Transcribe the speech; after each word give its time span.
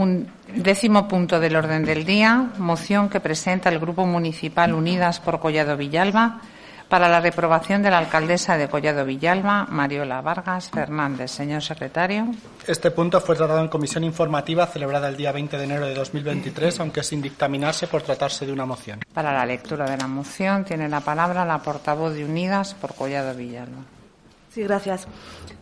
Un 0.00 0.32
décimo 0.56 1.06
punto 1.06 1.38
del 1.38 1.56
orden 1.56 1.84
del 1.84 2.06
día, 2.06 2.52
moción 2.56 3.10
que 3.10 3.20
presenta 3.20 3.68
el 3.68 3.78
Grupo 3.78 4.06
Municipal 4.06 4.72
Unidas 4.72 5.20
por 5.20 5.40
Collado 5.40 5.76
Villalba 5.76 6.40
para 6.88 7.06
la 7.10 7.20
reprobación 7.20 7.82
de 7.82 7.90
la 7.90 7.98
alcaldesa 7.98 8.56
de 8.56 8.70
Collado 8.70 9.04
Villalba, 9.04 9.66
Mariola 9.68 10.22
Vargas 10.22 10.70
Fernández. 10.70 11.30
Señor 11.30 11.60
secretario. 11.60 12.28
Este 12.66 12.90
punto 12.90 13.20
fue 13.20 13.36
tratado 13.36 13.60
en 13.60 13.68
comisión 13.68 14.02
informativa 14.02 14.66
celebrada 14.68 15.06
el 15.06 15.18
día 15.18 15.32
20 15.32 15.58
de 15.58 15.64
enero 15.64 15.84
de 15.84 15.92
2023, 15.92 16.80
aunque 16.80 17.02
sin 17.02 17.20
dictaminarse 17.20 17.86
por 17.86 18.00
tratarse 18.00 18.46
de 18.46 18.52
una 18.54 18.64
moción. 18.64 19.00
Para 19.12 19.34
la 19.34 19.44
lectura 19.44 19.84
de 19.84 19.98
la 19.98 20.06
moción 20.06 20.64
tiene 20.64 20.88
la 20.88 21.00
palabra 21.00 21.44
la 21.44 21.58
portavoz 21.58 22.14
de 22.14 22.24
Unidas 22.24 22.72
por 22.72 22.94
Collado 22.94 23.34
Villalba. 23.34 23.99
Sí, 24.52 24.64
gracias. 24.64 25.06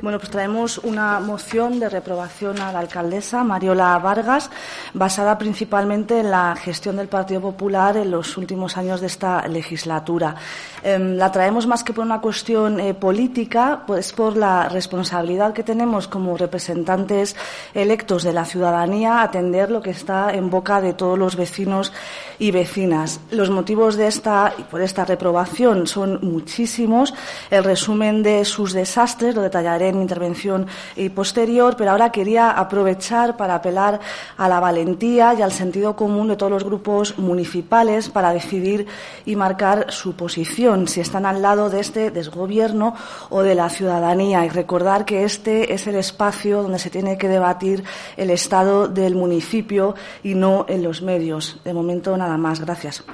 Bueno, 0.01 0.19
pues 0.19 0.30
traemos 0.30 0.78
una 0.78 1.20
moción 1.20 1.80
de 1.80 1.88
reprobación 1.88 2.60
a 2.60 2.73
la 2.73 2.79
alcaldesa 2.79 3.43
Mariola 3.45 3.99
Vargas, 3.99 4.49
basada 4.95 5.37
principalmente 5.37 6.21
en 6.21 6.30
la 6.30 6.54
gestión 6.57 6.96
del 6.96 7.09
Partido 7.09 7.40
Popular 7.40 7.96
en 7.96 8.10
los 8.13 8.37
últimos 8.38 8.79
años 8.79 9.01
de 9.01 9.09
esta 9.09 9.46
legislatura. 9.48 10.37
Em, 10.85 11.16
la 11.16 11.32
traemos 11.32 11.66
más 11.66 11.82
que 11.82 11.93
por 11.93 12.04
una 12.04 12.21
cuestión 12.21 12.79
eh, 12.79 12.95
política, 12.95 13.82
pues 13.87 14.13
por 14.13 14.37
la 14.37 14.68
responsabilidad 14.68 15.52
que 15.52 15.65
tenemos 15.65 16.07
como 16.07 16.37
representantes 16.37 17.35
electos 17.74 18.23
de 18.23 18.32
la 18.32 18.45
ciudadanía 18.45 19.20
atender 19.20 19.70
lo 19.70 19.82
que 19.82 19.91
está 19.91 20.32
en 20.32 20.48
boca 20.48 20.80
de 20.80 20.95
todos 20.95 21.18
los 21.18 21.35
vecinos 21.35 21.93
y 22.38 22.52
vecinas. 22.52 23.20
Los 23.32 23.51
motivos 23.51 23.96
de 23.96 24.07
esta 24.07 24.54
por 24.70 24.80
esta 24.80 25.04
reprobación 25.04 25.88
son 25.88 26.20
muchísimos. 26.23 27.13
El 27.51 27.65
resumen 27.65 28.23
de 28.23 28.45
sus 28.45 28.77
desastres 28.79 29.34
lo 29.34 29.43
detallaré 29.43 29.88
en 29.88 29.96
mi 29.96 30.02
intervención 30.02 30.66
posterior, 31.15 31.76
pero 31.76 31.90
ahora 31.90 32.10
quería 32.10 32.51
aprovechar 32.51 33.37
para 33.37 33.57
apelar 33.57 34.01
a 34.37 34.48
la 34.48 34.60
valentía 34.60 35.35
y 35.35 35.43
al 35.43 35.52
sentido 35.52 35.96
común 35.96 36.29
de 36.29 36.37
todos 36.37 36.52
los 36.52 36.65
grupos 36.65 37.18
municipales 37.18 38.09
para 38.09 38.32
decidir 38.32 38.87
y 39.26 39.37
marcar 39.37 39.87
su 39.90 40.15
posición, 40.15 40.88
si 40.88 41.01
están 41.01 41.26
al 41.26 41.43
lado 41.43 41.70
de 41.70 41.80
este 41.80 42.10
desgobierno 42.10 42.95
o 43.30 43.43
de 43.43 43.54
la 43.54 43.68
ciudadanía, 43.68 44.45
y 44.45 44.48
recordar 44.48 45.04
que 45.04 45.24
este 45.24 45.73
es 45.73 45.87
el 45.87 45.96
espacio 45.96 46.63
donde 46.63 46.79
se 46.79 46.90
tiene 46.90 47.18
que 47.18 47.29
debatir 47.29 47.85
el 48.16 48.30
estado 48.30 48.88
del 48.88 49.15
municipio 49.15 49.95
y 50.23 50.35
no 50.35 50.66
en 50.68 50.82
los 50.82 51.02
medios. 51.02 51.60
De 51.65 51.74
momento, 51.74 52.16
nada 52.16 52.37
más. 52.37 52.60
Gracias. 52.60 53.04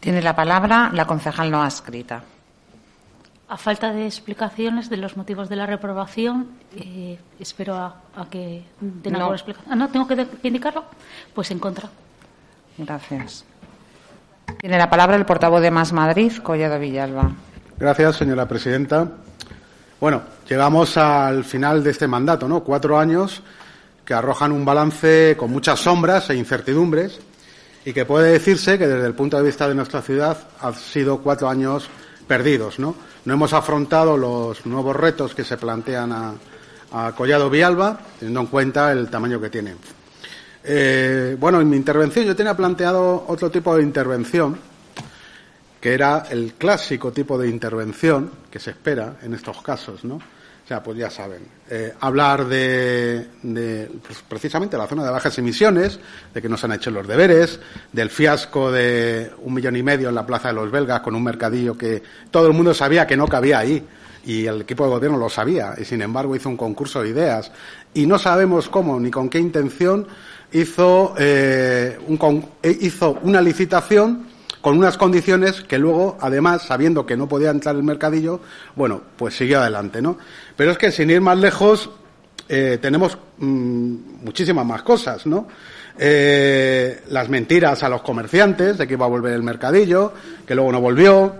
Tiene 0.00 0.20
la 0.20 0.36
palabra 0.36 0.90
la 0.92 1.06
concejal 1.06 1.50
no 1.50 1.62
adscrita. 1.62 2.22
A 3.46 3.58
falta 3.58 3.92
de 3.92 4.06
explicaciones 4.06 4.88
de 4.88 4.96
los 4.96 5.16
motivos 5.16 5.48
de 5.48 5.56
la 5.56 5.66
reprobación, 5.66 6.48
eh, 6.76 7.18
espero 7.38 7.76
a, 7.76 8.00
que 8.30 8.64
den 8.80 9.16
alguna 9.16 9.36
explicación. 9.36 9.70
Ah, 9.70 9.76
no, 9.76 9.88
tengo 9.90 10.06
que, 10.06 10.26
indicarlo. 10.42 10.84
Pues 11.34 11.50
en 11.50 11.58
contra. 11.58 11.90
Gracias. 12.78 13.44
Tiene 14.58 14.78
la 14.78 14.88
palabra 14.88 15.16
el 15.16 15.26
portavoz 15.26 15.60
de 15.60 15.70
Más 15.70 15.92
Madrid, 15.92 16.32
Collado 16.42 16.78
Villalba. 16.78 17.32
Gracias, 17.78 18.16
señora 18.16 18.48
presidenta. 18.48 19.08
Bueno, 20.00 20.22
llegamos 20.48 20.96
al 20.96 21.44
final 21.44 21.84
de 21.84 21.90
este 21.90 22.08
mandato, 22.08 22.48
¿no? 22.48 22.64
Cuatro 22.64 22.98
años 22.98 23.42
que 24.04 24.14
arrojan 24.14 24.52
un 24.52 24.64
balance 24.64 25.34
con 25.36 25.50
muchas 25.50 25.80
sombras 25.80 26.30
e 26.30 26.36
incertidumbres 26.36 27.20
y 27.84 27.92
que 27.92 28.04
puede 28.04 28.32
decirse 28.32 28.78
que 28.78 28.86
desde 28.86 29.06
el 29.06 29.14
punto 29.14 29.36
de 29.36 29.42
vista 29.42 29.68
de 29.68 29.74
nuestra 29.74 30.02
ciudad 30.02 30.36
han 30.60 30.74
sido 30.74 31.18
cuatro 31.18 31.48
años 31.48 31.88
perdidos, 32.26 32.78
¿no? 32.78 32.94
No 33.24 33.34
hemos 33.34 33.52
afrontado 33.52 34.16
los 34.16 34.66
nuevos 34.66 34.96
retos 34.96 35.34
que 35.34 35.44
se 35.44 35.56
plantean 35.56 36.12
a, 36.12 36.34
Collado 37.16 37.50
Vialba, 37.50 37.98
teniendo 38.20 38.42
en 38.42 38.46
cuenta 38.46 38.92
el 38.92 39.10
tamaño 39.10 39.40
que 39.40 39.50
tiene. 39.50 39.74
Eh, 40.62 41.36
bueno, 41.40 41.60
en 41.60 41.68
mi 41.68 41.76
intervención 41.76 42.24
yo 42.24 42.36
tenía 42.36 42.56
planteado 42.56 43.24
otro 43.26 43.50
tipo 43.50 43.76
de 43.76 43.82
intervención, 43.82 44.56
que 45.80 45.92
era 45.92 46.26
el 46.30 46.54
clásico 46.54 47.10
tipo 47.10 47.36
de 47.36 47.48
intervención 47.48 48.30
que 48.48 48.60
se 48.60 48.70
espera 48.70 49.16
en 49.22 49.34
estos 49.34 49.60
casos, 49.60 50.04
¿no? 50.04 50.20
O 50.64 50.66
sea, 50.66 50.82
pues 50.82 50.96
ya 50.96 51.10
saben, 51.10 51.42
eh, 51.68 51.92
hablar 52.00 52.46
de, 52.46 53.26
de 53.42 53.90
pues 54.06 54.24
precisamente 54.26 54.78
la 54.78 54.86
zona 54.86 55.04
de 55.04 55.10
bajas 55.10 55.36
emisiones, 55.36 56.00
de 56.32 56.40
que 56.40 56.48
no 56.48 56.56
se 56.56 56.64
han 56.64 56.72
hecho 56.72 56.90
los 56.90 57.06
deberes, 57.06 57.60
del 57.92 58.08
fiasco 58.08 58.72
de 58.72 59.30
un 59.42 59.52
millón 59.52 59.76
y 59.76 59.82
medio 59.82 60.08
en 60.08 60.14
la 60.14 60.24
Plaza 60.24 60.48
de 60.48 60.54
los 60.54 60.70
Belgas 60.70 61.00
con 61.00 61.14
un 61.14 61.22
mercadillo 61.22 61.76
que 61.76 62.02
todo 62.30 62.46
el 62.46 62.54
mundo 62.54 62.72
sabía 62.72 63.06
que 63.06 63.14
no 63.14 63.28
cabía 63.28 63.58
ahí 63.58 63.84
y 64.24 64.46
el 64.46 64.62
equipo 64.62 64.84
de 64.84 64.90
gobierno 64.90 65.18
lo 65.18 65.28
sabía 65.28 65.74
y 65.76 65.84
sin 65.84 66.00
embargo 66.00 66.34
hizo 66.34 66.48
un 66.48 66.56
concurso 66.56 67.02
de 67.02 67.10
ideas 67.10 67.52
y 67.92 68.06
no 68.06 68.18
sabemos 68.18 68.70
cómo 68.70 68.98
ni 68.98 69.10
con 69.10 69.28
qué 69.28 69.38
intención 69.38 70.06
hizo, 70.50 71.14
eh, 71.18 71.98
un, 72.06 72.46
hizo 72.62 73.18
una 73.22 73.42
licitación 73.42 74.32
con 74.64 74.78
unas 74.78 74.96
condiciones 74.96 75.60
que 75.60 75.76
luego, 75.76 76.16
además, 76.22 76.62
sabiendo 76.62 77.04
que 77.04 77.18
no 77.18 77.28
podía 77.28 77.50
entrar 77.50 77.76
el 77.76 77.82
mercadillo, 77.82 78.40
bueno, 78.74 79.02
pues 79.18 79.36
siguió 79.36 79.60
adelante, 79.60 80.00
¿no? 80.00 80.16
Pero 80.56 80.70
es 80.70 80.78
que 80.78 80.90
sin 80.90 81.10
ir 81.10 81.20
más 81.20 81.38
lejos, 81.38 81.90
eh, 82.48 82.78
tenemos 82.80 83.18
mm, 83.38 84.24
muchísimas 84.24 84.64
más 84.66 84.82
cosas, 84.82 85.26
¿no? 85.26 85.48
Eh, 85.98 87.02
las 87.08 87.28
mentiras 87.28 87.82
a 87.82 87.88
los 87.88 88.02
comerciantes 88.02 88.78
de 88.78 88.86
que 88.86 88.94
iba 88.94 89.06
a 89.06 89.08
volver 89.08 89.32
el 89.32 89.42
mercadillo, 89.42 90.12
que 90.46 90.54
luego 90.54 90.72
no 90.72 90.80
volvió, 90.80 91.34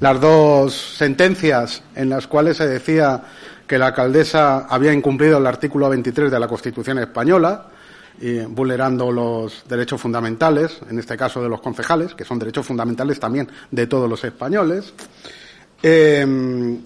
las 0.00 0.20
dos 0.20 0.94
sentencias 0.96 1.82
en 1.96 2.08
las 2.08 2.26
cuales 2.26 2.56
se 2.56 2.68
decía 2.68 3.22
que 3.66 3.78
la 3.78 3.88
alcaldesa 3.88 4.66
había 4.66 4.92
incumplido 4.92 5.38
el 5.38 5.46
artículo 5.46 5.88
23 5.88 6.30
de 6.30 6.40
la 6.40 6.46
Constitución 6.46 6.98
española, 6.98 7.66
y 8.20 8.40
vulnerando 8.40 9.12
los 9.12 9.64
derechos 9.68 10.00
fundamentales, 10.00 10.80
en 10.90 10.98
este 10.98 11.16
caso 11.16 11.42
de 11.42 11.48
los 11.48 11.60
concejales, 11.60 12.14
que 12.14 12.24
son 12.24 12.38
derechos 12.38 12.66
fundamentales 12.66 13.20
también 13.20 13.48
de 13.70 13.86
todos 13.86 14.08
los 14.10 14.24
españoles. 14.24 14.92
Em, 15.82 16.80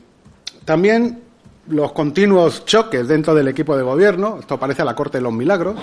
también 0.65 1.21
los 1.69 1.93
continuos 1.93 2.65
choques 2.65 3.07
dentro 3.07 3.35
del 3.35 3.49
equipo 3.49 3.77
de 3.77 3.83
gobierno, 3.83 4.39
esto 4.41 4.59
parece 4.59 4.85
la 4.85 4.95
corte 4.95 5.19
de 5.19 5.23
los 5.23 5.33
milagros. 5.33 5.77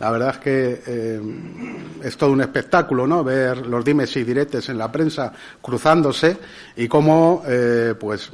La 0.00 0.10
verdad 0.10 0.30
es 0.30 0.38
que 0.38 0.82
em, 0.86 2.02
es 2.02 2.16
todo 2.16 2.32
un 2.32 2.40
espectáculo, 2.40 3.06
¿no? 3.06 3.22
Ver 3.22 3.66
los 3.66 3.84
dimes 3.84 4.14
y 4.16 4.24
diretes 4.24 4.68
en 4.68 4.76
la 4.76 4.90
prensa 4.90 5.32
cruzándose 5.62 6.36
y 6.76 6.88
cómo, 6.88 7.42
eh, 7.46 7.94
pues, 7.98 8.30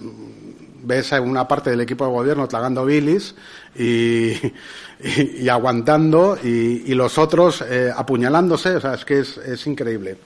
ves 0.82 1.12
a 1.12 1.20
una 1.20 1.46
parte 1.46 1.70
del 1.70 1.82
equipo 1.82 2.06
de 2.06 2.12
gobierno 2.12 2.48
tragando 2.48 2.84
bilis 2.84 3.34
y, 3.76 4.32
y, 5.02 5.48
aguantando 5.48 6.38
y, 6.42 6.92
los 6.94 7.18
otros 7.18 7.62
eh, 7.68 7.92
apuñalándose, 7.94 8.76
o 8.76 8.80
sea, 8.80 8.94
es 8.94 9.04
que 9.04 9.20
es, 9.20 9.66
increíble. 9.66 10.18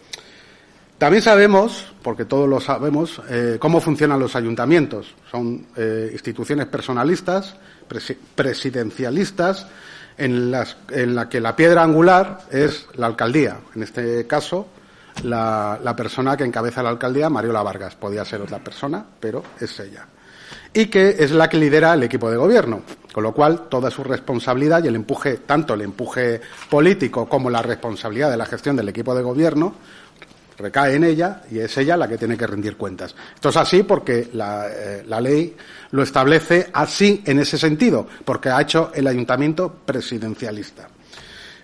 También 0.99 1.23
sabemos, 1.23 1.93
porque 2.03 2.25
todos 2.25 2.49
lo 2.49 2.61
sabemos, 2.61 3.21
eh, 3.29 3.57
cómo 3.59 3.81
funcionan 3.81 4.21
los 4.21 4.37
ayuntamientos. 4.37 5.15
Son 5.31 5.67
eh, 5.77 6.11
instituciones 6.13 6.67
personalistas, 6.67 7.57
presidencialistas, 8.35 9.67
en 10.17 10.53
las 10.53 10.77
en 10.91 11.17
la 11.17 11.29
que 11.29 11.41
la 11.41 11.57
piedra 11.57 11.83
angular 11.83 12.43
es 12.51 12.87
la 12.95 13.07
alcaldía. 13.07 13.59
En 13.75 13.83
este 13.83 14.27
caso, 14.29 14.69
la, 15.25 15.81
la 15.83 15.97
persona 15.97 16.37
que 16.37 16.45
encabeza 16.45 16.83
la 16.83 16.91
alcaldía, 16.91 17.29
Mariola 17.29 17.65
Vargas. 17.65 17.97
Podía 17.97 18.25
ser 18.25 18.41
otra 18.41 18.61
persona, 18.61 19.05
pero 19.19 19.43
es 19.61 19.81
ella 19.81 20.07
y 20.75 20.87
que 20.87 21.17
es 21.19 21.31
la 21.31 21.49
que 21.49 21.57
lidera 21.57 21.95
el 21.95 22.03
equipo 22.03 22.31
de 22.31 22.37
gobierno. 22.37 22.83
Con 23.13 23.23
lo 23.23 23.33
cual, 23.33 23.69
toda 23.69 23.91
su 23.93 24.03
responsabilidad 24.03 24.83
y 24.83 24.89
el 24.89 24.97
empuje, 24.97 25.37
tanto 25.39 25.75
el 25.75 25.83
empuje 25.83 26.41
político 26.69 27.29
como 27.29 27.49
la 27.49 27.63
responsabilidad 27.63 28.29
de 28.29 28.37
la 28.37 28.45
gestión 28.45 28.75
del 28.75 28.89
equipo 28.89 29.15
de 29.15 29.23
gobierno, 29.23 29.75
recae 30.59 30.95
en 30.95 31.05
ella 31.05 31.43
y 31.51 31.59
es 31.59 31.77
ella 31.77 31.97
la 31.97 32.09
que 32.09 32.19
tiene 32.19 32.37
que 32.37 32.47
rendir 32.47 32.77
cuentas. 32.77 33.15
Esto 33.35 33.49
es 33.49 33.57
así 33.57 33.83
porque 33.83 34.29
la, 34.33 34.69
eh, 34.69 35.05
ley 35.21 35.57
lo 35.91 36.03
establece 36.03 36.71
así 36.73 37.23
en 37.27 37.39
ese 37.39 37.59
sentido, 37.59 38.07
porque 38.25 38.51
ha 38.51 38.61
hecho 38.61 38.91
el 38.95 39.07
ayuntamiento 39.07 39.73
presidencialista. 39.85 40.89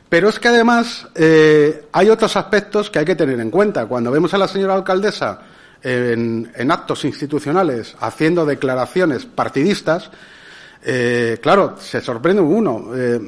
Pero 0.09 0.29
es 0.29 0.41
que 0.41 0.49
además 0.49 1.07
eh, 1.15 1.87
hay 1.93 2.09
otros 2.09 2.37
aspectos 2.37 2.91
que 2.91 2.99
hay 2.99 3.05
que 3.05 3.15
tener 3.15 3.39
en 3.39 3.51
cuenta. 3.51 3.87
Cuando 3.87 4.11
vemos 4.11 4.35
a 4.35 4.39
la 4.39 4.49
señora 4.49 4.75
alcaldesa 4.75 5.41
en, 5.83 6.71
actos 6.71 7.05
institucionales 7.05 7.97
haciendo 8.01 8.45
declaraciones 8.45 9.25
partidistas, 9.25 10.11
eh, 10.83 11.39
claro, 11.43 11.77
se 11.79 12.01
sorprende 12.01 12.43
uno, 12.43 12.91
eh, 12.95 13.21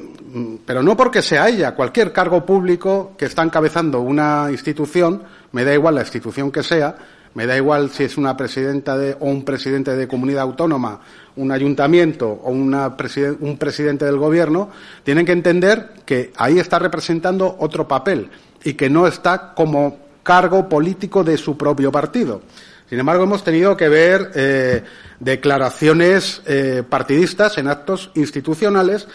pero 0.65 0.83
no 0.83 0.97
porque 0.97 1.23
sea 1.23 1.49
ella, 1.49 1.75
cualquier 1.75 2.13
cargo 2.13 2.45
público 2.45 3.13
que 3.17 3.27
está 3.27 3.43
encabezando 3.43 4.01
una 4.01 4.49
institución, 4.51 5.23
me 5.53 5.65
da 5.65 5.75
igual 5.75 5.95
la 5.95 6.01
institución 6.03 6.51
que 6.51 6.63
sea, 6.63 6.97
me 7.35 7.47
da 7.47 7.57
igual 7.57 7.91
si 7.91 8.05
es 8.05 8.19
una 8.19 8.37
presidenta 8.37 8.97
de, 8.97 9.17
o 9.19 9.27
un 9.27 9.45
presidente 9.45 9.97
de 9.97 10.09
comunidad 10.09 10.43
autónoma, 10.43 11.01
un 11.37 11.51
ayuntamiento 11.51 12.29
o 12.29 12.51
una 12.51 12.95
un 13.41 13.57
presidente 13.57 14.05
del 14.05 14.19
gobierno, 14.19 14.71
tienen 15.03 15.25
que 15.25 15.33
entender 15.33 15.91
que 16.05 16.33
ahí 16.37 16.59
está 16.59 16.79
representando 16.79 17.57
otro 17.59 17.89
papel 17.89 18.29
y 18.65 18.75
que 18.75 18.91
no 18.91 19.07
está 19.07 19.55
como 19.55 19.99
cargo 20.23 20.69
político 20.69 21.25
de 21.25 21.39
su 21.39 21.57
propio 21.57 21.91
partido. 21.91 22.43
Sin 22.89 22.99
embargo, 22.99 23.25
hemos 23.25 23.43
tenido 23.43 23.77
que 23.77 23.89
ver 23.89 24.31
eh, 24.35 24.83
declaraciones 25.19 26.43
eh, 26.45 26.83
partidistas 26.87 27.57
en 27.57 27.69
actos 27.69 28.11
institucionales 28.15 29.09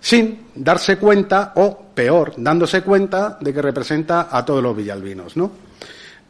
sin 0.00 0.48
darse 0.54 0.98
cuenta, 0.98 1.52
o 1.56 1.86
peor, 1.94 2.34
dándose 2.36 2.82
cuenta 2.82 3.38
de 3.40 3.54
que 3.54 3.62
representa 3.62 4.28
a 4.30 4.44
todos 4.44 4.62
los 4.62 4.76
villalbinos, 4.76 5.34
¿no? 5.34 5.63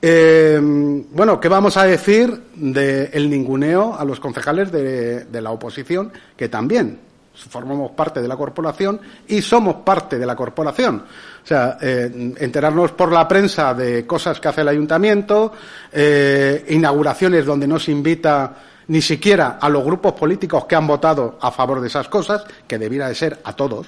Eh, 0.07 0.61
bueno, 0.61 1.41
¿qué 1.41 1.49
vamos 1.49 1.79
a 1.79 1.85
decir 1.85 2.43
del 2.55 3.31
ninguneo 3.31 3.97
a 3.99 4.05
los 4.05 4.21
concejales 4.21 4.71
de, 4.71 5.41
la 5.41 5.51
oposición 5.51 6.13
que 6.37 6.51
también 6.51 6.99
formamos 7.33 7.93
parte 7.93 8.21
de 8.21 8.29
la 8.29 8.37
corporación 8.37 9.01
y 9.27 9.41
somos 9.41 9.77
parte 9.77 10.19
de 10.19 10.27
la 10.27 10.37
corporación. 10.37 11.05
O 11.43 11.47
sea, 11.47 11.79
eh, 11.81 12.35
enterarnos 12.37 12.93
por 12.93 13.13
la 13.13 13.27
prensa 13.27 13.73
de 13.73 14.07
cosas 14.07 14.39
que 14.41 14.49
hace 14.49 14.61
el 14.61 14.69
ayuntamiento, 14.69 15.55
eh, 15.91 16.67
inauguraciones 16.69 17.47
donde 17.47 17.67
no 17.67 17.79
se 17.79 17.91
invita 17.91 18.57
ni 18.89 19.01
siquiera 19.01 19.57
a 19.59 19.71
los 19.71 19.83
grupos 19.83 20.13
políticos 20.13 20.67
que 20.67 20.77
han 20.77 20.87
votado 20.87 21.39
a 21.41 21.51
favor 21.51 21.81
de 21.81 21.87
esas 21.87 22.11
cosas, 22.11 22.45
que 22.69 22.79
debiera 22.79 23.09
de 23.09 23.15
ser 23.15 23.41
a 23.43 23.55
todos, 23.55 23.87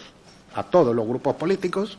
a 0.55 0.63
todos 0.63 0.97
los 0.97 1.07
grupos 1.07 1.37
políticos. 1.37 1.99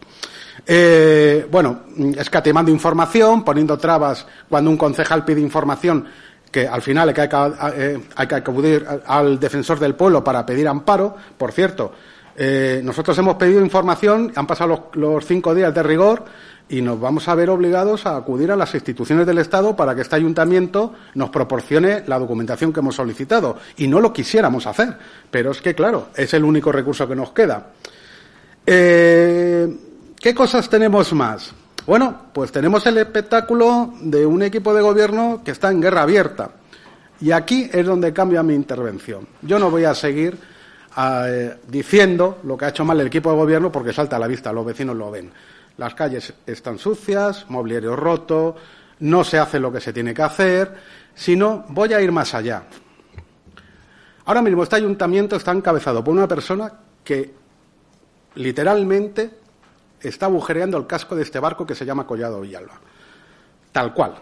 Eh, 0.70 1.48
bueno, 1.50 1.84
escatimando 2.18 2.70
información, 2.70 3.46
poniendo 3.46 3.78
trabas 3.78 4.28
cuando 4.50 4.70
un 4.70 4.76
concejal 4.76 5.24
pide 5.24 5.40
información 5.40 6.06
que 6.52 6.68
al 6.68 6.82
final 6.82 7.10
hay 7.10 7.16
que, 7.16 7.30
eh, 7.76 8.00
acudir 8.16 8.86
al 9.06 9.40
defensor 9.40 9.80
del 9.80 9.96
pueblo 9.96 10.24
para 10.24 10.46
pedir 10.46 10.68
amparo. 10.68 11.16
Por 11.38 11.54
cierto, 11.54 11.94
eh, 12.36 12.82
nosotros 12.84 13.18
hemos 13.18 13.36
pedido 13.36 13.62
información, 13.62 14.32
han 14.36 14.46
pasado 14.46 14.90
los, 14.94 15.26
cinco 15.26 15.56
días 15.56 15.74
de 15.74 15.84
rigor 15.84 16.26
y 16.70 16.82
nos 16.82 17.00
vamos 17.00 17.28
a 17.30 17.36
ver 17.36 17.50
obligados 17.50 18.06
a 18.06 18.18
acudir 18.18 18.52
a 18.52 18.58
las 18.58 18.74
instituciones 18.74 19.26
del 19.26 19.38
Estado 19.38 19.76
para 19.76 19.96
que 19.96 20.02
este 20.02 20.18
ayuntamiento 20.18 20.94
nos 21.14 21.30
proporcione 21.30 22.04
la 22.08 22.20
documentación 22.20 22.74
que 22.74 22.82
hemos 22.82 22.96
solicitado. 22.96 23.58
Y 23.78 23.88
no 23.88 24.02
lo 24.02 24.12
quisiéramos 24.12 24.68
hacer, 24.68 24.98
pero 25.32 25.52
es 25.52 25.62
que, 25.62 25.74
claro, 25.74 26.10
es 26.14 26.34
el 26.34 26.44
único 26.44 26.72
recurso 26.74 27.08
que 27.08 27.16
nos 27.16 27.32
queda. 27.32 27.68
Eh, 28.66 29.87
¿Qué 30.20 30.34
cosas 30.34 30.68
tenemos 30.68 31.14
más? 31.14 31.54
Bueno, 31.86 32.24
pues 32.34 32.52
tenemos 32.52 32.86
el 32.88 32.98
espectáculo 32.98 33.94
de 34.02 34.26
un 34.26 34.42
equipo 34.42 34.74
de 34.74 34.82
gobierno 34.82 35.42
que 35.46 35.52
está 35.52 35.70
en 35.70 35.80
guerra 35.80 36.02
abierta. 36.02 36.50
Y 37.22 37.32
aquí 37.32 37.70
es 37.72 37.86
donde 37.86 38.12
cambia 38.12 38.42
mi 38.42 38.56
intervención. 38.56 39.28
Yo 39.44 39.60
no 39.60 39.70
voy 39.70 39.86
a 39.86 39.94
seguir 39.94 40.38
eh, 40.98 41.58
diciendo 41.68 42.40
lo 42.44 42.58
que 42.58 42.66
ha 42.66 42.70
hecho 42.70 42.84
mal 42.84 43.00
el 43.00 43.08
equipo 43.08 43.30
de 43.30 43.38
gobierno 43.38 43.72
porque 43.72 43.94
salta 43.94 44.16
a 44.16 44.20
la 44.20 44.28
vista, 44.28 44.52
los 44.52 44.66
vecinos 44.66 44.96
lo 44.96 45.12
ven. 45.12 45.32
Las 45.78 45.94
calles 45.94 46.34
están 46.48 46.80
sucias, 46.80 47.46
mobiliario 47.50 47.96
roto, 47.96 48.56
no 49.02 49.24
se 49.24 49.38
hace 49.38 49.60
lo 49.60 49.72
que 49.72 49.80
se 49.80 49.94
tiene 49.94 50.16
que 50.16 50.24
hacer, 50.24 50.74
sino 51.14 51.64
voy 51.70 51.94
a 51.94 52.02
ir 52.02 52.12
más 52.12 52.34
allá. 52.34 52.64
Ahora 54.26 54.42
mismo 54.42 54.64
este 54.64 54.78
ayuntamiento 54.78 55.36
está 55.36 55.52
encabezado 55.52 56.04
por 56.04 56.16
una 56.16 56.28
persona 56.28 56.74
que 57.04 57.34
literalmente 58.34 59.47
está 60.02 60.28
agujereando 60.28 60.78
el 60.78 60.88
casco 60.88 61.16
de 61.16 61.24
este 61.24 61.40
barco 61.40 61.66
que 61.66 61.76
se 61.76 61.86
llama 61.86 62.06
Collado 62.06 62.42
Villalba. 62.42 62.80
Tal 63.72 63.94
cual. 63.94 64.16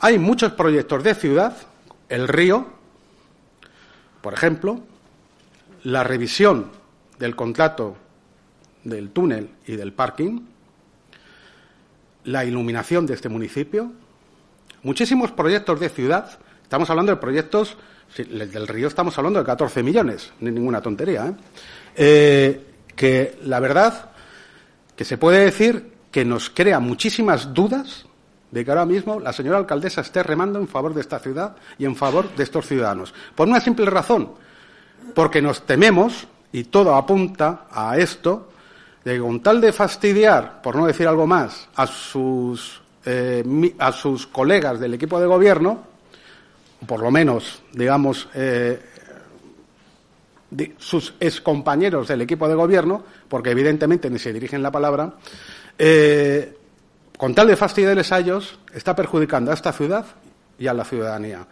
Hay 0.00 0.18
muchos 0.18 0.52
proyectos 0.52 1.02
de 1.02 1.14
ciudad, 1.14 1.56
el 2.08 2.28
río, 2.28 2.66
por 4.20 4.34
ejemplo, 4.34 4.80
la 5.84 6.04
revisión 6.04 6.70
del 7.18 7.34
contrato 7.34 7.96
del 8.84 9.10
túnel 9.10 9.50
y 9.66 9.76
del 9.76 9.92
parking, 9.92 10.40
la 12.24 12.44
iluminación 12.44 13.06
de 13.06 13.14
este 13.14 13.28
municipio, 13.28 13.90
muchísimos 14.82 15.32
proyectos 15.32 15.80
de 15.80 15.88
ciudad. 15.88 16.38
Estamos 16.62 16.90
hablando 16.90 17.12
de 17.12 17.16
proyectos, 17.16 17.76
del 18.16 18.68
río 18.68 18.88
estamos 18.88 19.16
hablando 19.18 19.40
de 19.40 19.46
14 19.46 19.82
millones, 19.82 20.32
ni 20.40 20.50
ninguna 20.50 20.80
tontería, 20.80 21.26
¿eh? 21.26 21.34
Eh, 21.96 22.64
que 22.94 23.38
la 23.42 23.60
verdad 23.60 24.10
que 24.98 25.04
se 25.04 25.16
puede 25.16 25.44
decir 25.44 25.92
que 26.10 26.24
nos 26.24 26.50
crea 26.50 26.80
muchísimas 26.80 27.54
dudas 27.54 28.04
de 28.50 28.64
que 28.64 28.70
ahora 28.72 28.84
mismo 28.84 29.20
la 29.20 29.32
señora 29.32 29.56
alcaldesa 29.56 30.00
esté 30.00 30.24
remando 30.24 30.58
en 30.58 30.66
favor 30.66 30.92
de 30.92 31.02
esta 31.02 31.20
ciudad 31.20 31.54
y 31.78 31.84
en 31.84 31.94
favor 31.94 32.34
de 32.34 32.42
estos 32.42 32.66
ciudadanos. 32.66 33.14
Por 33.36 33.46
una 33.46 33.60
simple 33.60 33.86
razón, 33.86 34.32
porque 35.14 35.40
nos 35.40 35.62
tememos, 35.62 36.26
y 36.50 36.64
todo 36.64 36.96
apunta 36.96 37.68
a 37.70 37.96
esto, 37.96 38.50
de 39.04 39.14
que 39.14 39.20
con 39.20 39.40
tal 39.40 39.60
de 39.60 39.72
fastidiar, 39.72 40.60
por 40.62 40.74
no 40.74 40.86
decir 40.86 41.06
algo 41.06 41.28
más, 41.28 41.68
a 41.76 41.86
sus, 41.86 42.82
eh, 43.04 43.44
a 43.78 43.92
sus 43.92 44.26
colegas 44.26 44.80
del 44.80 44.94
equipo 44.94 45.20
de 45.20 45.26
gobierno, 45.26 45.84
por 46.88 46.98
lo 47.00 47.12
menos, 47.12 47.62
digamos, 47.72 48.28
eh, 48.34 48.82
de 50.50 50.74
sus 50.78 51.14
excompañeros 51.20 52.08
del 52.08 52.22
equipo 52.22 52.48
de 52.48 52.54
gobierno, 52.54 53.04
porque 53.28 53.50
evidentemente 53.50 54.10
ni 54.10 54.18
se 54.18 54.32
dirigen 54.32 54.62
la 54.62 54.70
palabra, 54.70 55.14
eh, 55.78 56.56
con 57.16 57.34
tal 57.34 57.48
de 57.48 57.56
fastidiarles 57.56 58.12
a 58.12 58.20
ellos, 58.20 58.58
está 58.72 58.94
perjudicando 58.94 59.50
a 59.50 59.54
esta 59.54 59.72
ciudad 59.72 60.06
y 60.58 60.66
a 60.66 60.74
la 60.74 60.84
ciudadanía. 60.84 61.46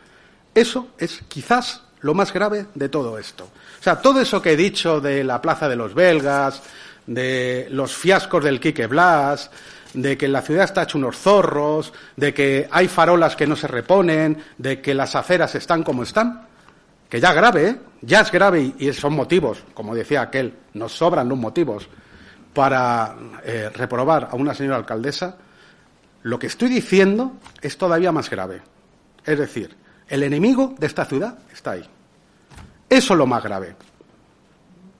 Eso 0.54 0.88
es 0.98 1.22
quizás 1.28 1.82
lo 2.00 2.14
más 2.14 2.32
grave 2.32 2.66
de 2.74 2.88
todo 2.88 3.18
esto. 3.18 3.44
O 3.44 3.82
sea, 3.82 4.00
todo 4.00 4.20
eso 4.20 4.40
que 4.40 4.52
he 4.52 4.56
dicho 4.56 5.00
de 5.00 5.24
la 5.24 5.42
Plaza 5.42 5.68
de 5.68 5.76
los 5.76 5.94
Belgas, 5.94 6.62
de 7.06 7.68
los 7.70 7.94
fiascos 7.94 8.44
del 8.44 8.60
Quique 8.60 8.86
Blas, 8.86 9.50
de 9.92 10.16
que 10.16 10.28
la 10.28 10.42
ciudad 10.42 10.64
está 10.64 10.82
hecho 10.82 10.98
unos 10.98 11.16
zorros, 11.16 11.92
de 12.16 12.32
que 12.34 12.68
hay 12.70 12.88
farolas 12.88 13.34
que 13.34 13.46
no 13.46 13.56
se 13.56 13.66
reponen, 13.66 14.42
de 14.58 14.80
que 14.80 14.94
las 14.94 15.14
aceras 15.14 15.54
están 15.54 15.82
como 15.82 16.02
están, 16.02 16.45
que 17.08 17.20
ya 17.20 17.32
grave, 17.32 17.68
¿eh? 17.68 17.80
ya 18.02 18.20
es 18.20 18.30
grave 18.30 18.74
y, 18.78 18.92
son 18.92 19.14
motivos, 19.14 19.62
como 19.74 19.94
decía 19.94 20.22
aquel, 20.22 20.54
nos 20.74 20.92
sobran 20.92 21.28
los 21.28 21.38
motivos 21.38 21.88
para 22.52 23.14
eh, 23.44 23.70
reprobar 23.74 24.28
a 24.30 24.36
una 24.36 24.54
señora 24.54 24.76
alcaldesa, 24.76 25.36
lo 26.22 26.38
que 26.38 26.46
estoy 26.46 26.68
diciendo 26.68 27.34
es 27.60 27.78
todavía 27.78 28.12
más 28.12 28.28
grave. 28.30 28.62
Es 29.24 29.38
decir, 29.38 29.76
el 30.08 30.22
enemigo 30.22 30.74
de 30.78 30.86
esta 30.86 31.04
ciudad 31.04 31.38
está 31.52 31.72
ahí. 31.72 31.84
Eso 32.88 33.14
es 33.14 33.18
lo 33.18 33.26
más 33.26 33.42
grave. 33.42 33.76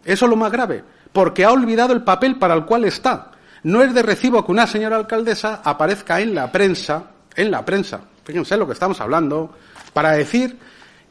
Eso 0.05 0.27
es 0.27 0.31
lo 0.31 0.37
más 0.37 0.53
grave, 0.53 0.85
porque 1.13 1.45
ha 1.45 1.51
olvidado 1.51 1.93
el 1.93 2.05
papel 2.05 2.37
para 2.37 2.55
el 2.55 2.65
cual 2.65 2.85
está. 2.85 3.33
No 3.65 3.83
es 3.83 3.93
de 3.95 4.03
recibo 4.03 4.45
que 4.45 4.53
una 4.53 4.67
señora 4.67 4.97
alcaldesa 4.97 5.63
aparezca 5.65 6.21
en 6.21 6.35
la 6.35 6.53
prensa, 6.53 7.05
en 7.35 7.51
la 7.51 7.65
prensa, 7.65 8.01
fíjense 8.25 8.57
lo 8.57 8.67
que 8.67 8.75
estamos 8.75 9.01
hablando, 9.01 9.57
para 9.93 10.13
decir 10.13 10.57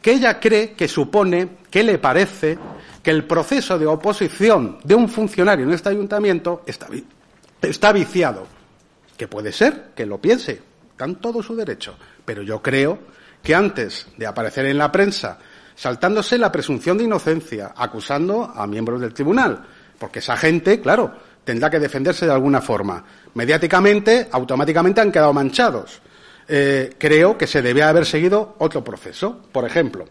que 0.05 0.11
ella 0.11 0.39
cree 0.39 0.73
que 0.73 0.87
supone, 0.87 1.57
que 1.71 1.81
le 1.81 1.97
parece, 1.97 2.59
que 3.01 3.09
el 3.09 3.23
proceso 3.23 3.79
de 3.79 3.87
oposición 3.87 4.77
de 4.83 4.93
un 4.93 5.09
funcionario 5.09 5.65
en 5.65 5.73
este 5.73 5.89
ayuntamiento 5.89 6.61
está, 6.67 6.85
está 7.59 7.91
viciado. 7.91 8.45
Que 9.17 9.27
puede 9.27 9.51
ser 9.51 9.93
que 9.95 10.05
lo 10.05 10.21
piense, 10.21 10.61
dan 10.95 11.15
todo 11.15 11.41
su 11.41 11.55
derecho. 11.55 11.97
Pero 12.23 12.43
yo 12.43 12.61
creo 12.61 12.99
que 13.41 13.55
antes 13.55 14.05
de 14.15 14.27
aparecer 14.27 14.67
en 14.67 14.77
la 14.77 14.91
prensa 14.91 15.39
saltándose 15.73 16.37
la 16.37 16.51
presunción 16.51 16.99
de 16.99 17.05
inocencia, 17.05 17.73
acusando 17.75 18.43
a 18.43 18.67
miembros 18.67 19.01
del 19.01 19.11
tribunal, 19.11 19.65
porque 19.97 20.19
esa 20.19 20.37
gente, 20.37 20.81
claro, 20.81 21.15
tendrá 21.43 21.71
que 21.71 21.79
defenderse 21.79 22.27
de 22.27 22.31
alguna 22.31 22.61
forma. 22.61 23.03
Mediáticamente, 23.33 24.27
automáticamente 24.31 25.01
han 25.01 25.11
quedado 25.11 25.33
manchados. 25.33 25.99
Eh, 26.47 26.95
creo 26.97 27.37
que 27.37 27.47
se 27.47 27.61
debe 27.61 27.83
haber 27.83 28.05
seguido 28.05 28.55
otro 28.59 28.83
proceso. 28.83 29.41
Por 29.51 29.65
ejemplo, 29.65 30.05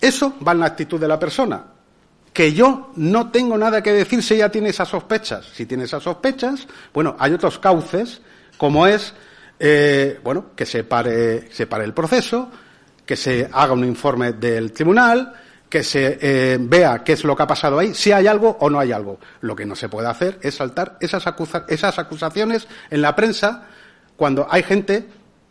eso 0.00 0.34
va 0.46 0.52
en 0.52 0.60
la 0.60 0.66
actitud 0.66 1.00
de 1.00 1.08
la 1.08 1.18
persona. 1.18 1.64
Que 2.32 2.52
yo 2.52 2.92
no 2.96 3.30
tengo 3.30 3.58
nada 3.58 3.82
que 3.82 3.92
decir 3.92 4.22
si 4.22 4.34
ella 4.34 4.50
tiene 4.50 4.68
esas 4.68 4.88
sospechas. 4.88 5.46
Si 5.52 5.66
tiene 5.66 5.84
esas 5.84 6.02
sospechas, 6.02 6.66
bueno, 6.92 7.16
hay 7.18 7.32
otros 7.32 7.58
cauces, 7.58 8.20
como 8.56 8.86
es, 8.86 9.14
eh, 9.58 10.20
bueno, 10.22 10.46
que 10.54 10.66
se 10.66 10.84
pare, 10.84 11.50
se 11.52 11.66
pare 11.66 11.84
el 11.84 11.94
proceso, 11.94 12.50
que 13.04 13.16
se 13.16 13.48
haga 13.52 13.72
un 13.72 13.84
informe 13.84 14.34
del 14.34 14.72
tribunal, 14.72 15.34
que 15.68 15.82
se 15.82 16.18
eh, 16.20 16.58
vea 16.60 17.02
qué 17.04 17.12
es 17.12 17.24
lo 17.24 17.34
que 17.34 17.42
ha 17.44 17.46
pasado 17.46 17.78
ahí, 17.78 17.94
si 17.94 18.12
hay 18.12 18.26
algo 18.26 18.56
o 18.60 18.68
no 18.68 18.78
hay 18.78 18.92
algo. 18.92 19.18
Lo 19.40 19.56
que 19.56 19.64
no 19.64 19.74
se 19.74 19.88
puede 19.88 20.08
hacer 20.08 20.38
es 20.42 20.56
saltar 20.56 20.98
esas 21.00 21.98
acusaciones 21.98 22.68
en 22.90 23.02
la 23.02 23.16
prensa 23.16 23.66
cuando 24.16 24.46
hay 24.50 24.62
gente 24.62 25.08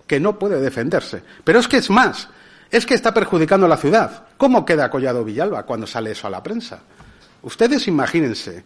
que 0.10 0.20
no 0.20 0.40
puede 0.40 0.60
defenderse. 0.60 1.22
Pero 1.44 1.60
es 1.60 1.68
que 1.68 1.78
es 1.78 1.92
más, 1.92 2.28
es 2.72 2.84
que 2.88 2.96
está 2.96 3.14
perjudicando 3.14 3.68
a 3.68 3.70
la 3.70 3.78
ciudad. 3.78 4.24
¿Cómo 4.38 4.66
queda 4.66 4.90
Collado 4.90 5.24
Villalba 5.24 5.64
cuando 5.68 5.86
sale 5.86 6.12
eso 6.12 6.26
a 6.26 6.32
la 6.32 6.42
prensa? 6.42 6.80
Ustedes 7.44 7.88
imagínense, 7.88 8.66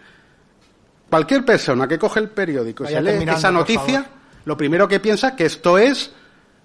cualquier 1.09 1.43
persona 1.43 1.85
que 1.85 1.99
coge 1.99 2.21
el 2.21 2.29
periódico 2.29 2.85
y 2.85 2.87
se 2.87 3.01
lee 3.01 3.29
esa 3.29 3.51
noticia, 3.51 4.05
lo 4.45 4.55
primero 4.55 4.87
que 4.87 5.01
piensa 5.01 5.35
que 5.35 5.45
esto 5.45 5.77
es, 5.77 6.11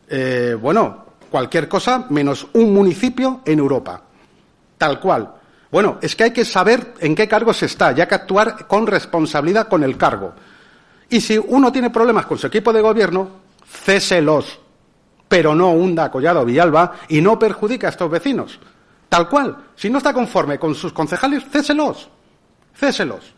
eh, 0.08 0.56
bueno, 0.58 1.06
cualquier 1.28 1.68
cosa 1.68 2.06
menos 2.10 2.46
un 2.52 2.72
municipio 2.72 3.40
en 3.44 3.58
Europa. 3.58 4.00
Tal 4.78 5.00
cual. 5.00 5.34
Bueno, 5.72 5.98
es 6.00 6.14
que 6.14 6.22
hay 6.22 6.30
que 6.30 6.44
saber 6.44 6.94
en 7.00 7.16
qué 7.16 7.26
cargo 7.26 7.52
se 7.52 7.66
está, 7.66 7.90
ya 7.90 8.06
que 8.06 8.14
actuar 8.14 8.68
con 8.68 8.86
responsabilidad 8.86 9.66
con 9.66 9.82
el 9.82 9.96
cargo. 9.96 10.34
Y 11.10 11.20
si 11.20 11.36
uno 11.36 11.72
tiene 11.72 11.90
problemas 11.90 12.26
con 12.26 12.38
su 12.38 12.46
equipo 12.46 12.72
de 12.72 12.80
gobierno, 12.80 13.28
céselos, 13.68 14.60
pero 15.28 15.54
no 15.54 15.72
hunda 15.72 16.04
a 16.04 16.10
Collado 16.10 16.44
Villalba 16.44 16.92
y 17.08 17.20
no 17.20 17.38
perjudica 17.38 17.88
a 17.88 17.90
estos 17.90 18.10
vecinos. 18.10 18.58
Tal 19.08 19.28
cual. 19.28 19.56
Si 19.74 19.90
no 19.90 19.98
está 19.98 20.12
conforme 20.12 20.58
con 20.58 20.74
sus 20.74 20.92
concejales, 20.92 21.44
céselos. 21.50 22.08
Céselos. 22.74 23.32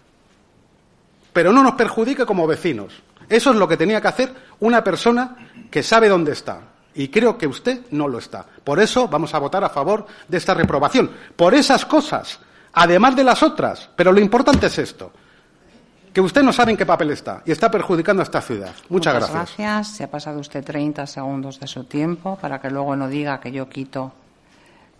Pero 1.32 1.52
no 1.52 1.62
nos 1.62 1.74
perjudique 1.74 2.26
como 2.26 2.46
vecinos. 2.46 3.02
Eso 3.28 3.50
es 3.50 3.56
lo 3.56 3.68
que 3.68 3.76
tenía 3.76 4.00
que 4.00 4.08
hacer 4.08 4.34
una 4.60 4.82
persona 4.82 5.36
que 5.70 5.82
sabe 5.82 6.08
dónde 6.08 6.32
está. 6.32 6.60
Y 6.94 7.08
creo 7.08 7.38
que 7.38 7.46
usted 7.46 7.82
no 7.92 8.08
lo 8.08 8.18
está. 8.18 8.44
Por 8.64 8.80
eso 8.80 9.06
vamos 9.06 9.32
a 9.34 9.38
votar 9.38 9.62
a 9.62 9.68
favor 9.68 10.06
de 10.26 10.38
esta 10.38 10.54
reprobación. 10.54 11.10
Por 11.36 11.54
esas 11.54 11.86
cosas, 11.86 12.40
además 12.72 13.14
de 13.14 13.24
las 13.24 13.42
otras. 13.42 13.88
Pero 13.94 14.12
lo 14.12 14.20
importante 14.20 14.66
es 14.66 14.78
esto. 14.78 15.12
Que 16.12 16.20
usted 16.20 16.42
no 16.42 16.52
sabe 16.52 16.72
en 16.72 16.76
qué 16.76 16.86
papel 16.86 17.10
está 17.10 17.42
y 17.44 17.52
está 17.52 17.70
perjudicando 17.70 18.22
a 18.22 18.24
esta 18.24 18.40
ciudad. 18.40 18.74
Muchas, 18.88 19.14
Muchas 19.14 19.30
gracias. 19.30 19.88
Se 19.88 20.04
ha 20.04 20.10
pasado 20.10 20.40
usted 20.40 20.64
30 20.64 21.06
segundos 21.06 21.60
de 21.60 21.66
su 21.66 21.84
tiempo 21.84 22.36
para 22.40 22.60
que 22.60 22.70
luego 22.70 22.96
no 22.96 23.08
diga 23.08 23.40
que 23.40 23.52
yo 23.52 23.68
quito, 23.68 24.12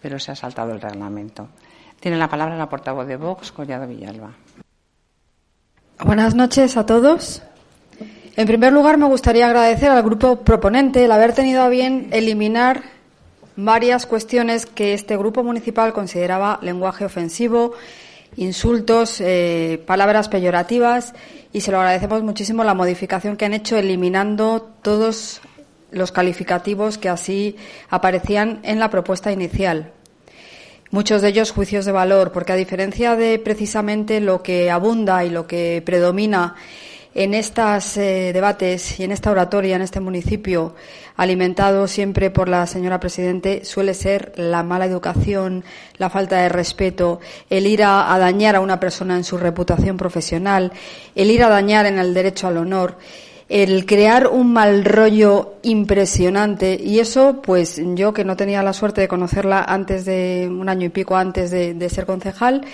pero 0.01 0.19
se 0.19 0.33
ha 0.33 0.37
saltado 0.37 0.73
el 0.73 0.81
reglamento. 0.81 1.49
Tiene 1.99 2.17
la 2.17 2.29
palabra 2.29 2.57
la 2.57 2.69
portavoz 2.69 3.07
de 3.07 3.17
Vox, 3.17 3.53
Collado 3.53 3.87
Villalba. 3.87 4.31
Buenas 6.05 6.35
noches 6.35 6.77
a 6.77 6.87
todos. 6.87 7.43
En 8.37 8.47
primer 8.47 8.73
lugar, 8.73 8.97
me 8.97 9.07
gustaría 9.07 9.47
agradecer 9.47 9.91
al 9.91 10.03
grupo 10.03 10.41
proponente 10.41 11.05
el 11.05 11.13
haber 11.13 11.35
tenido 11.35 11.63
a 11.63 11.69
bien 11.69 12.09
eliminar 12.13 12.83
varias 13.57 14.07
cuestiones 14.07 14.65
que 14.65 14.95
este 14.95 15.17
grupo 15.17 15.43
municipal 15.43 15.93
consideraba 15.93 16.59
lenguaje 16.63 17.05
ofensivo, 17.05 17.75
insultos, 18.37 19.21
eh, 19.21 19.83
palabras 19.87 20.29
peyorativas 20.29 21.15
y 21.53 21.61
se 21.61 21.73
lo 21.73 21.79
agradecemos 21.79 22.23
muchísimo 22.23 22.65
la 22.65 22.75
modificación 22.75 23.37
que 23.37 23.45
han 23.45 23.55
hecho 23.55 23.77
eliminando 23.77 24.71
todos 24.83 25.41
los 25.91 26.13
calificativos 26.13 26.99
que 26.99 27.09
así 27.09 27.57
aparecían 27.89 28.61
en 28.63 28.79
la 28.79 28.91
propuesta 28.91 29.33
inicial. 29.33 29.93
Muchos 30.93 31.23
de 31.23 31.29
ellos 31.29 31.53
juicios 31.53 31.85
de 31.85 31.93
valor, 31.93 32.33
porque 32.33 32.53
a 32.53 32.57
diferencia 32.57 33.15
de 33.15 33.39
precisamente 33.39 34.21
lo 34.21 34.43
que 34.43 34.71
abunda 34.71 35.25
y 35.25 35.31
lo 35.31 35.47
que 35.47 35.83
predomina 35.85 36.57
en 37.15 37.35
estos 37.35 37.97
eh, 37.97 38.31
debates 38.33 39.01
y 39.01 39.05
en 39.05 39.13
esta 39.13 39.31
oratoria 39.31 39.77
en 39.77 39.83
este 39.83 40.01
municipio, 40.01 40.75
alimentado 41.17 41.89
siempre 41.89 42.31
por 42.31 42.49
la 42.49 42.67
señora 42.67 43.01
Presidente, 43.01 43.65
suele 43.65 43.95
ser 43.95 44.33
la 44.37 44.63
mala 44.63 44.87
educación, 44.87 45.65
la 45.99 46.09
falta 46.09 46.37
de 46.37 46.49
respeto, 46.49 47.21
el 47.49 47.67
ir 47.67 47.83
a, 47.83 48.17
dañar 48.19 48.57
a 48.57 48.61
una 48.61 48.79
persona 48.79 49.17
en 49.17 49.25
su 49.25 49.37
reputación 49.37 49.97
profesional, 49.97 50.73
el 51.15 51.31
ir 51.31 51.43
a 51.43 51.49
dañar 51.49 51.87
en 51.87 51.99
el 51.99 52.15
derecho 52.15 52.47
al 52.47 52.59
honor 52.59 52.97
el 53.49 53.85
crear 53.85 54.29
un 54.29 54.53
mal 54.53 54.85
rollo 54.85 55.55
impresionante. 55.63 56.79
Y 56.81 57.01
eso 57.01 57.43
pues 57.43 57.83
yo 57.97 58.13
que 58.15 58.25
no 58.25 58.37
tenía 58.37 58.63
la 58.63 58.73
suerte 58.73 59.01
de 59.01 59.09
conocerla 59.09 59.65
antes 59.65 60.05
de 60.05 60.49
un 60.49 60.69
año 60.69 60.87
y 60.87 60.91
pico 60.91 61.17
antes 61.17 61.51
de 61.51 61.91
ser 61.91 62.07
concejal 62.07 62.65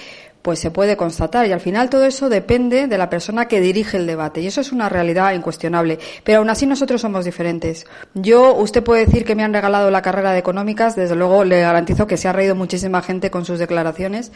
pues 0.47 0.61
se 0.61 0.71
puede 0.71 0.97
constatar. 0.97 1.45
Y 1.49 1.53
al 1.53 1.59
final 1.59 1.91
todo 1.91 2.05
eso 2.05 2.29
depende 2.29 2.87
de 2.87 2.99
la 2.99 3.11
persona 3.11 3.49
que 3.49 3.61
dirige 3.61 3.97
el 3.97 4.07
debate. 4.07 4.41
Y 4.41 4.47
eso 4.47 4.61
es 4.61 4.71
una 4.71 4.89
realidad 4.89 5.33
incuestionable. 5.33 5.99
Pero 6.23 6.39
aún 6.39 6.49
así 6.49 6.67
nosotros 6.67 7.01
somos 7.01 7.25
diferentes. 7.25 7.85
Yo, 8.15 8.55
usted 8.55 8.85
puede 8.85 9.07
decir 9.07 9.25
que 9.25 9.35
me 9.35 9.43
han 9.43 9.53
regalado 9.53 9.91
la 9.91 10.03
carrera 10.03 10.31
de 10.31 10.39
económicas. 10.39 10.95
Desde 10.95 11.17
luego 11.17 11.43
le 11.43 11.63
garantizo 11.63 12.07
que 12.07 12.17
se 12.17 12.29
ha 12.29 12.33
reído 12.33 12.55
muchísima 12.55 13.03
gente 13.03 13.29
con 13.29 13.45
sus 13.45 13.59
declaraciones. 13.59 14.31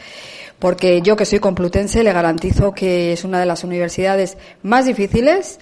Porque 0.59 1.01
yo, 1.01 1.15
que 1.15 1.23
soy 1.23 1.39
complutense, 1.39 2.03
le 2.03 2.11
garantizo 2.11 2.73
que 2.73 3.13
es 3.13 3.23
una 3.23 3.39
de 3.39 3.45
las 3.45 3.63
universidades 3.63 4.37
más 4.63 4.87
difíciles 4.87 5.59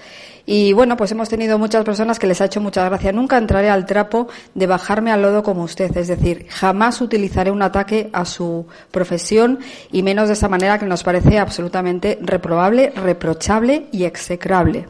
y 0.52 0.74
bueno, 0.74 0.98
pues 0.98 1.12
hemos 1.12 1.30
tenido 1.30 1.60
muchas 1.60 1.86
personas 1.86 2.18
que 2.18 2.26
les 2.26 2.42
ha 2.42 2.46
hecho 2.46 2.60
mucha 2.60 2.84
gracia. 2.84 3.12
Nunca 3.12 3.38
entraré 3.38 3.70
al 3.70 3.86
trapo 3.86 4.30
de 4.56 4.66
bajarme 4.66 5.12
al 5.12 5.22
lodo 5.22 5.44
como 5.44 5.62
usted. 5.62 5.96
Es 5.96 6.08
decir, 6.08 6.48
jamás 6.50 7.02
utilizaré 7.02 7.52
un 7.52 7.62
ataque 7.62 8.10
a 8.14 8.26
su 8.26 8.66
profesión 8.90 9.60
y 9.92 10.02
menos 10.02 10.28
de 10.28 10.34
esa 10.34 10.50
manera 10.50 10.80
que 10.80 10.88
nos 10.88 11.04
parece 11.04 11.38
absolutamente 11.38 12.18
reprobable, 12.24 12.92
reprochable 12.96 13.90
y 13.92 14.06
execrable. 14.06 14.88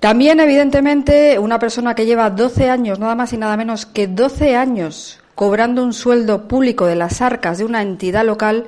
También, 0.00 0.40
evidentemente, 0.40 1.38
una 1.38 1.58
persona 1.58 1.94
que 1.94 2.06
lleva 2.06 2.30
12 2.30 2.70
años, 2.70 2.98
nada 2.98 3.14
más 3.14 3.34
y 3.34 3.36
nada 3.36 3.58
menos 3.58 3.84
que 3.84 4.06
12 4.06 4.56
años, 4.56 5.20
cobrando 5.34 5.84
un 5.84 5.92
sueldo 5.92 6.48
público 6.48 6.86
de 6.86 6.96
las 6.96 7.20
arcas 7.20 7.58
de 7.58 7.66
una 7.66 7.82
entidad 7.82 8.24
local, 8.24 8.64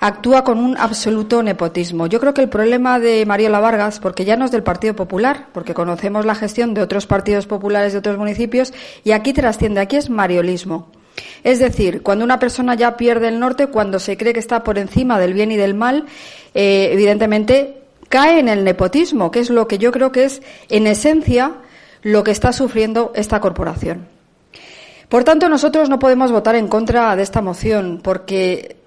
actúa 0.00 0.44
con 0.44 0.58
un 0.58 0.76
absoluto 0.76 1.42
nepotismo. 1.42 2.06
Yo 2.06 2.20
creo 2.20 2.34
que 2.34 2.42
el 2.42 2.48
problema 2.48 2.98
de 2.98 3.26
Mariola 3.26 3.60
Vargas, 3.60 3.98
porque 4.00 4.24
ya 4.24 4.36
no 4.36 4.44
es 4.44 4.50
del 4.50 4.62
Partido 4.62 4.94
Popular, 4.94 5.48
porque 5.52 5.74
conocemos 5.74 6.24
la 6.24 6.34
gestión 6.34 6.74
de 6.74 6.82
otros 6.82 7.06
partidos 7.06 7.46
populares 7.46 7.92
de 7.92 7.98
otros 7.98 8.18
municipios, 8.18 8.72
y 9.04 9.12
aquí 9.12 9.32
trasciende, 9.32 9.80
aquí 9.80 9.96
es 9.96 10.10
mariolismo. 10.10 10.90
Es 11.42 11.58
decir, 11.58 12.02
cuando 12.02 12.24
una 12.24 12.38
persona 12.38 12.74
ya 12.74 12.96
pierde 12.96 13.28
el 13.28 13.40
norte, 13.40 13.66
cuando 13.66 13.98
se 13.98 14.16
cree 14.16 14.32
que 14.32 14.38
está 14.38 14.62
por 14.62 14.78
encima 14.78 15.18
del 15.18 15.34
bien 15.34 15.50
y 15.50 15.56
del 15.56 15.74
mal, 15.74 16.06
eh, 16.54 16.90
evidentemente 16.92 17.82
cae 18.08 18.38
en 18.38 18.48
el 18.48 18.64
nepotismo, 18.64 19.30
que 19.30 19.40
es 19.40 19.50
lo 19.50 19.66
que 19.66 19.78
yo 19.78 19.90
creo 19.90 20.12
que 20.12 20.24
es, 20.24 20.42
en 20.68 20.86
esencia, 20.86 21.54
lo 22.02 22.22
que 22.22 22.30
está 22.30 22.52
sufriendo 22.52 23.12
esta 23.16 23.40
corporación. 23.40 24.06
Por 25.08 25.24
tanto, 25.24 25.48
nosotros 25.48 25.88
no 25.88 25.98
podemos 25.98 26.30
votar 26.30 26.54
en 26.54 26.68
contra 26.68 27.16
de 27.16 27.22
esta 27.22 27.40
moción, 27.40 28.00
porque 28.02 28.77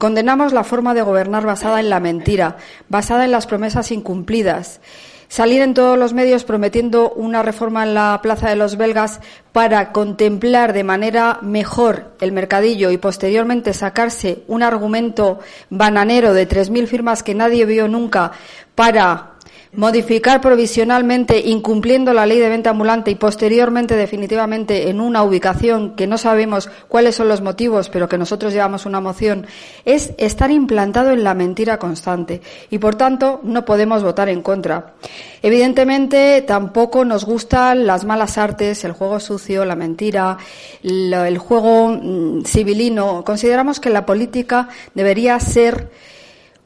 Condenamos 0.00 0.54
la 0.54 0.64
forma 0.64 0.94
de 0.94 1.02
gobernar 1.02 1.44
basada 1.44 1.78
en 1.78 1.90
la 1.90 2.00
mentira, 2.00 2.56
basada 2.88 3.26
en 3.26 3.32
las 3.32 3.46
promesas 3.46 3.92
incumplidas. 3.92 4.80
Salir 5.28 5.60
en 5.60 5.74
todos 5.74 5.98
los 5.98 6.14
medios 6.14 6.44
prometiendo 6.44 7.10
una 7.10 7.42
reforma 7.42 7.82
en 7.82 7.92
la 7.92 8.18
Plaza 8.22 8.48
de 8.48 8.56
los 8.56 8.78
Belgas 8.78 9.20
para 9.52 9.92
contemplar 9.92 10.72
de 10.72 10.84
manera 10.84 11.38
mejor 11.42 12.12
el 12.18 12.32
mercadillo 12.32 12.90
y 12.90 12.96
posteriormente 12.96 13.74
sacarse 13.74 14.42
un 14.48 14.62
argumento 14.62 15.40
bananero 15.68 16.32
de 16.32 16.48
3.000 16.48 16.86
firmas 16.86 17.22
que 17.22 17.34
nadie 17.34 17.66
vio 17.66 17.86
nunca 17.86 18.32
para 18.74 19.32
modificar 19.72 20.40
provisionalmente 20.40 21.38
incumpliendo 21.38 22.12
la 22.12 22.26
ley 22.26 22.40
de 22.40 22.48
venta 22.48 22.70
ambulante 22.70 23.10
y 23.12 23.14
posteriormente 23.14 23.94
definitivamente 23.94 24.88
en 24.88 25.00
una 25.00 25.22
ubicación 25.22 25.94
que 25.94 26.08
no 26.08 26.18
sabemos 26.18 26.68
cuáles 26.88 27.14
son 27.14 27.28
los 27.28 27.40
motivos, 27.40 27.88
pero 27.88 28.08
que 28.08 28.18
nosotros 28.18 28.52
llevamos 28.52 28.84
una 28.84 29.00
moción, 29.00 29.46
es 29.84 30.12
estar 30.18 30.50
implantado 30.50 31.12
en 31.12 31.22
la 31.22 31.34
mentira 31.34 31.78
constante 31.78 32.40
y 32.68 32.78
por 32.78 32.96
tanto 32.96 33.40
no 33.44 33.64
podemos 33.64 34.02
votar 34.02 34.28
en 34.28 34.42
contra. 34.42 34.94
Evidentemente 35.40 36.42
tampoco 36.42 37.04
nos 37.04 37.24
gustan 37.24 37.86
las 37.86 38.04
malas 38.04 38.38
artes, 38.38 38.84
el 38.84 38.92
juego 38.92 39.20
sucio, 39.20 39.64
la 39.64 39.76
mentira, 39.76 40.36
el 40.82 41.38
juego 41.38 41.88
mm, 41.90 42.42
civilino. 42.44 43.22
Consideramos 43.24 43.78
que 43.78 43.90
la 43.90 44.04
política 44.04 44.68
debería 44.94 45.38
ser 45.38 45.88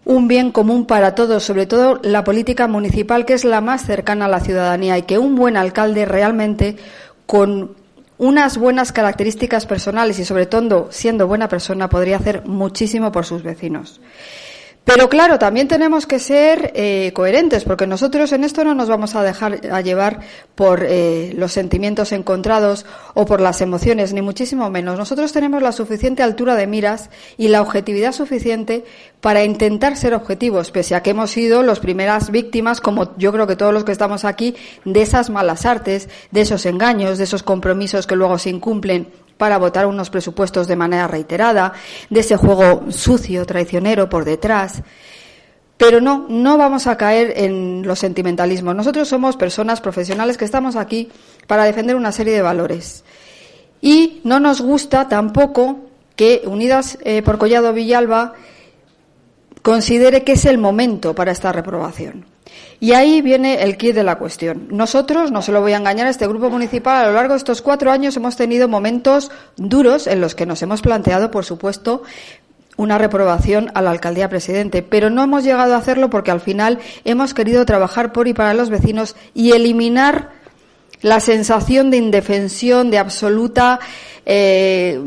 un 0.04 0.28
bien 0.28 0.52
común 0.52 0.87
para 0.87 1.14
todos, 1.14 1.42
sobre 1.42 1.66
todo 1.66 2.00
la 2.02 2.25
política 2.25 2.68
municipal, 2.68 3.25
que 3.25 3.34
es 3.34 3.44
la 3.44 3.61
más 3.61 3.84
cercana 3.84 4.26
a 4.26 4.28
la 4.28 4.40
ciudadanía 4.40 4.99
y 4.99 5.02
que 5.02 5.18
un 5.18 5.34
buen 5.34 5.56
alcalde 5.56 6.04
realmente 6.04 6.76
con 7.26 7.75
unas 8.18 8.58
buenas 8.58 8.92
características 8.92 9.66
personales 9.66 10.18
y 10.18 10.25
sobre 10.25 10.46
todo 10.46 10.88
siendo 10.90 11.26
buena 11.26 11.49
persona 11.49 11.88
podría 11.88 12.16
hacer 12.16 12.46
muchísimo 12.46 13.11
por 13.11 13.25
sus 13.25 13.42
vecinos. 13.42 14.00
Pero 14.85 15.09
claro, 15.09 15.38
también 15.38 15.67
tenemos 15.67 16.07
que 16.07 16.19
ser 16.19 16.71
eh, 16.75 17.11
coherentes, 17.14 17.64
porque 17.64 17.87
nosotros 17.87 18.33
en 18.33 18.45
esto 18.45 18.64
no 18.64 18.75
nos 18.75 18.91
vamos 18.91 19.14
a 19.14 19.23
dejar 19.23 19.61
a 19.73 19.81
llevar 19.81 20.21
por 20.55 20.85
eh, 20.87 21.33
los 21.37 21.53
sentimientos 21.53 22.12
encontrados 22.12 22.85
o 23.14 23.25
por 23.25 23.41
las 23.41 23.62
emociones, 23.62 24.12
ni 24.12 24.21
muchísimo 24.21 24.69
menos. 24.69 24.99
Nosotros 24.99 25.33
tenemos 25.33 25.62
la 25.62 25.73
suficiente 25.73 26.23
altura 26.23 26.55
de 26.55 26.67
miras 26.67 27.09
y 27.38 27.49
la 27.49 27.62
objetividad 27.62 28.12
suficiente 28.12 28.85
para 29.23 29.43
intentar 29.43 29.97
ser 29.97 30.12
objetivos, 30.12 30.71
pese 30.71 30.95
a 30.95 31.03
que 31.03 31.11
hemos 31.11 31.31
sido 31.31 31.62
las 31.62 31.81
primeras 31.81 32.31
víctimas, 32.31 32.83
como 32.83 33.17
yo 33.17 33.33
creo 33.33 33.47
que 33.47 33.57
todos 33.57 33.73
los 33.73 33.85
que 33.85 33.93
estamos 33.93 34.26
aquí, 34.26 34.55
de 34.85 35.00
esas 35.00 35.31
malas 35.31 35.64
artes, 35.64 36.11
de 36.31 36.43
esos 36.43 36.67
engaños, 36.67 37.17
de 37.17 37.25
esos 37.25 37.43
compromisos 37.43 38.07
que 38.07 38.17
luego 38.17 38.37
se 38.37 38.50
incumplen 38.50 39.09
para 39.37 39.59
votar 39.59 39.87
unos 39.87 40.11
presupuestos 40.11 40.67
de 40.67 40.76
manera 40.76 41.09
reiterada, 41.09 41.73
de 42.11 42.21
ese 42.21 42.37
juego 42.37 42.85
sucio, 42.91 43.45
traicionero 43.47 44.09
por 44.09 44.25
detrás. 44.25 44.83
Pero 45.76 46.00
no, 46.00 46.26
no 46.29 46.57
vamos 46.57 46.87
a 46.87 46.97
caer 46.97 47.35
en 47.37 47.83
los 47.85 47.99
sentimentalismos. 47.99 48.76
Nosotros 48.76 49.09
somos 49.09 49.37
personas 49.37 49.81
profesionales 49.81 50.37
que 50.37 50.45
estamos 50.45 50.76
aquí 50.76 51.11
para 51.47 51.64
defender 51.64 51.97
una 51.97 52.12
serie 52.12 52.33
de 52.33 52.43
valores. 52.43 53.05
Y 53.81 54.21
no 54.25 54.41
nos 54.41 54.61
gusta 54.61 55.09
tampoco 55.09 55.79
que 56.17 56.43
Unidas 56.47 56.99
eh, 57.03 57.23
por 57.23 57.38
Collado 57.38 57.73
Villalba 57.73 58.35
considere 59.62 60.23
que 60.23 60.33
es 60.33 60.45
el 60.45 60.59
momento 60.59 61.14
para 61.14 61.33
esta 61.33 61.50
reprobación. 61.53 62.34
Y 62.80 62.92
ahí 62.92 63.23
viene 63.23 63.62
el 63.62 63.76
kit 63.76 63.94
de 63.94 64.02
la 64.02 64.16
cuestión. 64.16 64.68
Nosotros, 64.70 65.30
no 65.30 65.42
se 65.42 65.52
lo 65.52 65.61
voy 65.61 65.73
a 65.73 65.78
engañar, 65.78 66.06
este 66.06 66.26
grupo 66.26 66.50
municipal 66.50 67.04
a 67.04 67.08
lo 67.08 67.14
largo 67.14 67.34
de 67.34 67.38
estos 67.38 67.62
cuatro 67.62 67.90
años 67.90 68.16
hemos 68.16 68.37
tenido 68.37 68.68
momentos 68.68 69.30
duros 69.56 70.06
en 70.06 70.20
los 70.20 70.34
que 70.34 70.46
nos 70.46 70.62
hemos 70.62 70.82
planteado, 70.82 71.30
por 71.30 71.44
supuesto, 71.44 72.02
una 72.76 72.99
reprobación 72.99 73.70
a 73.75 73.82
la 73.82 73.90
alcaldía 73.90 74.28
presidente, 74.28 74.82
pero 74.82 75.11
no 75.11 75.23
hemos 75.23 75.44
llegado 75.44 75.75
a 75.75 75.78
hacerlo 75.78 76.11
porque 76.11 76.30
al 76.30 76.40
final 76.40 76.78
hemos 77.04 77.34
querido 77.34 77.64
trabajar 77.64 78.12
por 78.12 78.28
y 78.28 78.34
para 78.34 78.54
los 78.54 78.68
vecinos 78.68 79.14
y 79.32 79.52
eliminar 79.52 80.30
la 81.00 81.20
sensación 81.20 81.90
de 81.90 81.99
indefensión, 81.99 82.90
de 82.90 82.99
absoluta 82.99 83.78
eh, 84.26 85.00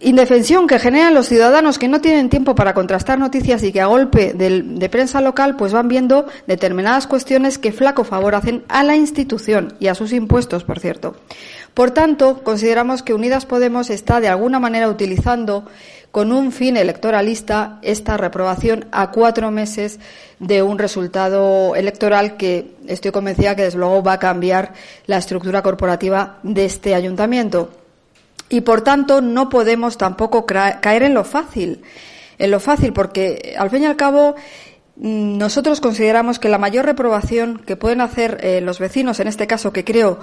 indefensión 0.00 0.68
que 0.68 0.78
generan 0.78 1.14
los 1.14 1.26
ciudadanos 1.26 1.78
que 1.78 1.88
no 1.88 2.00
tienen 2.00 2.28
tiempo 2.28 2.54
para 2.54 2.72
contrastar 2.72 3.18
noticias 3.18 3.62
y 3.64 3.72
que 3.72 3.80
a 3.80 3.86
golpe 3.86 4.32
de, 4.32 4.88
prensa 4.88 5.20
local 5.20 5.56
pues 5.56 5.72
van 5.72 5.88
viendo 5.88 6.26
determinadas 6.46 7.06
cuestiones 7.06 7.58
que 7.58 7.72
flaco 7.72 8.04
favor 8.04 8.34
hacen 8.34 8.64
a 8.68 8.84
la 8.84 8.96
institución 8.96 9.74
y 9.80 9.88
a 9.88 9.94
sus 9.94 10.12
impuestos, 10.12 10.64
por 10.64 10.78
cierto. 10.78 11.16
Por 11.74 11.90
tanto, 11.90 12.42
consideramos 12.44 13.02
que 13.02 13.14
Unidas 13.14 13.46
Podemos 13.46 13.90
está 13.90 14.20
de 14.20 14.28
alguna 14.28 14.60
manera 14.60 14.88
utilizando 14.88 15.64
con 16.10 16.32
un 16.32 16.52
fin 16.52 16.76
electoralista 16.76 17.78
esta 17.82 18.16
reprobación 18.16 18.86
a 18.92 19.10
cuatro 19.10 19.50
meses 19.50 19.98
de 20.38 20.62
un 20.62 20.78
resultado 20.78 21.74
electoral 21.74 22.36
que 22.36 22.76
estoy 22.86 23.10
convencida 23.10 23.56
que 23.56 23.62
desde 23.62 23.78
luego 23.78 24.02
va 24.02 24.14
a 24.14 24.18
cambiar 24.18 24.72
la 25.06 25.18
estructura 25.18 25.62
corporativa 25.62 26.38
de 26.42 26.64
este 26.64 26.94
ayuntamiento. 26.94 27.70
Y 28.48 28.62
por 28.62 28.82
tanto 28.82 29.20
no 29.20 29.48
podemos 29.48 29.98
tampoco 29.98 30.46
caer 30.46 31.02
en 31.02 31.14
lo 31.14 31.24
fácil, 31.24 31.82
en 32.38 32.50
lo 32.50 32.60
fácil, 32.60 32.92
porque 32.92 33.54
al 33.58 33.70
fin 33.70 33.82
y 33.82 33.86
al 33.86 33.96
cabo 33.96 34.36
mm, 34.96 35.36
nosotros 35.36 35.80
consideramos 35.80 36.38
que 36.38 36.48
la 36.48 36.58
mayor 36.58 36.86
reprobación 36.86 37.58
que 37.58 37.76
pueden 37.76 38.00
hacer 38.00 38.38
eh, 38.42 38.60
los 38.60 38.78
vecinos, 38.78 39.20
en 39.20 39.28
este 39.28 39.46
caso 39.46 39.72
que 39.72 39.84
creo 39.84 40.20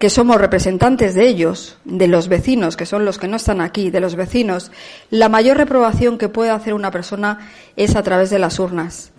que 0.00 0.08
somos 0.08 0.40
representantes 0.40 1.14
de 1.14 1.28
ellos, 1.28 1.76
de 1.84 2.08
los 2.08 2.28
vecinos, 2.28 2.76
que 2.76 2.86
son 2.86 3.04
los 3.04 3.18
que 3.18 3.28
no 3.28 3.36
están 3.36 3.60
aquí, 3.60 3.90
de 3.90 4.00
los 4.00 4.16
vecinos, 4.16 4.72
la 5.10 5.28
mayor 5.28 5.58
reprobación 5.58 6.16
que 6.16 6.30
puede 6.30 6.50
hacer 6.50 6.72
una 6.72 6.90
persona 6.90 7.50
es 7.76 7.96
a 7.96 8.02
través 8.02 8.30
de 8.30 8.38
las 8.38 8.58
urnas. 8.58 9.12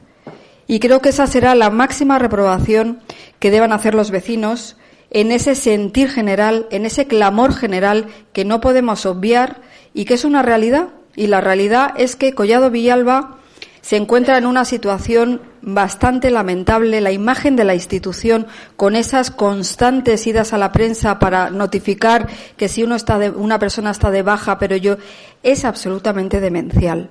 Y 0.65 0.79
creo 0.79 0.99
que 0.99 1.09
esa 1.09 1.27
será 1.27 1.53
la 1.53 1.69
máxima 1.69 2.17
reprobación 2.17 2.99
que 3.37 3.51
deban 3.51 3.73
hacer 3.73 3.93
los 3.93 4.09
vecinos 4.09 4.75
en 5.11 5.31
ese 5.31 5.55
sentir 5.55 6.09
general, 6.09 6.67
en 6.71 6.85
ese 6.85 7.05
clamor 7.05 7.53
general 7.53 8.07
que 8.33 8.45
no 8.45 8.61
podemos 8.61 9.05
obviar 9.05 9.61
y 9.93 10.05
que 10.05 10.15
es 10.15 10.25
una 10.25 10.41
realidad. 10.41 10.87
Y 11.15 11.27
la 11.27 11.41
realidad 11.41 11.93
es 11.97 12.15
que 12.15 12.33
Collado 12.33 12.71
Villalba 12.71 13.37
se 13.81 13.97
encuentra 13.97 14.37
en 14.37 14.45
una 14.45 14.63
situación 14.63 15.41
bastante 15.61 16.31
lamentable. 16.31 17.01
La 17.01 17.11
imagen 17.11 17.57
de 17.57 17.65
la 17.65 17.75
institución, 17.75 18.47
con 18.77 18.95
esas 18.95 19.31
constantes 19.31 20.25
idas 20.27 20.53
a 20.53 20.57
la 20.57 20.71
prensa 20.71 21.19
para 21.19 21.49
notificar 21.49 22.29
que 22.55 22.69
si 22.69 22.83
uno 22.83 22.95
está 22.95 23.19
de, 23.19 23.31
una 23.31 23.59
persona 23.59 23.91
está 23.91 24.11
de 24.11 24.21
baja, 24.21 24.57
pero 24.59 24.77
yo, 24.77 24.95
es 25.43 25.65
absolutamente 25.65 26.39
demencial. 26.39 27.09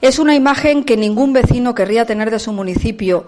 Es 0.00 0.18
una 0.18 0.34
imagen 0.34 0.84
que 0.84 0.96
ningún 0.96 1.32
vecino 1.32 1.74
querría 1.74 2.06
tener 2.06 2.30
de 2.30 2.38
su 2.38 2.52
municipio 2.52 3.26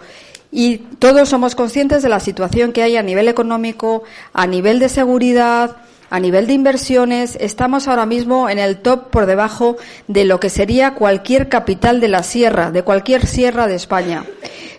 y 0.50 0.78
todos 0.98 1.28
somos 1.28 1.54
conscientes 1.54 2.02
de 2.02 2.08
la 2.08 2.20
situación 2.20 2.72
que 2.72 2.82
hay 2.82 2.96
a 2.96 3.02
nivel 3.02 3.28
económico, 3.28 4.04
a 4.32 4.46
nivel 4.46 4.78
de 4.78 4.88
seguridad, 4.88 5.76
a 6.10 6.20
nivel 6.20 6.46
de 6.46 6.52
inversiones. 6.52 7.36
Estamos 7.40 7.88
ahora 7.88 8.06
mismo 8.06 8.48
en 8.48 8.58
el 8.58 8.78
top 8.78 9.10
por 9.10 9.26
debajo 9.26 9.76
de 10.08 10.24
lo 10.24 10.40
que 10.40 10.50
sería 10.50 10.94
cualquier 10.94 11.48
capital 11.48 12.00
de 12.00 12.08
la 12.08 12.22
sierra, 12.22 12.70
de 12.70 12.82
cualquier 12.82 13.26
sierra 13.26 13.66
de 13.66 13.74
España. 13.74 14.24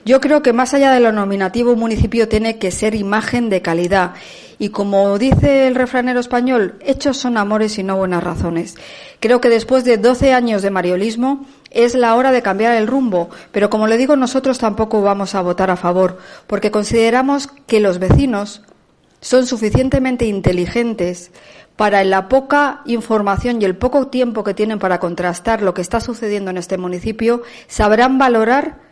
Yo 0.07 0.21
creo 0.21 0.41
que 0.41 0.53
más 0.53 0.73
allá 0.73 0.93
de 0.93 1.01
lo 1.01 1.11
nominativo, 1.11 1.73
un 1.73 1.79
municipio 1.79 2.29
tiene 2.29 2.59
que 2.59 2.71
ser 2.71 2.95
imagen 2.95 3.49
de 3.49 3.61
calidad. 3.61 4.13
Y 4.57 4.69
como 4.69 5.17
dice 5.17 5.67
el 5.67 5.75
refranero 5.75 6.21
español, 6.21 6.75
hechos 6.79 7.17
son 7.17 7.35
amores 7.35 7.77
y 7.77 7.83
no 7.83 7.97
buenas 7.97 8.23
razones. 8.23 8.75
Creo 9.19 9.41
que 9.41 9.49
después 9.49 9.83
de 9.83 9.97
12 9.97 10.31
años 10.31 10.61
de 10.61 10.71
mariolismo 10.71 11.45
es 11.71 11.93
la 11.93 12.15
hora 12.15 12.31
de 12.31 12.41
cambiar 12.41 12.77
el 12.77 12.87
rumbo, 12.87 13.29
pero 13.51 13.69
como 13.69 13.85
le 13.85 13.97
digo, 13.97 14.15
nosotros 14.15 14.59
tampoco 14.59 15.01
vamos 15.01 15.35
a 15.35 15.41
votar 15.41 15.69
a 15.71 15.75
favor, 15.75 16.19
porque 16.47 16.71
consideramos 16.71 17.49
que 17.67 17.81
los 17.81 17.99
vecinos 17.99 18.61
son 19.19 19.45
suficientemente 19.45 20.25
inteligentes 20.25 21.31
para 21.75 22.05
la 22.05 22.29
poca 22.29 22.79
información 22.85 23.61
y 23.61 23.65
el 23.65 23.75
poco 23.75 24.07
tiempo 24.07 24.45
que 24.45 24.53
tienen 24.53 24.79
para 24.79 25.01
contrastar 25.01 25.61
lo 25.61 25.73
que 25.73 25.81
está 25.81 25.99
sucediendo 25.99 26.49
en 26.49 26.57
este 26.57 26.77
municipio, 26.77 27.41
sabrán 27.67 28.17
valorar 28.17 28.86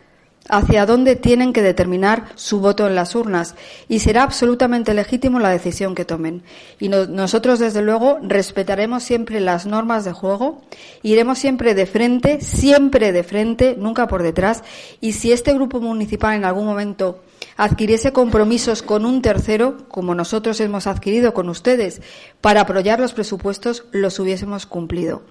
hacia 0.48 0.86
dónde 0.86 1.16
tienen 1.16 1.52
que 1.52 1.62
determinar 1.62 2.26
su 2.34 2.60
voto 2.60 2.86
en 2.86 2.94
las 2.94 3.14
urnas 3.14 3.54
y 3.88 4.00
será 4.00 4.22
absolutamente 4.22 4.94
legítimo 4.94 5.38
la 5.38 5.50
decisión 5.50 5.94
que 5.94 6.04
tomen. 6.04 6.42
Y 6.78 6.88
nosotros, 6.88 7.58
desde 7.58 7.82
luego, 7.82 8.18
respetaremos 8.22 9.02
siempre 9.02 9.40
las 9.40 9.66
normas 9.66 10.04
de 10.04 10.12
juego, 10.12 10.62
iremos 11.02 11.38
siempre 11.38 11.74
de 11.74 11.86
frente, 11.86 12.40
siempre 12.40 13.12
de 13.12 13.22
frente, 13.22 13.76
nunca 13.78 14.06
por 14.08 14.22
detrás. 14.22 14.62
Y 15.00 15.12
si 15.12 15.32
este 15.32 15.52
grupo 15.54 15.80
municipal 15.80 16.34
en 16.34 16.44
algún 16.44 16.66
momento 16.66 17.20
adquiriese 17.56 18.12
compromisos 18.12 18.82
con 18.82 19.06
un 19.06 19.22
tercero, 19.22 19.88
como 19.88 20.14
nosotros 20.14 20.60
hemos 20.60 20.86
adquirido 20.86 21.32
con 21.32 21.48
ustedes, 21.48 22.02
para 22.40 22.62
apoyar 22.62 23.00
los 23.00 23.14
presupuestos, 23.14 23.84
los 23.92 24.18
hubiésemos 24.18 24.66
cumplido. 24.66 25.22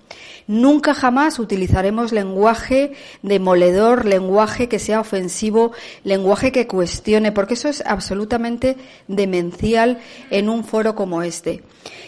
Nunca 0.47 0.93
jamás 0.93 1.39
utilizaremos 1.39 2.11
lenguaje 2.11 2.93
demoledor, 3.23 4.05
lenguaje 4.05 4.69
que 4.69 4.77
sea 4.77 4.99
ofensivo, 4.99 5.71
lenguaje 6.03 6.51
que 6.51 6.67
cuestione, 6.67 7.31
porque 7.31 7.55
eso 7.55 7.67
es 7.67 7.83
absolutamente 7.85 8.77
demencial 9.07 9.99
en 10.29 10.49
un 10.49 10.63
foro 10.63 10.93
como 10.93 11.23
este. 11.23 11.63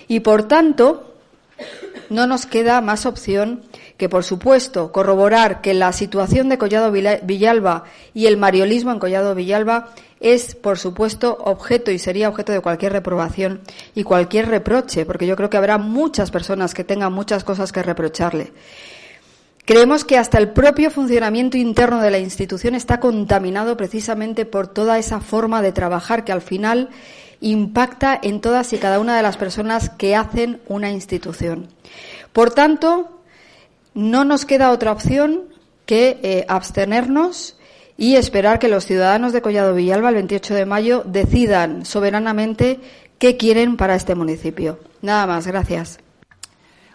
Y 0.07 0.19
por 0.19 0.47
tanto, 0.47 1.15
no 2.09 2.27
nos 2.27 2.45
queda 2.45 2.81
más 2.81 3.05
opción 3.05 3.63
que, 3.97 4.09
por 4.09 4.23
supuesto, 4.23 4.91
corroborar 4.91 5.61
que 5.61 5.73
la 5.73 5.91
situación 5.91 6.49
de 6.49 6.57
Collado 6.57 6.91
Villalba 6.91 7.85
y 8.13 8.27
el 8.27 8.37
mariolismo 8.37 8.91
en 8.91 8.99
Collado 8.99 9.33
Villalba 9.33 9.93
es, 10.19 10.55
por 10.55 10.77
supuesto, 10.79 11.37
objeto 11.43 11.91
y 11.91 11.99
sería 11.99 12.29
objeto 12.29 12.51
de 12.51 12.61
cualquier 12.61 12.93
reprobación 12.93 13.61
y 13.93 14.03
cualquier 14.03 14.47
reproche, 14.47 15.05
porque 15.05 15.27
yo 15.27 15.35
creo 15.35 15.49
que 15.49 15.57
habrá 15.57 15.77
muchas 15.77 16.31
personas 16.31 16.73
que 16.73 16.83
tengan 16.83 17.13
muchas 17.13 17.43
cosas 17.43 17.71
que 17.71 17.83
reprocharle. 17.83 18.51
Creemos 19.65 20.05
que 20.05 20.17
hasta 20.17 20.37
el 20.37 20.51
propio 20.51 20.89
funcionamiento 20.89 21.57
interno 21.57 22.01
de 22.01 22.09
la 22.09 22.19
institución 22.19 22.73
está 22.73 23.01
contaminado 23.01 23.75
precisamente 23.75 24.45
por 24.45 24.67
toda 24.67 24.97
esa 24.97 25.19
forma 25.19 25.61
de 25.61 25.73
trabajar 25.73 26.23
que 26.23 26.31
al 26.31 26.41
final 26.41 26.89
impacta 27.41 28.17
en 28.21 28.39
todas 28.39 28.71
y 28.71 28.77
cada 28.77 28.99
una 28.99 29.17
de 29.17 29.23
las 29.23 29.35
personas 29.35 29.89
que 29.89 30.15
hacen 30.15 30.61
una 30.67 30.89
institución. 30.89 31.67
Por 32.31 32.51
tanto, 32.51 33.19
no 33.93 34.23
nos 34.23 34.45
queda 34.45 34.71
otra 34.71 34.93
opción 34.93 35.43
que 35.85 36.19
eh, 36.23 36.45
abstenernos 36.47 37.56
y 37.97 38.15
esperar 38.15 38.59
que 38.59 38.67
los 38.67 38.85
ciudadanos 38.85 39.33
de 39.33 39.41
Collado 39.41 39.73
Villalba 39.73 40.09
el 40.09 40.15
28 40.15 40.53
de 40.53 40.65
mayo 40.65 41.03
decidan 41.05 41.85
soberanamente 41.85 42.79
qué 43.17 43.37
quieren 43.37 43.75
para 43.75 43.95
este 43.95 44.15
municipio. 44.15 44.79
Nada 45.01 45.25
más, 45.25 45.47
gracias. 45.47 45.99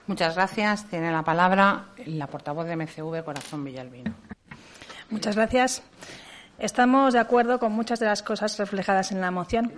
Muchas 0.06 0.34
gracias. 0.34 0.88
Tiene 0.88 1.10
la 1.12 1.22
palabra 1.22 1.88
la 2.06 2.26
portavoz 2.28 2.66
de 2.66 2.76
MCV, 2.76 3.24
Corazón 3.24 3.64
Villalbino. 3.64 4.14
Muchas 5.10 5.36
gracias. 5.36 5.82
Estamos 6.62 7.12
de 7.12 7.18
acuerdo 7.18 7.58
con 7.58 7.72
muchas 7.72 7.98
de 7.98 8.06
las 8.06 8.22
cosas 8.22 8.56
reflejadas 8.56 9.10
en 9.10 9.20
la 9.20 9.32
moción. 9.32 9.72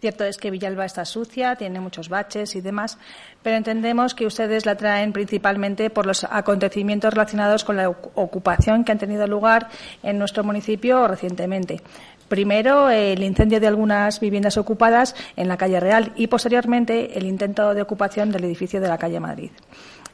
Cierto 0.00 0.22
es 0.22 0.38
que 0.38 0.52
Villalba 0.52 0.84
está 0.84 1.04
sucia, 1.04 1.56
tiene 1.56 1.80
muchos 1.80 2.08
baches 2.08 2.54
y 2.54 2.60
demás, 2.60 2.96
pero 3.42 3.56
entendemos 3.56 4.14
que 4.14 4.24
ustedes 4.24 4.64
la 4.64 4.76
traen 4.76 5.12
principalmente 5.12 5.90
por 5.90 6.06
los 6.06 6.22
acontecimientos 6.22 7.12
relacionados 7.12 7.64
con 7.64 7.76
la 7.76 7.88
ocupación 7.88 8.84
que 8.84 8.92
han 8.92 8.98
tenido 8.98 9.26
lugar 9.26 9.68
en 10.04 10.16
nuestro 10.20 10.44
municipio 10.44 11.08
recientemente. 11.08 11.82
Primero, 12.28 12.88
el 12.88 13.24
incendio 13.24 13.58
de 13.58 13.66
algunas 13.66 14.20
viviendas 14.20 14.58
ocupadas 14.58 15.16
en 15.34 15.48
la 15.48 15.56
calle 15.56 15.80
Real 15.80 16.12
y, 16.14 16.28
posteriormente, 16.28 17.18
el 17.18 17.26
intento 17.26 17.74
de 17.74 17.82
ocupación 17.82 18.30
del 18.30 18.44
edificio 18.44 18.80
de 18.80 18.86
la 18.86 18.98
calle 18.98 19.18
Madrid. 19.18 19.50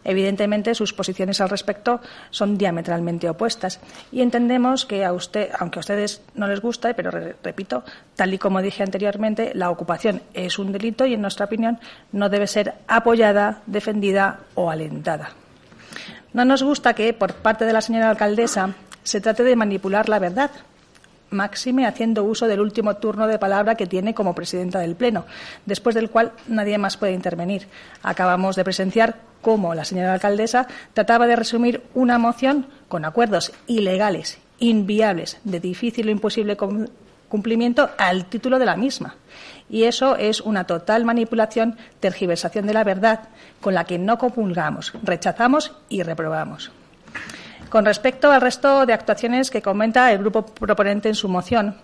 Evidentemente, 0.04 0.74
sus 0.74 0.92
posiciones 0.92 1.40
al 1.40 1.48
respecto 1.48 2.00
son 2.30 2.58
diametralmente 2.58 3.28
opuestas 3.28 3.80
y 4.12 4.20
entendemos 4.20 4.84
que 4.84 5.04
a 5.04 5.12
usted, 5.12 5.50
aunque 5.58 5.78
a 5.78 5.80
ustedes 5.80 6.22
no 6.34 6.46
les 6.46 6.60
guste, 6.60 6.94
pero 6.94 7.10
repito, 7.10 7.84
tal 8.14 8.34
y 8.34 8.38
como 8.38 8.62
dije 8.62 8.82
anteriormente, 8.82 9.52
la 9.54 9.70
ocupación 9.70 10.22
es 10.34 10.58
un 10.58 10.72
delito 10.72 11.06
y, 11.06 11.14
en 11.14 11.22
nuestra 11.22 11.46
opinión, 11.46 11.78
no 12.12 12.28
debe 12.28 12.46
ser 12.46 12.74
apoyada, 12.86 13.62
defendida 13.66 14.40
o 14.54 14.70
alentada. 14.70 15.30
No 16.32 16.44
nos 16.44 16.62
gusta 16.62 16.94
que, 16.94 17.12
por 17.12 17.34
parte 17.34 17.64
de 17.64 17.72
la 17.72 17.80
señora 17.80 18.10
alcaldesa, 18.10 18.74
se 19.02 19.20
trate 19.20 19.44
de 19.44 19.56
manipular 19.56 20.08
la 20.08 20.18
verdad, 20.18 20.50
máxime 21.30 21.86
haciendo 21.86 22.24
uso 22.24 22.46
del 22.46 22.60
último 22.60 22.96
turno 22.96 23.26
de 23.26 23.38
palabra 23.38 23.74
que 23.74 23.86
tiene 23.86 24.14
como 24.14 24.34
presidenta 24.34 24.78
del 24.78 24.96
Pleno, 24.96 25.26
después 25.66 25.94
del 25.94 26.10
cual 26.10 26.32
nadie 26.48 26.78
más 26.78 26.96
puede 26.96 27.12
intervenir. 27.12 27.68
Acabamos 28.02 28.56
de 28.56 28.64
presenciar 28.64 29.16
cómo 29.44 29.74
la 29.74 29.84
señora 29.84 30.14
alcaldesa 30.14 30.66
trataba 30.94 31.28
de 31.28 31.36
resumir 31.36 31.82
una 31.94 32.18
moción 32.18 32.66
con 32.88 33.04
acuerdos 33.04 33.52
ilegales, 33.68 34.38
inviables, 34.58 35.38
de 35.44 35.60
difícil 35.60 36.08
o 36.08 36.10
imposible 36.10 36.56
cumplimiento 37.28 37.90
al 37.98 38.24
título 38.24 38.58
de 38.58 38.64
la 38.64 38.74
misma. 38.74 39.16
Y 39.68 39.84
eso 39.84 40.16
es 40.16 40.40
una 40.40 40.64
total 40.64 41.04
manipulación, 41.04 41.76
tergiversación 42.00 42.66
de 42.66 42.72
la 42.72 42.84
verdad, 42.84 43.28
con 43.60 43.74
la 43.74 43.84
que 43.84 43.98
no 43.98 44.18
comulgamos, 44.18 44.92
rechazamos 45.02 45.72
y 45.88 46.02
reprobamos. 46.02 46.72
Con 47.68 47.84
respecto 47.84 48.32
al 48.32 48.40
resto 48.40 48.86
de 48.86 48.94
actuaciones 48.94 49.50
que 49.50 49.62
comenta 49.62 50.10
el 50.10 50.18
grupo 50.18 50.46
proponente 50.46 51.08
en 51.08 51.14
su 51.14 51.28
moción, 51.28 51.76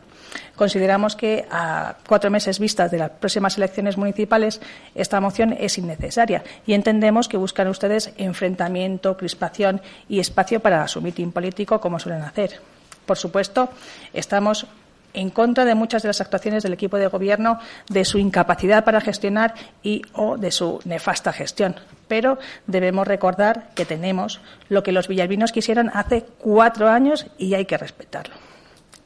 consideramos 0.61 1.17
que 1.17 1.47
a 1.51 1.97
cuatro 2.07 2.29
meses 2.29 2.59
vistas 2.59 2.91
de 2.91 2.99
las 2.99 3.13
próximas 3.13 3.57
elecciones 3.57 3.97
municipales 3.97 4.61
esta 4.95 5.19
moción 5.19 5.57
es 5.59 5.79
innecesaria 5.79 6.45
y 6.67 6.75
entendemos 6.75 7.29
que 7.29 7.39
buscan 7.39 7.69
ustedes 7.69 8.13
enfrentamiento, 8.19 9.17
crispación 9.17 9.81
y 10.07 10.21
espacio 10.21 10.61
para 10.61 10.87
su 10.87 11.01
mitin 11.01 11.33
político 11.33 11.81
como 11.81 11.99
suelen 11.99 12.21
hacer. 12.21 12.61
Por 13.07 13.17
supuesto, 13.17 13.71
estamos 14.13 14.67
en 15.15 15.31
contra 15.31 15.65
de 15.65 15.75
muchas 15.75 16.03
de 16.03 16.09
las 16.09 16.21
actuaciones 16.21 16.63
del 16.63 16.75
equipo 16.75 16.99
de 16.99 17.07
gobierno, 17.07 17.59
de 17.89 18.05
su 18.05 18.19
incapacidad 18.19 18.85
para 18.85 19.01
gestionar 19.01 19.55
y 19.83 20.03
o 20.13 20.37
de 20.37 20.51
su 20.51 20.79
nefasta 20.85 21.33
gestión. 21.33 21.77
Pero 22.07 22.39
debemos 22.67 23.09
recordar 23.09 23.71
que 23.75 23.87
tenemos 23.87 24.43
lo 24.69 24.83
que 24.83 24.93
los 24.93 25.09
villalbinos 25.09 25.53
quisieron 25.53 25.91
hace 25.95 26.27
cuatro 26.39 26.91
años 26.91 27.29
y 27.39 27.55
hay 27.55 27.65
que 27.65 27.79
respetarlo. 27.79 28.50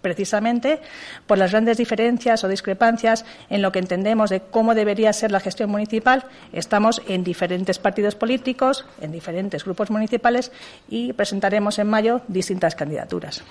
Precisamente 0.04 0.80
por 1.26 1.38
las 1.38 1.52
grandes 1.52 1.78
diferencias 1.78 2.44
o 2.44 2.48
discrepancias 2.48 3.24
en 3.48 3.62
lo 3.62 3.72
que 3.72 3.78
entendemos 3.78 4.28
de 4.28 4.42
cómo 4.42 4.74
debería 4.74 5.10
ser 5.14 5.32
la 5.32 5.40
gestión 5.40 5.70
municipal, 5.70 6.26
estamos 6.52 7.00
en 7.08 7.24
diferentes 7.24 7.78
partidos 7.78 8.14
políticos, 8.14 8.84
en 9.00 9.12
diferentes 9.12 9.64
grupos 9.64 9.90
municipales 9.90 10.52
y 10.90 11.14
presentaremos 11.14 11.78
en 11.78 11.88
mayo 11.88 12.20
distintas 12.28 12.74
candidaturas. 12.74 13.42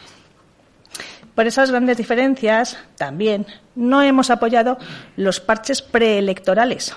Por 1.34 1.48
esas 1.48 1.72
grandes 1.72 1.98
diferencias, 1.98 2.78
también 2.98 3.48
no 3.74 4.04
hemos 4.04 4.30
apoyado 4.30 4.78
los 5.16 5.40
parches 5.40 5.82
preelectorales. 5.82 6.96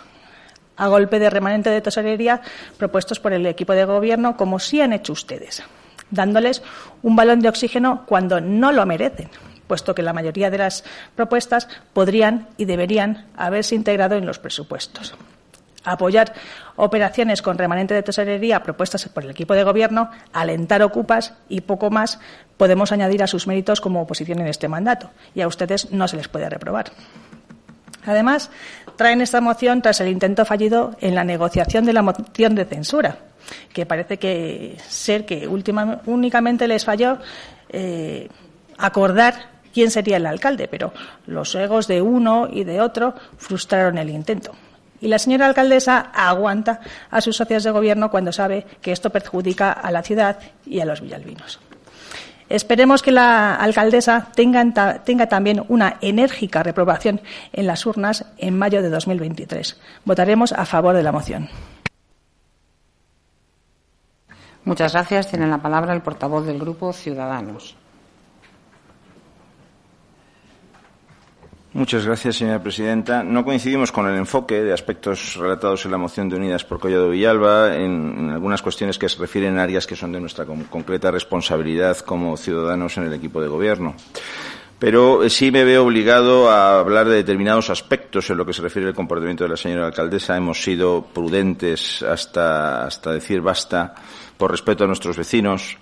A 0.77 0.89
golpe 0.89 1.19
de 1.19 1.31
remanente 1.31 1.71
de 1.71 1.81
tesorería 1.81 2.43
propuestos 2.77 3.21
por 3.21 3.33
el 3.33 3.47
equipo 3.47 3.73
de 3.73 3.87
gobierno, 3.87 4.37
como 4.37 4.59
sí 4.59 4.83
han 4.83 4.93
hecho 4.93 5.15
ustedes, 5.15 5.63
dándoles 6.11 6.63
un 7.03 7.17
balón 7.17 7.41
de 7.41 7.49
oxígeno 7.49 8.05
cuando 8.05 8.43
no 8.43 8.71
lo 8.71 8.85
merecen, 8.85 9.31
puesto 9.67 9.95
que 9.95 10.03
la 10.03 10.13
mayoría 10.13 10.51
de 10.51 10.59
las 10.59 10.85
propuestas 11.15 11.69
podrían 11.93 12.49
y 12.57 12.65
deberían 12.65 13.27
haberse 13.37 13.75
integrado 13.75 14.17
en 14.17 14.27
los 14.27 14.39
presupuestos 14.39 15.15
apoyar 15.87 16.35
operaciones 16.75 17.41
con 17.41 17.57
remanente 17.57 17.95
de 17.95 18.03
tesorería 18.03 18.63
propuestas 18.63 19.09
por 19.09 19.25
el 19.25 19.31
equipo 19.31 19.55
de 19.55 19.65
gobierno, 19.65 20.11
alentar 20.33 20.83
ocupas 20.83 21.33
y 21.49 21.63
poco 21.63 21.91
más 21.91 22.19
podemos 22.57 22.93
añadir 22.93 23.23
a 23.23 23.27
sus 23.27 23.47
méritos 23.47 23.81
como 23.81 24.03
oposición 24.03 24.41
en 24.41 24.49
este 24.49 24.69
mandato. 24.69 25.11
Y 25.35 25.41
a 25.41 25.49
ustedes 25.49 25.93
no 25.93 26.09
se 26.09 26.17
les 26.17 26.29
puede 26.29 26.51
reprobar. 26.51 26.91
Además, 28.05 28.51
traen 28.97 29.21
esta 29.21 29.41
moción 29.41 29.83
tras 29.83 30.01
el 30.01 30.09
intento 30.09 30.45
fallido 30.45 30.97
en 31.01 31.15
la 31.15 31.25
negociación 31.25 31.85
de 31.85 31.93
la 31.93 32.03
moción 32.03 32.55
de 32.55 32.65
censura, 32.65 33.19
que 33.73 33.87
parece 33.87 34.19
que 34.19 34.77
ser 34.89 35.25
que 35.25 35.49
únicamente 35.49 36.69
les 36.69 36.85
falló 36.85 37.19
eh, 37.69 38.29
acordar 38.79 39.56
quién 39.77 39.91
sería 39.91 40.17
el 40.17 40.25
alcalde, 40.25 40.69
pero 40.69 40.95
los 41.27 41.55
egos 41.55 41.87
de 41.87 42.01
uno 42.01 42.49
y 42.51 42.65
de 42.65 42.81
otro 42.81 43.15
frustraron 43.37 43.99
el 43.99 44.09
intento. 44.09 44.53
Y 45.03 45.09
la 45.09 45.19
señora 45.19 45.45
alcaldesa 45.45 46.13
aguanta 46.15 46.81
a 47.11 47.21
sus 47.21 47.37
socios 47.37 47.63
de 47.63 47.73
gobierno 47.73 48.11
cuando 48.11 48.33
sabe 48.33 48.65
que 48.81 48.91
esto 48.91 49.11
perjudica 49.11 49.73
a 49.73 49.91
la 49.91 50.03
ciudad 50.03 50.39
y 50.65 50.81
a 50.81 50.87
los 50.87 51.03
villalbinos. 51.03 51.61
Esperemos 52.49 53.03
que 53.03 53.13
la 53.13 53.55
alcaldesa 53.57 54.29
tenga, 54.35 55.03
tenga, 55.05 55.27
también 55.27 55.63
una 55.69 55.99
enérgica 56.01 56.63
reprobación 56.63 57.21
en 57.53 57.67
las 57.67 57.85
urnas 57.85 58.25
en 58.39 58.57
mayo 58.57 58.81
de 58.81 58.89
2023. 58.89 59.79
Votaremos 60.07 60.53
a 60.53 60.65
favor 60.65 60.97
de 60.97 61.03
la 61.03 61.13
moción. 61.13 61.51
Muchas 64.65 64.95
gracias. 64.95 65.29
Tiene 65.29 65.47
la 65.47 65.59
palabra 65.59 65.93
el 65.93 66.01
portavoz 66.01 66.47
del 66.47 66.59
Grupo 66.59 66.95
Ciudadanos. 66.95 67.77
Muchas 71.77 72.07
gracias, 72.07 72.37
señora 72.37 72.63
presidenta. 72.63 73.23
No 73.23 73.45
coincidimos 73.45 73.93
con 73.93 74.09
el 74.09 74.17
enfoque 74.17 74.63
de 74.63 74.73
aspectos 74.73 75.37
relatados 75.37 75.85
en 75.85 75.91
la 75.91 75.99
moción 75.99 76.27
de 76.27 76.37
Unidas 76.37 76.65
por 76.65 76.81
Collado 76.81 77.11
Villalba 77.11 77.77
en, 77.77 78.31
algunas 78.31 78.63
cuestiones 78.63 78.99
que 78.99 79.11
se 79.11 79.19
refieren 79.19 79.59
a 79.59 79.65
áreas 79.65 79.87
que 79.87 79.95
son 79.95 80.11
de 80.11 80.19
nuestra 80.19 80.47
concreta 80.47 81.11
responsabilidad 81.11 81.99
como 81.99 82.39
ciudadanos 82.39 82.97
en 82.97 83.05
el 83.05 83.13
equipo 83.13 83.43
de 83.43 83.49
gobierno. 83.49 83.95
Pero 84.79 85.23
eh, 85.23 85.29
sí 85.29 85.51
me 85.51 85.65
veo 85.65 85.85
obligado 85.85 86.51
a 86.51 86.81
hablar 86.81 87.11
de 87.11 87.17
determinados 87.17 87.69
aspectos 87.69 88.31
en 88.31 88.39
lo 88.39 88.47
que 88.47 88.55
se 88.55 88.63
refiere 88.63 88.89
al 88.89 88.95
comportamiento 88.95 89.45
de 89.45 89.51
la 89.51 89.59
señora 89.59 89.85
alcaldesa. 89.85 90.35
Hemos 90.35 90.63
sido 90.63 91.05
prudentes 91.13 92.03
hasta, 92.03 92.87
hasta 92.87 93.13
decir 93.13 93.43
basta 93.43 93.95
por 94.39 94.51
respeto 94.51 94.85
a 94.85 94.87
nuestros 94.87 95.19
vecinos, 95.19 95.77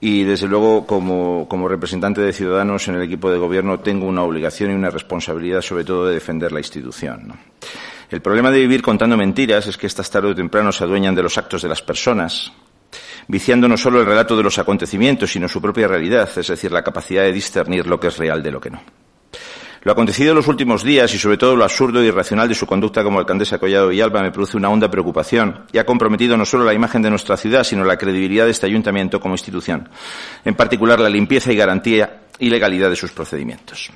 y 0.00 0.24
desde 0.24 0.46
luego 0.46 0.86
como, 0.86 1.68
representante 1.68 2.20
de 2.20 2.32
Ciudadanos 2.32 2.86
en 2.88 2.96
el 2.96 3.02
equipo 3.02 3.30
de 3.30 3.38
gobierno 3.38 3.80
tengo 3.80 4.06
una 4.06 4.22
obligación 4.22 4.70
y 4.70 4.74
una 4.74 4.90
responsabilidad 4.90 5.62
sobre 5.62 5.84
todo 5.84 6.06
de 6.06 6.14
defender 6.14 6.52
la 6.52 6.60
institución. 6.60 7.32
El 8.10 8.20
problema 8.20 8.50
de 8.50 8.60
vivir 8.60 8.82
contando 8.82 9.16
mentiras 9.16 9.66
es 9.66 9.76
que 9.76 9.86
estas 9.86 10.10
tarde 10.10 10.28
o 10.28 10.34
temprano 10.34 10.70
se 10.70 10.84
adueñan 10.84 11.14
de 11.14 11.22
los 11.22 11.38
actos 11.38 11.62
de 11.62 11.68
las 11.68 11.82
personas, 11.82 12.52
viciando 13.26 13.68
no 13.68 13.76
solo 13.76 14.00
el 14.00 14.06
relato 14.06 14.36
de 14.36 14.42
los 14.42 14.58
acontecimientos, 14.58 15.32
sino 15.32 15.48
su 15.48 15.60
propia 15.60 15.88
realidad, 15.88 16.28
es 16.36 16.46
decir, 16.46 16.70
la 16.70 16.84
capacidad 16.84 17.22
de 17.22 17.32
discernir 17.32 17.86
lo 17.86 17.98
que 17.98 18.08
es 18.08 18.18
real 18.18 18.42
de 18.42 18.50
lo 18.52 18.60
que 18.60 18.70
no. 18.70 18.82
Lo 19.86 19.92
acontecido 19.92 20.30
en 20.30 20.36
los 20.38 20.48
últimos 20.48 20.82
días 20.82 21.14
y 21.14 21.16
sobre 21.16 21.36
todo 21.36 21.54
lo 21.54 21.62
absurdo 21.62 22.02
e 22.02 22.06
irracional 22.06 22.48
de 22.48 22.56
su 22.56 22.66
conducta 22.66 23.04
como 23.04 23.20
alcaldesa 23.20 23.60
Collado 23.60 23.86
Villalba 23.86 24.20
me 24.20 24.32
produce 24.32 24.56
una 24.56 24.68
honda 24.68 24.90
preocupación 24.90 25.60
y 25.72 25.78
ha 25.78 25.86
comprometido 25.86 26.36
no 26.36 26.44
solo 26.44 26.64
la 26.64 26.74
imagen 26.74 27.02
de 27.02 27.10
nuestra 27.10 27.36
ciudad, 27.36 27.62
sino 27.62 27.84
la 27.84 27.96
credibilidad 27.96 28.46
de 28.46 28.50
este 28.50 28.66
ayuntamiento 28.66 29.20
como 29.20 29.34
institución, 29.34 29.88
en 30.44 30.56
particular 30.56 30.98
la 30.98 31.08
limpieza 31.08 31.52
y 31.52 31.56
garantía 31.56 32.22
y 32.40 32.50
legalidad 32.50 32.90
de 32.90 32.96
sus 32.96 33.12
procedimientos. 33.12 33.92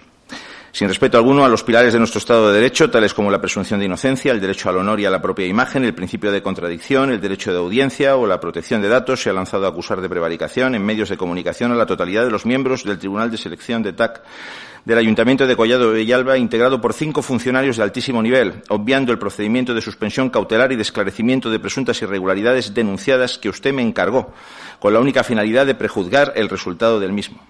Sin 0.71 0.87
respeto 0.87 1.19
alguno 1.19 1.45
a 1.45 1.49
los 1.49 1.65
pilares 1.65 1.93
de 1.93 1.99
nuestro 1.99 2.19
Estado 2.19 2.53
de 2.53 2.61
Derecho, 2.61 2.89
tales 2.89 3.13
como 3.13 3.29
la 3.29 3.41
presunción 3.41 3.81
de 3.81 3.87
inocencia, 3.87 4.31
el 4.31 4.41
derecho 4.41 4.69
al 4.69 4.77
honor 4.77 5.01
y 5.01 5.07
a 5.07 5.11
la 5.11 5.21
propia 5.21 5.47
imagen, 5.47 5.83
el 5.83 5.95
principio 5.95 6.31
de 6.31 6.41
contradicción, 6.41 7.11
el 7.11 7.21
derecho 7.21 7.51
de 7.51 7.59
audiencia 7.59 8.15
o 8.15 8.29
la 8.29 8.39
protección 8.39 8.81
de 8.81 8.89
datos, 8.89 9.21
se 9.21 9.31
ha 9.31 9.33
lanzado 9.33 9.67
a 9.67 9.71
acusar 9.71 10.01
de 10.01 10.09
prevaricación 10.09 10.77
en 10.77 10.85
medios 10.85 11.09
de 11.09 11.17
comunicación 11.17 11.73
a 11.73 11.75
la 11.75 11.87
totalidad 11.87 12.23
de 12.23 12.31
los 12.31 12.47
miembros 12.47 12.85
del 12.85 13.01
Tribunal 13.01 13.33
de 13.33 13.39
Selección 13.39 13.83
de 13.83 13.93
TAC 13.95 14.23
del 14.85 14.99
Ayuntamiento 14.99 15.47
de 15.47 15.57
Collado 15.57 15.91
de 15.91 15.99
Villalba, 15.99 16.39
integrado 16.39 16.81
por 16.81 16.93
cinco 16.93 17.23
funcionarios 17.23 17.77
de 17.77 17.83
altísimo 17.83 18.23
nivel, 18.23 18.63
obviando 18.69 19.13
el 19.13 19.19
procedimiento 19.19 19.75
de 19.75 19.83
suspensión 19.83 20.31
cautelar 20.31 20.73
y 20.73 20.77
de 20.77 20.83
esclarecimiento 20.83 21.51
de 21.51 21.59
presuntas 21.59 22.01
irregularidades 22.03 22.75
denunciadas 22.75 23.39
que 23.39 23.49
usted 23.49 23.73
me 23.73 23.83
encargó, 23.83 24.33
con 24.79 24.93
la 24.93 25.01
única 25.01 25.25
finalidad 25.25 25.67
de 25.67 25.75
prejuzgar 25.75 26.33
el 26.37 26.49
resultado 26.49 27.01
del 27.01 27.13
mismo. 27.13 27.41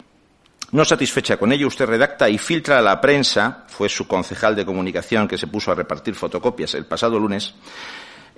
No 0.73 0.85
satisfecha 0.85 1.37
con 1.37 1.53
ello, 1.53 1.67
usted 1.67 1.87
redacta 1.87 2.29
y 2.29 2.39
filtra 2.39 2.79
a 2.79 2.83
la 2.83 3.01
prensa, 3.01 3.65
fue 3.67 3.89
su 3.89 4.07
concejal 4.07 4.55
de 4.55 4.65
comunicación 4.65 5.27
que 5.27 5.37
se 5.37 5.49
puso 5.49 5.73
a 5.73 5.75
repartir 5.75 6.15
fotocopias 6.15 6.75
el 6.75 6.87
pasado 6.87 7.19
lunes, 7.19 7.55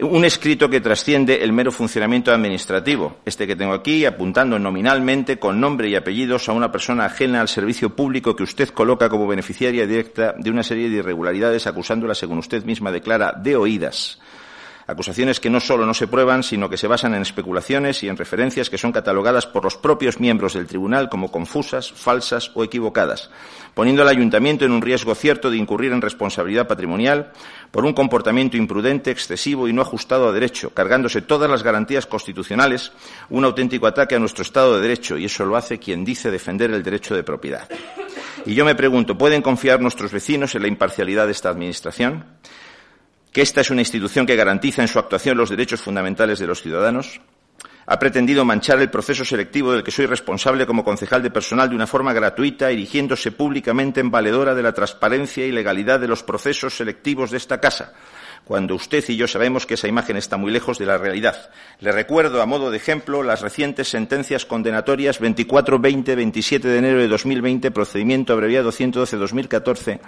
un 0.03 0.25
escrito 0.25 0.69
que 0.69 0.81
trasciende 0.81 1.43
el 1.43 1.53
mero 1.53 1.71
funcionamiento 1.71 2.33
administrativo, 2.33 3.17
este 3.25 3.47
que 3.47 3.57
tengo 3.57 3.73
aquí, 3.73 4.05
apuntando 4.05 4.59
nominalmente 4.59 5.39
con 5.39 5.61
nombre 5.61 5.89
y 5.89 5.95
apellidos 5.95 6.49
a 6.49 6.53
una 6.53 6.73
persona 6.73 7.05
ajena 7.05 7.41
al 7.41 7.49
servicio 7.49 7.95
público 7.95 8.35
que 8.37 8.43
usted 8.43 8.69
coloca 8.71 9.09
como 9.09 9.27
beneficiaria 9.27 9.87
directa 9.87 10.35
de 10.37 10.51
una 10.51 10.63
serie 10.63 10.89
de 10.89 10.97
irregularidades, 10.97 11.67
acusándola, 11.67 12.15
según 12.15 12.39
usted 12.39 12.65
misma 12.65 12.91
declara, 12.91 13.33
de 13.33 13.57
oídas 13.57 14.19
Acusaciones 14.87 15.39
que 15.39 15.51
no 15.51 15.61
solo 15.61 15.87
no 15.87 15.95
se 15.95 16.09
prueban, 16.09 16.43
sino 16.43 16.69
que 16.69 16.77
se 16.77 16.89
basan 16.89 17.15
en 17.15 17.23
especulaciones 17.23 18.03
y 18.03 18.09
en 18.09 18.17
referencias 18.17 18.69
que 18.69 18.79
son 18.79 18.93
catalogadas 18.93 19.47
por 19.47 19.63
los 19.63 19.77
propios 19.77 20.19
miembros 20.19 20.55
del 20.55 20.67
tribunal 20.67 21.09
como 21.09 21.31
confusas, 21.31 21.93
falsas 21.93 22.51
o 22.55 22.65
equivocadas, 22.65 23.31
poniendo 23.75 24.03
al 24.03 24.09
ayuntamiento 24.09 24.65
en 24.65 24.73
un 24.73 24.83
riesgo 24.83 25.15
cierto 25.15 25.51
de 25.51 25.57
incurrir 25.57 25.93
en 25.93 26.03
responsabilidad 26.03 26.67
patrimonial 26.67 27.33
por 27.71 27.85
un 27.85 27.93
comportamiento 27.93 28.57
imprudente, 28.57 29.11
excesivo 29.11 29.69
y 29.69 29.73
no 29.73 29.83
ajustado 29.83 30.29
a 30.29 30.33
derecho, 30.33 30.71
cargándose 30.71 31.23
todas 31.23 31.49
las 31.49 31.63
garantías 31.63 32.07
constitucionales, 32.07 32.93
un 33.31 33.45
auténtico 33.45 33.87
ataque 33.87 34.17
a 34.17 34.19
nuestro 34.19 34.43
Estado 34.43 34.75
de 34.75 34.83
Derecho, 34.83 35.17
y 35.17 35.27
eso 35.27 35.45
lo 35.45 35.57
hace 35.57 35.79
quien 35.79 36.05
dice 36.05 36.31
defender 36.31 36.73
el 36.73 36.83
derecho 36.83 37.15
de 37.15 37.23
propiedad. 37.23 37.69
Y 38.45 38.55
yo 38.55 38.65
me 38.65 38.75
pregunto, 38.75 39.17
¿pueden 39.17 39.43
confiar 39.43 39.81
nuestros 39.81 40.11
vecinos 40.11 40.55
en 40.55 40.63
la 40.63 40.69
imparcialidad 40.69 41.27
de 41.27 41.33
esta 41.33 41.49
Administración? 41.49 42.25
Que 43.33 43.43
esta 43.43 43.63
es 43.63 43.71
una 43.71 43.81
institución 43.81 44.27
que 44.27 44.37
garantiza 44.37 44.83
en 44.83 44.89
su 44.89 44.99
actuación 44.99 45.37
los 45.37 45.51
derechos 45.51 45.81
fundamentales 45.81 46.39
de 46.39 46.47
los 46.47 46.63
ciudadanos? 46.63 47.21
ha 47.87 47.99
pretendido 47.99 48.45
manchar 48.45 48.81
el 48.81 48.91
proceso 48.91 49.25
selectivo 49.25 49.73
del 49.73 49.83
que 49.83 49.91
soy 49.91 50.07
responsable 50.07 50.67
como 50.67 50.85
concejal 50.85 51.23
de 51.23 51.31
personal 51.31 51.69
de 51.69 51.75
una 51.75 51.87
forma 51.87 52.13
gratuita, 52.13 52.71
erigiéndose 52.71 53.33
públicamente 53.33 54.01
en 54.01 54.11
valedora 54.11 54.55
de 54.55 54.63
la 54.63 54.73
transparencia 54.73 55.45
y 55.47 55.53
legalidad 55.53 55.99
de 56.01 56.09
los 56.09 56.23
procesos 56.23 56.77
selectivos 56.77 57.31
de 57.31 57.39
esta 57.39 57.61
casa, 57.61 57.93
cuando 58.45 58.75
usted 58.75 59.05
y 59.09 59.17
yo 59.17 59.27
sabemos 59.27 59.67
que 59.67 59.75
esa 59.75 59.89
imagen 59.89 60.17
está 60.17 60.37
muy 60.37 60.53
lejos 60.53 60.79
de 60.79 60.87
la 60.87 60.99
realidad. 60.99 61.51
Le 61.81 61.93
recuerdo, 61.93 62.41
a 62.41 62.47
modo 62.47 62.71
de 62.71 62.77
ejemplo, 62.77 63.23
las 63.23 63.41
recientes 63.41 63.89
sentencias 63.89 64.47
condenatorias 64.47 65.19
24, 65.19 65.79
20, 65.79 66.15
27 66.15 66.69
de 66.69 66.79
enero 66.79 67.01
de 67.01 67.09
2020, 67.09 67.71
procedimiento 67.73 68.33
abreviado 68.33 68.71
112-2014, 68.71 70.01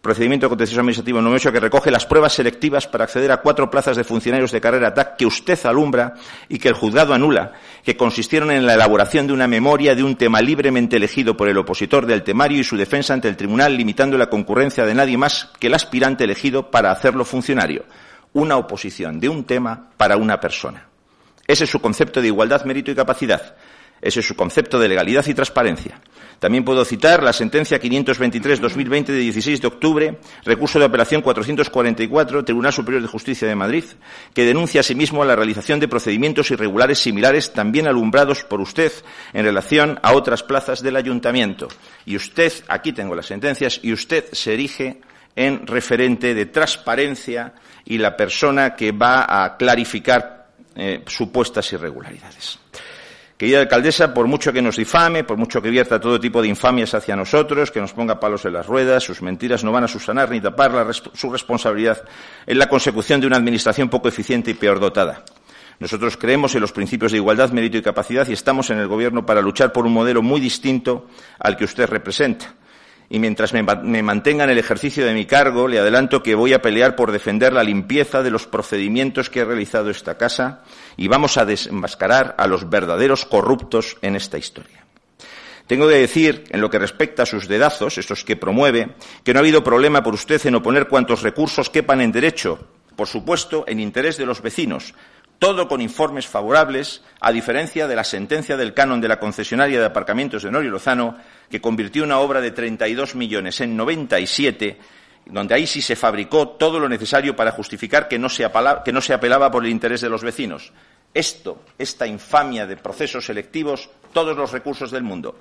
procedimiento 0.00 0.48
contencioso 0.48 0.80
administrativo 0.80 1.20
número 1.20 1.36
8 1.36 1.52
que 1.52 1.60
recoge 1.60 1.90
las 1.90 2.06
pruebas 2.06 2.32
selectivas 2.32 2.86
para 2.86 3.04
acceder 3.04 3.30
a 3.32 3.38
cuatro 3.42 3.70
plazas 3.70 3.96
de 3.96 4.04
funcionarios 4.04 4.50
de 4.50 4.60
carrera 4.60 4.94
TAC 4.94 5.16
que 5.16 5.26
usted 5.26 5.58
alumbra 5.64 6.14
y 6.48 6.58
que 6.58 6.68
el 6.68 6.74
juzgado 6.74 7.12
anula, 7.12 7.52
que 7.84 7.96
consistieron 7.96 8.50
en 8.50 8.64
la 8.64 8.74
elaboración 8.74 9.26
de 9.26 9.34
una 9.34 9.46
memoria 9.46 9.94
de 9.94 10.02
un 10.02 10.16
tema 10.16 10.40
libremente 10.40 10.96
elegido 10.96 11.36
por 11.36 11.48
el 11.48 11.58
opositor 11.58 12.06
del 12.06 12.22
temario 12.22 12.60
y 12.60 12.64
su 12.64 12.76
defensa 12.76 13.12
ante 13.12 13.28
el 13.28 13.36
tribunal, 13.36 13.76
limitando 13.76 14.16
la 14.16 14.30
concurrencia 14.30 14.86
de 14.86 14.94
nadie 14.94 15.18
más 15.18 15.50
que 15.58 15.66
el 15.66 15.74
aspirante 15.74 16.24
elegido 16.24 16.70
para 16.70 16.92
hacerlo 16.92 17.24
funcionario. 17.24 17.84
Una 18.32 18.56
oposición 18.56 19.20
de 19.20 19.28
un 19.28 19.44
tema 19.44 19.90
para 19.96 20.16
una 20.16 20.40
persona. 20.40 20.86
Ese 21.46 21.64
es 21.64 21.70
su 21.70 21.80
concepto 21.80 22.22
de 22.22 22.28
igualdad, 22.28 22.64
mérito 22.64 22.90
y 22.90 22.94
capacidad. 22.94 23.56
Ese 24.02 24.20
es 24.20 24.26
su 24.26 24.34
concepto 24.34 24.78
de 24.78 24.88
legalidad 24.88 25.26
y 25.26 25.34
transparencia. 25.34 26.00
También 26.40 26.64
puedo 26.64 26.86
citar 26.86 27.22
la 27.22 27.34
sentencia 27.34 27.78
523-2020 27.78 29.04
de 29.04 29.18
16 29.18 29.60
de 29.60 29.66
octubre, 29.66 30.18
recurso 30.46 30.78
de 30.78 30.86
apelación 30.86 31.20
444, 31.20 32.44
Tribunal 32.46 32.72
Superior 32.72 33.02
de 33.02 33.08
Justicia 33.08 33.46
de 33.46 33.54
Madrid, 33.54 33.84
que 34.32 34.46
denuncia 34.46 34.80
asimismo 34.80 35.22
la 35.26 35.36
realización 35.36 35.80
de 35.80 35.88
procedimientos 35.88 36.50
irregulares 36.50 36.98
similares 36.98 37.52
también 37.52 37.86
alumbrados 37.86 38.42
por 38.44 38.62
usted 38.62 38.90
en 39.34 39.44
relación 39.44 40.00
a 40.02 40.14
otras 40.14 40.42
plazas 40.42 40.82
del 40.82 40.96
ayuntamiento. 40.96 41.68
Y 42.06 42.16
usted, 42.16 42.52
aquí 42.68 42.94
tengo 42.94 43.14
las 43.14 43.26
sentencias, 43.26 43.78
y 43.82 43.92
usted 43.92 44.24
se 44.32 44.54
erige 44.54 45.02
en 45.36 45.66
referente 45.66 46.34
de 46.34 46.46
transparencia 46.46 47.52
y 47.84 47.98
la 47.98 48.16
persona 48.16 48.74
que 48.74 48.92
va 48.92 49.44
a 49.44 49.58
clarificar 49.58 50.48
eh, 50.74 51.02
supuestas 51.06 51.70
irregularidades. 51.74 52.58
Querida 53.40 53.60
alcaldesa, 53.60 54.12
por 54.12 54.26
mucho 54.26 54.52
que 54.52 54.60
nos 54.60 54.76
difame, 54.76 55.24
por 55.24 55.38
mucho 55.38 55.62
que 55.62 55.70
vierta 55.70 55.98
todo 55.98 56.20
tipo 56.20 56.42
de 56.42 56.48
infamias 56.48 56.92
hacia 56.92 57.16
nosotros, 57.16 57.70
que 57.70 57.80
nos 57.80 57.94
ponga 57.94 58.20
palos 58.20 58.44
en 58.44 58.52
las 58.52 58.66
ruedas, 58.66 59.02
sus 59.02 59.22
mentiras 59.22 59.64
no 59.64 59.72
van 59.72 59.84
a 59.84 59.88
susanar 59.88 60.30
ni 60.30 60.42
tapar 60.42 60.92
su 60.92 61.30
responsabilidad 61.32 62.04
en 62.46 62.58
la 62.58 62.68
consecución 62.68 63.18
de 63.18 63.26
una 63.26 63.38
administración 63.38 63.88
poco 63.88 64.08
eficiente 64.08 64.50
y 64.50 64.54
peor 64.54 64.78
dotada. 64.78 65.24
Nosotros 65.78 66.18
creemos 66.18 66.54
en 66.54 66.60
los 66.60 66.72
principios 66.72 67.12
de 67.12 67.16
igualdad, 67.16 67.50
mérito 67.52 67.78
y 67.78 67.82
capacidad 67.82 68.28
y 68.28 68.34
estamos 68.34 68.68
en 68.68 68.76
el 68.76 68.88
Gobierno 68.88 69.24
para 69.24 69.40
luchar 69.40 69.72
por 69.72 69.86
un 69.86 69.94
modelo 69.94 70.20
muy 70.20 70.38
distinto 70.38 71.06
al 71.38 71.56
que 71.56 71.64
usted 71.64 71.88
representa 71.88 72.56
y 73.12 73.18
mientras 73.18 73.52
me, 73.52 74.02
mantenga 74.02 74.44
en 74.44 74.50
el 74.50 74.58
ejercicio 74.58 75.04
de 75.04 75.14
mi 75.14 75.26
cargo, 75.26 75.66
le 75.66 75.80
adelanto 75.80 76.22
que 76.22 76.36
voy 76.36 76.52
a 76.52 76.62
pelear 76.62 76.94
por 76.94 77.10
defender 77.10 77.52
la 77.52 77.64
limpieza 77.64 78.22
de 78.22 78.30
los 78.30 78.46
procedimientos 78.46 79.28
que 79.28 79.40
ha 79.40 79.44
realizado 79.44 79.90
esta 79.90 80.16
Casa 80.16 80.62
y 80.96 81.08
vamos 81.08 81.36
a 81.36 81.44
desenmascarar 81.44 82.36
a 82.38 82.46
los 82.46 82.70
verdaderos 82.70 83.24
corruptos 83.24 83.96
en 84.02 84.14
esta 84.14 84.38
historia. 84.38 84.86
Tengo 85.66 85.88
que 85.88 85.96
decir, 85.96 86.44
en 86.50 86.60
lo 86.60 86.70
que 86.70 86.78
respecta 86.78 87.24
a 87.24 87.26
sus 87.26 87.48
dedazos, 87.48 87.98
estos 87.98 88.24
que 88.24 88.36
promueve, 88.36 88.94
que 89.24 89.34
no 89.34 89.40
ha 89.40 89.42
habido 89.42 89.64
problema 89.64 90.04
por 90.04 90.14
usted 90.14 90.40
en 90.46 90.54
oponer 90.54 90.86
cuantos 90.86 91.22
recursos 91.22 91.68
quepan 91.68 92.00
en 92.00 92.12
derecho, 92.12 92.68
por 92.94 93.08
supuesto, 93.08 93.64
en 93.66 93.80
interés 93.80 94.18
de 94.18 94.26
los 94.26 94.40
vecinos, 94.40 94.94
todo 95.40 95.68
con 95.68 95.80
informes 95.80 96.26
favorables, 96.26 97.02
a 97.18 97.32
diferencia 97.32 97.88
de 97.88 97.96
la 97.96 98.04
sentencia 98.04 98.58
del 98.58 98.74
canon 98.74 99.00
de 99.00 99.08
la 99.08 99.18
concesionaria 99.18 99.80
de 99.80 99.86
aparcamientos 99.86 100.42
de 100.42 100.50
Norio 100.50 100.70
Lozano, 100.70 101.16
que 101.50 101.62
convirtió 101.62 102.04
una 102.04 102.18
obra 102.18 102.42
de 102.42 102.50
32 102.50 103.14
millones 103.14 103.58
en 103.62 103.74
97, 103.74 104.78
donde 105.24 105.54
ahí 105.54 105.66
sí 105.66 105.80
se 105.80 105.96
fabricó 105.96 106.50
todo 106.50 106.78
lo 106.78 106.90
necesario 106.90 107.34
para 107.34 107.52
justificar 107.52 108.06
que 108.06 108.18
no 108.18 108.28
se, 108.28 108.44
apelaba, 108.44 109.50
por 109.50 109.64
el 109.64 109.70
interés 109.70 110.02
de 110.02 110.10
los 110.10 110.22
vecinos. 110.22 110.74
Esto, 111.14 111.64
esta 111.78 112.06
infamia 112.06 112.66
de 112.66 112.76
procesos 112.76 113.24
selectivos, 113.24 113.88
todos 114.12 114.36
los 114.36 114.52
recursos 114.52 114.90
del 114.90 115.04
mundo. 115.04 115.40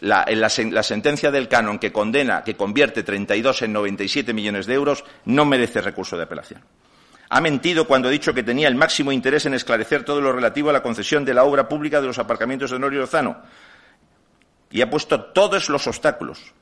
La, 0.00 0.24
la, 0.26 0.48
sentencia 0.48 1.30
del 1.30 1.48
canon 1.48 1.78
que 1.78 1.92
condena, 1.92 2.42
que 2.42 2.56
convierte 2.56 3.02
32 3.02 3.60
en 3.60 3.74
97 3.74 4.32
millones 4.32 4.64
de 4.64 4.72
euros, 4.72 5.04
no 5.26 5.44
merece 5.44 5.82
recurso 5.82 6.16
de 6.16 6.22
apelación. 6.22 6.62
Ha 7.28 7.40
mentido 7.40 7.86
cuando 7.86 8.08
ha 8.08 8.12
dicho 8.12 8.34
que 8.34 8.42
tenía 8.42 8.68
el 8.68 8.74
máximo 8.74 9.12
interés 9.12 9.46
en 9.46 9.54
esclarecer 9.54 10.04
todo 10.04 10.20
lo 10.20 10.32
relativo 10.32 10.70
a 10.70 10.72
la 10.72 10.82
concesión 10.82 11.24
de 11.24 11.34
la 11.34 11.44
obra 11.44 11.68
pública 11.68 12.00
de 12.00 12.06
los 12.06 12.18
aparcamientos 12.18 12.70
de 12.70 12.78
Norio 12.78 13.00
Lozano. 13.00 13.42
Y 14.70 14.82
ha 14.82 14.90
puesto 14.90 15.26
todos 15.26 15.68
los 15.68 15.86
obstáculos. 15.86 16.54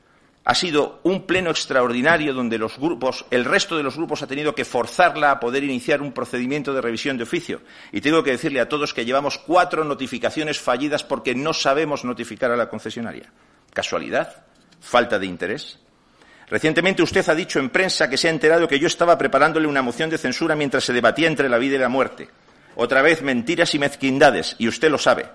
Ha 0.45 0.55
sido 0.57 1.01
un 1.05 1.25
pleno 1.25 1.51
extraordinario 1.51 2.35
donde 2.35 2.59
los 2.59 2.77
grupos, 2.77 3.25
el 3.31 3.45
resto 3.45 3.77
de 3.77 3.85
los 3.85 3.97
grupos 3.97 4.23
ha 4.23 4.27
tenido 4.27 4.55
que 4.55 4.65
forzarla 4.65 5.31
a 5.31 5.39
poder 5.39 5.63
iniciar 5.63 6.03
un 6.03 6.13
procedimiento 6.13 6.75
de 6.75 6.81
revisión 6.81 7.17
de 7.17 7.23
oficio. 7.23 7.61
Y 7.93 8.01
tengo 8.01 8.25
que 8.25 8.33
decirle 8.33 8.61
a 8.61 8.69
todos 8.69 8.93
que 8.93 9.05
llevamos 9.05 9.39
cuatro 9.39 9.85
notificaciones 9.85 10.61
fallidas 10.61 11.05
porque 11.05 11.35
no 11.35 11.53
sabemos 11.53 12.05
notificar 12.05 12.51
a 12.51 12.57
la 12.57 12.69
concesionaria. 12.69 13.33
¿Casualidad? 13.73 14.45
¿Falta 14.81 15.21
de 15.21 15.27
interés? 15.27 15.79
Recientemente 16.53 17.03
usted 17.03 17.27
ha 17.31 17.35
dicho 17.35 17.59
en 17.59 17.71
prensa 17.71 18.11
que 18.11 18.19
se 18.19 18.29
ha 18.29 18.31
enterado 18.31 18.69
que 18.69 18.79
yo 18.79 18.87
estaba 18.87 19.17
preparándole 19.17 19.67
una 19.67 19.81
moción 19.81 20.11
de 20.11 20.19
censura 20.19 20.55
mientras 20.55 20.85
se 20.85 20.93
debatía 20.93 21.27
entre 21.27 21.49
la 21.49 21.57
vida 21.57 21.77
y 21.77 21.79
la 21.79 21.89
muerte. 21.89 22.29
Otra 22.75 23.01
vez 23.01 23.23
mentiras 23.23 23.75
y 23.75 23.79
mezquindades, 23.79 24.55
y 24.59 24.69
usted 24.69 24.91
lo 24.91 24.99
sabe. 24.99 25.31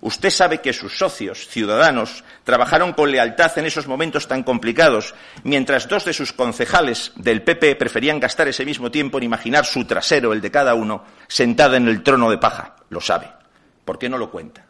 Usted 0.00 0.30
sabe 0.30 0.62
que 0.62 0.72
sus 0.72 0.96
socios, 0.96 1.46
ciudadanos, 1.46 2.24
trabajaron 2.44 2.94
con 2.94 3.12
lealtad 3.12 3.52
en 3.58 3.66
esos 3.66 3.86
momentos 3.86 4.26
tan 4.28 4.44
complicados, 4.44 5.14
mientras 5.44 5.88
dos 5.88 6.06
de 6.06 6.14
sus 6.14 6.32
concejales 6.32 7.12
del 7.16 7.42
PP 7.42 7.76
preferían 7.76 8.18
gastar 8.18 8.48
ese 8.48 8.64
mismo 8.64 8.90
tiempo 8.90 9.18
en 9.18 9.24
imaginar 9.24 9.66
su 9.66 9.84
trasero, 9.84 10.32
el 10.32 10.40
de 10.40 10.50
cada 10.50 10.72
uno, 10.72 11.04
sentada 11.28 11.76
en 11.76 11.86
el 11.86 12.02
trono 12.02 12.30
de 12.30 12.38
paja. 12.38 12.76
Lo 12.88 13.02
sabe. 13.02 13.28
¿Por 13.84 13.98
qué 13.98 14.08
no 14.08 14.16
lo 14.16 14.30
cuenta? 14.30 14.64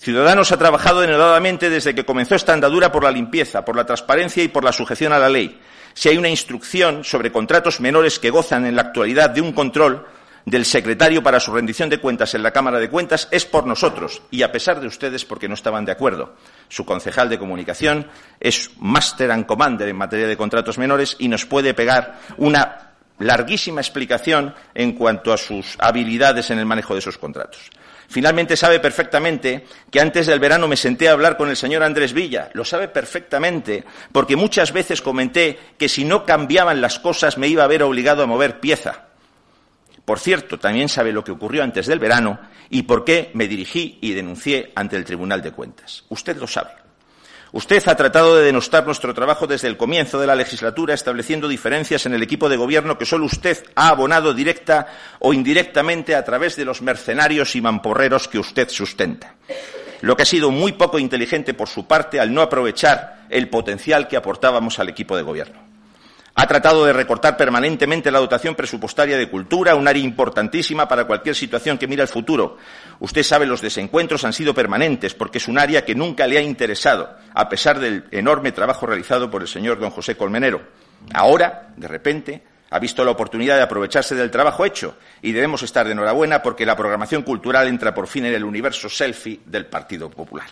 Ciudadanos 0.00 0.50
ha 0.50 0.56
trabajado 0.56 1.02
denodadamente 1.02 1.68
desde 1.68 1.94
que 1.94 2.06
comenzó 2.06 2.34
esta 2.34 2.54
andadura 2.54 2.90
por 2.90 3.04
la 3.04 3.10
limpieza, 3.10 3.66
por 3.66 3.76
la 3.76 3.84
transparencia 3.84 4.42
y 4.42 4.48
por 4.48 4.64
la 4.64 4.72
sujeción 4.72 5.12
a 5.12 5.18
la 5.18 5.28
ley. 5.28 5.60
Si 5.92 6.08
hay 6.08 6.16
una 6.16 6.30
instrucción 6.30 7.04
sobre 7.04 7.30
contratos 7.30 7.80
menores 7.80 8.18
que 8.18 8.30
gozan 8.30 8.64
en 8.64 8.76
la 8.76 8.80
actualidad 8.80 9.28
de 9.28 9.42
un 9.42 9.52
control 9.52 10.06
del 10.46 10.64
secretario 10.64 11.22
para 11.22 11.38
su 11.38 11.52
rendición 11.52 11.90
de 11.90 12.00
cuentas 12.00 12.34
en 12.34 12.42
la 12.42 12.50
Cámara 12.50 12.78
de 12.78 12.88
Cuentas, 12.88 13.28
es 13.30 13.44
por 13.44 13.66
nosotros 13.66 14.22
y 14.30 14.40
a 14.40 14.50
pesar 14.50 14.80
de 14.80 14.86
ustedes 14.86 15.26
porque 15.26 15.48
no 15.48 15.54
estaban 15.54 15.84
de 15.84 15.92
acuerdo. 15.92 16.34
Su 16.70 16.86
concejal 16.86 17.28
de 17.28 17.38
comunicación 17.38 18.06
es 18.40 18.70
Master 18.78 19.30
and 19.30 19.44
Commander 19.44 19.86
en 19.86 19.96
materia 19.96 20.26
de 20.26 20.36
contratos 20.38 20.78
menores 20.78 21.14
y 21.18 21.28
nos 21.28 21.44
puede 21.44 21.74
pegar 21.74 22.20
una 22.38 22.94
larguísima 23.18 23.82
explicación 23.82 24.54
en 24.74 24.92
cuanto 24.92 25.30
a 25.30 25.36
sus 25.36 25.76
habilidades 25.78 26.50
en 26.50 26.58
el 26.58 26.64
manejo 26.64 26.94
de 26.94 27.00
esos 27.00 27.18
contratos. 27.18 27.70
Finalmente 28.10 28.56
sabe 28.56 28.80
perfectamente 28.80 29.64
que 29.88 30.00
antes 30.00 30.26
del 30.26 30.40
verano 30.40 30.66
me 30.66 30.76
senté 30.76 31.08
a 31.08 31.12
hablar 31.12 31.36
con 31.36 31.48
el 31.48 31.56
señor 31.56 31.84
Andrés 31.84 32.12
Villa. 32.12 32.50
Lo 32.54 32.64
sabe 32.64 32.88
perfectamente 32.88 33.84
porque 34.10 34.34
muchas 34.34 34.72
veces 34.72 35.00
comenté 35.00 35.56
que 35.78 35.88
si 35.88 36.04
no 36.04 36.26
cambiaban 36.26 36.80
las 36.80 36.98
cosas 36.98 37.38
me 37.38 37.46
iba 37.46 37.62
a 37.62 37.68
ver 37.68 37.84
obligado 37.84 38.24
a 38.24 38.26
mover 38.26 38.58
pieza. 38.58 39.06
Por 40.04 40.18
cierto, 40.18 40.58
también 40.58 40.88
sabe 40.88 41.12
lo 41.12 41.22
que 41.22 41.30
ocurrió 41.30 41.62
antes 41.62 41.86
del 41.86 42.00
verano 42.00 42.40
y 42.68 42.82
por 42.82 43.04
qué 43.04 43.30
me 43.34 43.46
dirigí 43.46 43.98
y 44.00 44.12
denuncié 44.12 44.72
ante 44.74 44.96
el 44.96 45.04
Tribunal 45.04 45.40
de 45.40 45.52
Cuentas. 45.52 46.04
Usted 46.08 46.36
lo 46.36 46.48
sabe. 46.48 46.89
Usted 47.52 47.82
ha 47.88 47.96
tratado 47.96 48.36
de 48.36 48.44
denostar 48.44 48.86
nuestro 48.86 49.12
trabajo 49.12 49.46
desde 49.46 49.66
el 49.66 49.76
comienzo 49.76 50.20
de 50.20 50.26
la 50.26 50.36
legislatura, 50.36 50.94
estableciendo 50.94 51.48
diferencias 51.48 52.06
en 52.06 52.14
el 52.14 52.22
equipo 52.22 52.48
de 52.48 52.56
gobierno 52.56 52.96
que 52.96 53.06
solo 53.06 53.26
usted 53.26 53.64
ha 53.74 53.88
abonado 53.88 54.32
directa 54.34 54.86
o 55.18 55.32
indirectamente 55.32 56.14
a 56.14 56.24
través 56.24 56.54
de 56.54 56.64
los 56.64 56.80
mercenarios 56.80 57.56
y 57.56 57.60
mamporreros 57.60 58.28
que 58.28 58.38
usted 58.38 58.68
sustenta. 58.68 59.34
Lo 60.02 60.16
que 60.16 60.22
ha 60.22 60.26
sido 60.26 60.50
muy 60.50 60.72
poco 60.72 60.98
inteligente 60.98 61.52
por 61.52 61.68
su 61.68 61.86
parte 61.86 62.20
al 62.20 62.32
no 62.32 62.40
aprovechar 62.40 63.26
el 63.28 63.48
potencial 63.48 64.06
que 64.06 64.16
aportábamos 64.16 64.78
al 64.78 64.88
equipo 64.88 65.16
de 65.16 65.22
gobierno. 65.22 65.69
Ha 66.34 66.46
tratado 66.46 66.84
de 66.84 66.92
recortar 66.92 67.36
permanentemente 67.36 68.10
la 68.10 68.20
dotación 68.20 68.54
presupuestaria 68.54 69.18
de 69.18 69.28
cultura, 69.28 69.74
un 69.74 69.88
área 69.88 70.02
importantísima 70.02 70.86
para 70.86 71.04
cualquier 71.04 71.34
situación 71.34 71.76
que 71.76 71.88
mira 71.88 72.02
al 72.02 72.08
futuro. 72.08 72.56
Usted 73.00 73.22
sabe, 73.22 73.46
los 73.46 73.60
desencuentros 73.60 74.24
han 74.24 74.32
sido 74.32 74.54
permanentes 74.54 75.14
porque 75.14 75.38
es 75.38 75.48
un 75.48 75.58
área 75.58 75.84
que 75.84 75.94
nunca 75.94 76.26
le 76.26 76.38
ha 76.38 76.42
interesado, 76.42 77.16
a 77.34 77.48
pesar 77.48 77.78
del 77.80 78.04
enorme 78.10 78.52
trabajo 78.52 78.86
realizado 78.86 79.30
por 79.30 79.42
el 79.42 79.48
señor 79.48 79.80
don 79.80 79.90
José 79.90 80.16
Colmenero. 80.16 80.62
Ahora, 81.12 81.72
de 81.76 81.88
repente, 81.88 82.42
ha 82.70 82.78
visto 82.78 83.04
la 83.04 83.10
oportunidad 83.10 83.56
de 83.56 83.62
aprovecharse 83.62 84.14
del 84.14 84.30
trabajo 84.30 84.64
hecho 84.64 84.96
y 85.22 85.32
debemos 85.32 85.62
estar 85.62 85.86
de 85.86 85.92
enhorabuena 85.92 86.42
porque 86.42 86.64
la 86.64 86.76
programación 86.76 87.22
cultural 87.22 87.66
entra 87.66 87.92
por 87.92 88.06
fin 88.06 88.26
en 88.26 88.34
el 88.34 88.44
universo 88.44 88.88
selfie 88.88 89.40
del 89.44 89.66
Partido 89.66 90.08
Popular. 90.08 90.46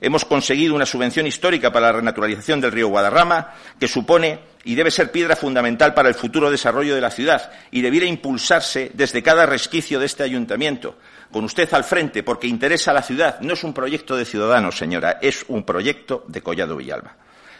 Hemos 0.00 0.24
conseguido 0.24 0.74
una 0.74 0.86
subvención 0.86 1.26
histórica 1.26 1.72
para 1.72 1.86
la 1.86 1.92
renaturalización 1.94 2.60
del 2.60 2.72
río 2.72 2.88
Guadarrama 2.88 3.54
que 3.80 3.88
supone 3.88 4.55
y 4.66 4.74
debe 4.74 4.90
ser 4.90 5.12
piedra 5.12 5.36
fundamental 5.36 5.94
para 5.94 6.08
el 6.08 6.16
futuro 6.16 6.50
desarrollo 6.50 6.96
de 6.96 7.00
la 7.00 7.12
ciudad 7.12 7.52
y 7.70 7.82
debiera 7.82 8.04
impulsarse 8.04 8.90
desde 8.94 9.22
cada 9.22 9.46
resquicio 9.46 10.00
de 10.00 10.06
este 10.06 10.24
ayuntamiento, 10.24 10.98
con 11.30 11.44
usted 11.44 11.72
al 11.72 11.84
frente, 11.84 12.24
porque 12.24 12.48
interesa 12.48 12.90
a 12.90 12.94
la 12.94 13.02
ciudad. 13.02 13.38
No 13.40 13.54
es 13.54 13.62
un 13.62 13.72
proyecto 13.72 14.16
de 14.16 14.24
ciudadanos, 14.24 14.76
señora, 14.76 15.18
es 15.22 15.44
un 15.46 15.62
proyecto 15.64 16.24
de 16.26 16.42
Collado 16.42 16.76
Villalba. 16.76 17.16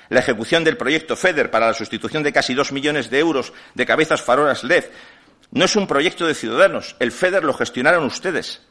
La 0.08 0.18
ejecución 0.18 0.64
del 0.64 0.76
proyecto 0.76 1.14
FEDER 1.14 1.48
para 1.48 1.68
la 1.68 1.74
sustitución 1.74 2.24
de 2.24 2.32
casi 2.32 2.54
dos 2.54 2.72
millones 2.72 3.08
de 3.08 3.20
euros 3.20 3.52
de 3.74 3.86
cabezas 3.86 4.20
farolas 4.20 4.64
LED 4.64 4.86
no 5.52 5.64
es 5.64 5.76
un 5.76 5.86
proyecto 5.86 6.26
de 6.26 6.34
ciudadanos. 6.34 6.96
El 6.98 7.12
FEDER 7.12 7.44
lo 7.44 7.54
gestionaron 7.54 8.04
ustedes. 8.04 8.62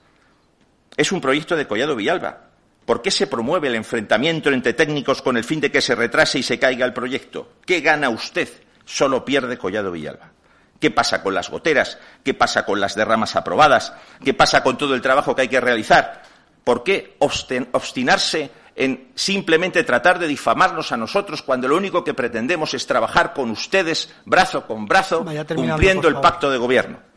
Es 0.98 1.14
un 1.14 1.22
proyecto 1.22 1.56
de 1.56 1.68
Collado 1.68 1.96
Villalba. 1.96 2.50
¿Por 2.86 3.02
qué 3.02 3.10
se 3.10 3.28
promueve 3.28 3.68
el 3.68 3.76
enfrentamiento 3.76 4.52
entre 4.52 4.74
técnicos 4.74 5.22
con 5.22 5.38
el 5.38 5.44
fin 5.44 5.60
de 5.60 5.72
que 5.72 5.82
se 5.82 5.96
retrase 5.96 6.40
y 6.40 6.44
se 6.44 6.60
caiga 6.60 6.86
el 6.86 6.94
proyecto? 6.94 7.54
¿Qué 7.66 7.82
gana 7.82 8.10
usted? 8.10 8.48
Solo 8.86 9.26
pierde 9.26 9.58
Collado 9.58 9.92
Villalba. 9.92 10.32
¿Qué 10.80 10.92
pasa 10.92 11.24
con 11.24 11.34
las 11.34 11.50
goteras? 11.50 11.98
¿Qué 12.24 12.36
pasa 12.36 12.64
con 12.66 12.80
las 12.80 12.96
derramas 12.96 13.36
aprobadas? 13.36 13.94
¿Qué 14.24 14.36
pasa 14.36 14.62
con 14.62 14.78
todo 14.78 14.94
el 14.94 15.02
trabajo 15.02 15.36
que 15.36 15.44
hay 15.44 15.48
que 15.48 15.62
realizar? 15.62 16.22
¿Por 16.64 16.84
qué 16.84 17.16
obstinarse 17.20 18.52
en 18.76 19.12
simplemente 19.16 19.84
tratar 19.84 20.20
de 20.20 20.28
difamarnos 20.28 20.92
a 20.92 20.98
nosotros 20.98 21.42
cuando 21.42 21.68
lo 21.68 21.78
único 21.78 22.04
que 22.04 22.14
pretendemos 22.14 22.74
es 22.74 22.86
trabajar 22.86 23.34
con 23.34 23.50
ustedes 23.50 24.14
brazo 24.26 24.68
con 24.68 24.86
brazo 24.86 25.26
cumpliendo 25.56 26.08
el 26.08 26.20
pacto 26.20 26.52
de 26.52 26.58
gobierno? 26.58 27.15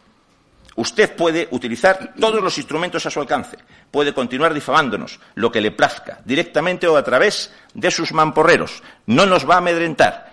Usted 0.79 1.17
puede 1.17 1.49
utilizar 1.51 2.15
todos 2.21 2.41
los 2.41 2.57
instrumentos 2.57 3.05
a 3.05 3.11
su 3.11 3.19
alcance, 3.19 3.59
puede 3.91 4.15
continuar 4.15 4.55
difamándonos, 4.55 5.19
lo 5.35 5.51
que 5.51 5.61
le 5.61 5.73
plazca, 5.73 6.21
directamente 6.25 6.87
o 6.87 6.97
a 6.97 7.03
través 7.03 7.53
de 7.75 7.91
sus 7.91 8.13
mamporreros. 8.13 8.81
No 9.07 9.27
nos 9.27 9.45
va 9.45 9.57
a 9.57 9.59
amedrentar. 9.59 10.33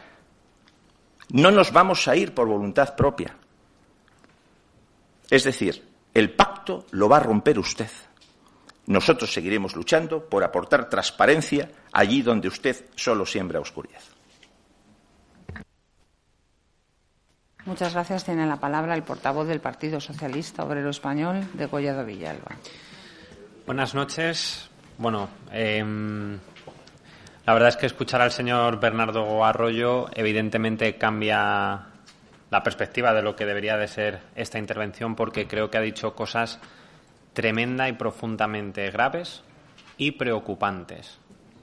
No 1.29 1.49
nos 1.49 1.71
vamos 1.71 2.08
a 2.08 2.15
ir 2.15 2.36
por 2.36 2.47
voluntad 2.47 2.95
propia. 2.95 3.36
Es 5.31 5.45
decir, 5.45 5.84
el 6.13 6.29
pacto 6.34 6.86
lo 6.91 7.10
va 7.10 7.17
a 7.17 7.21
romper 7.21 7.58
usted. 7.58 7.89
Nosotros 8.86 9.34
seguiremos 9.34 9.75
luchando 9.75 10.29
por 10.29 10.43
aportar 10.43 10.91
transparencia 10.91 11.71
allí 11.91 12.21
donde 12.21 12.49
usted 12.49 12.86
solo 12.95 13.25
siembra 13.25 13.60
oscuridad. 13.60 14.14
Muchas 17.65 17.93
gracias. 17.93 18.23
Tiene 18.23 18.45
la 18.45 18.58
palabra 18.58 18.93
el 18.93 19.01
portavoz 19.01 19.47
del 19.47 19.60
Partido 19.60 19.99
Socialista 19.99 20.63
Obrero 20.63 20.91
Español 20.91 21.47
de 21.54 21.67
Collado 21.67 22.06
Villalba. 22.06 22.56
Buenas 23.65 23.95
noches. 23.95 24.69
Bueno, 24.99 25.30
em, 25.51 26.38
la 27.45 27.54
verdad 27.54 27.69
es 27.69 27.78
que 27.78 27.88
escuchar 27.88 28.21
al 28.21 28.32
señor 28.32 28.80
Bernardo 28.80 29.43
Arroyo 29.43 30.08
evidentemente 30.13 30.97
cambia 30.97 31.88
la 32.51 32.63
perspectiva 32.63 33.13
de 33.13 33.23
lo 33.23 33.36
que 33.36 33.47
debería 33.47 33.78
de 33.78 33.88
ser 33.88 34.19
esta 34.36 34.60
intervención 34.60 35.15
porque 35.15 35.47
creo 35.47 35.71
que 35.71 35.80
ha 35.80 35.82
dicho 35.82 36.13
cosas 36.13 36.60
tremenda 37.34 37.89
y 37.89 37.93
profundamente 37.93 38.91
graves 38.91 39.43
y 39.97 40.12
preocupantes 40.12 41.17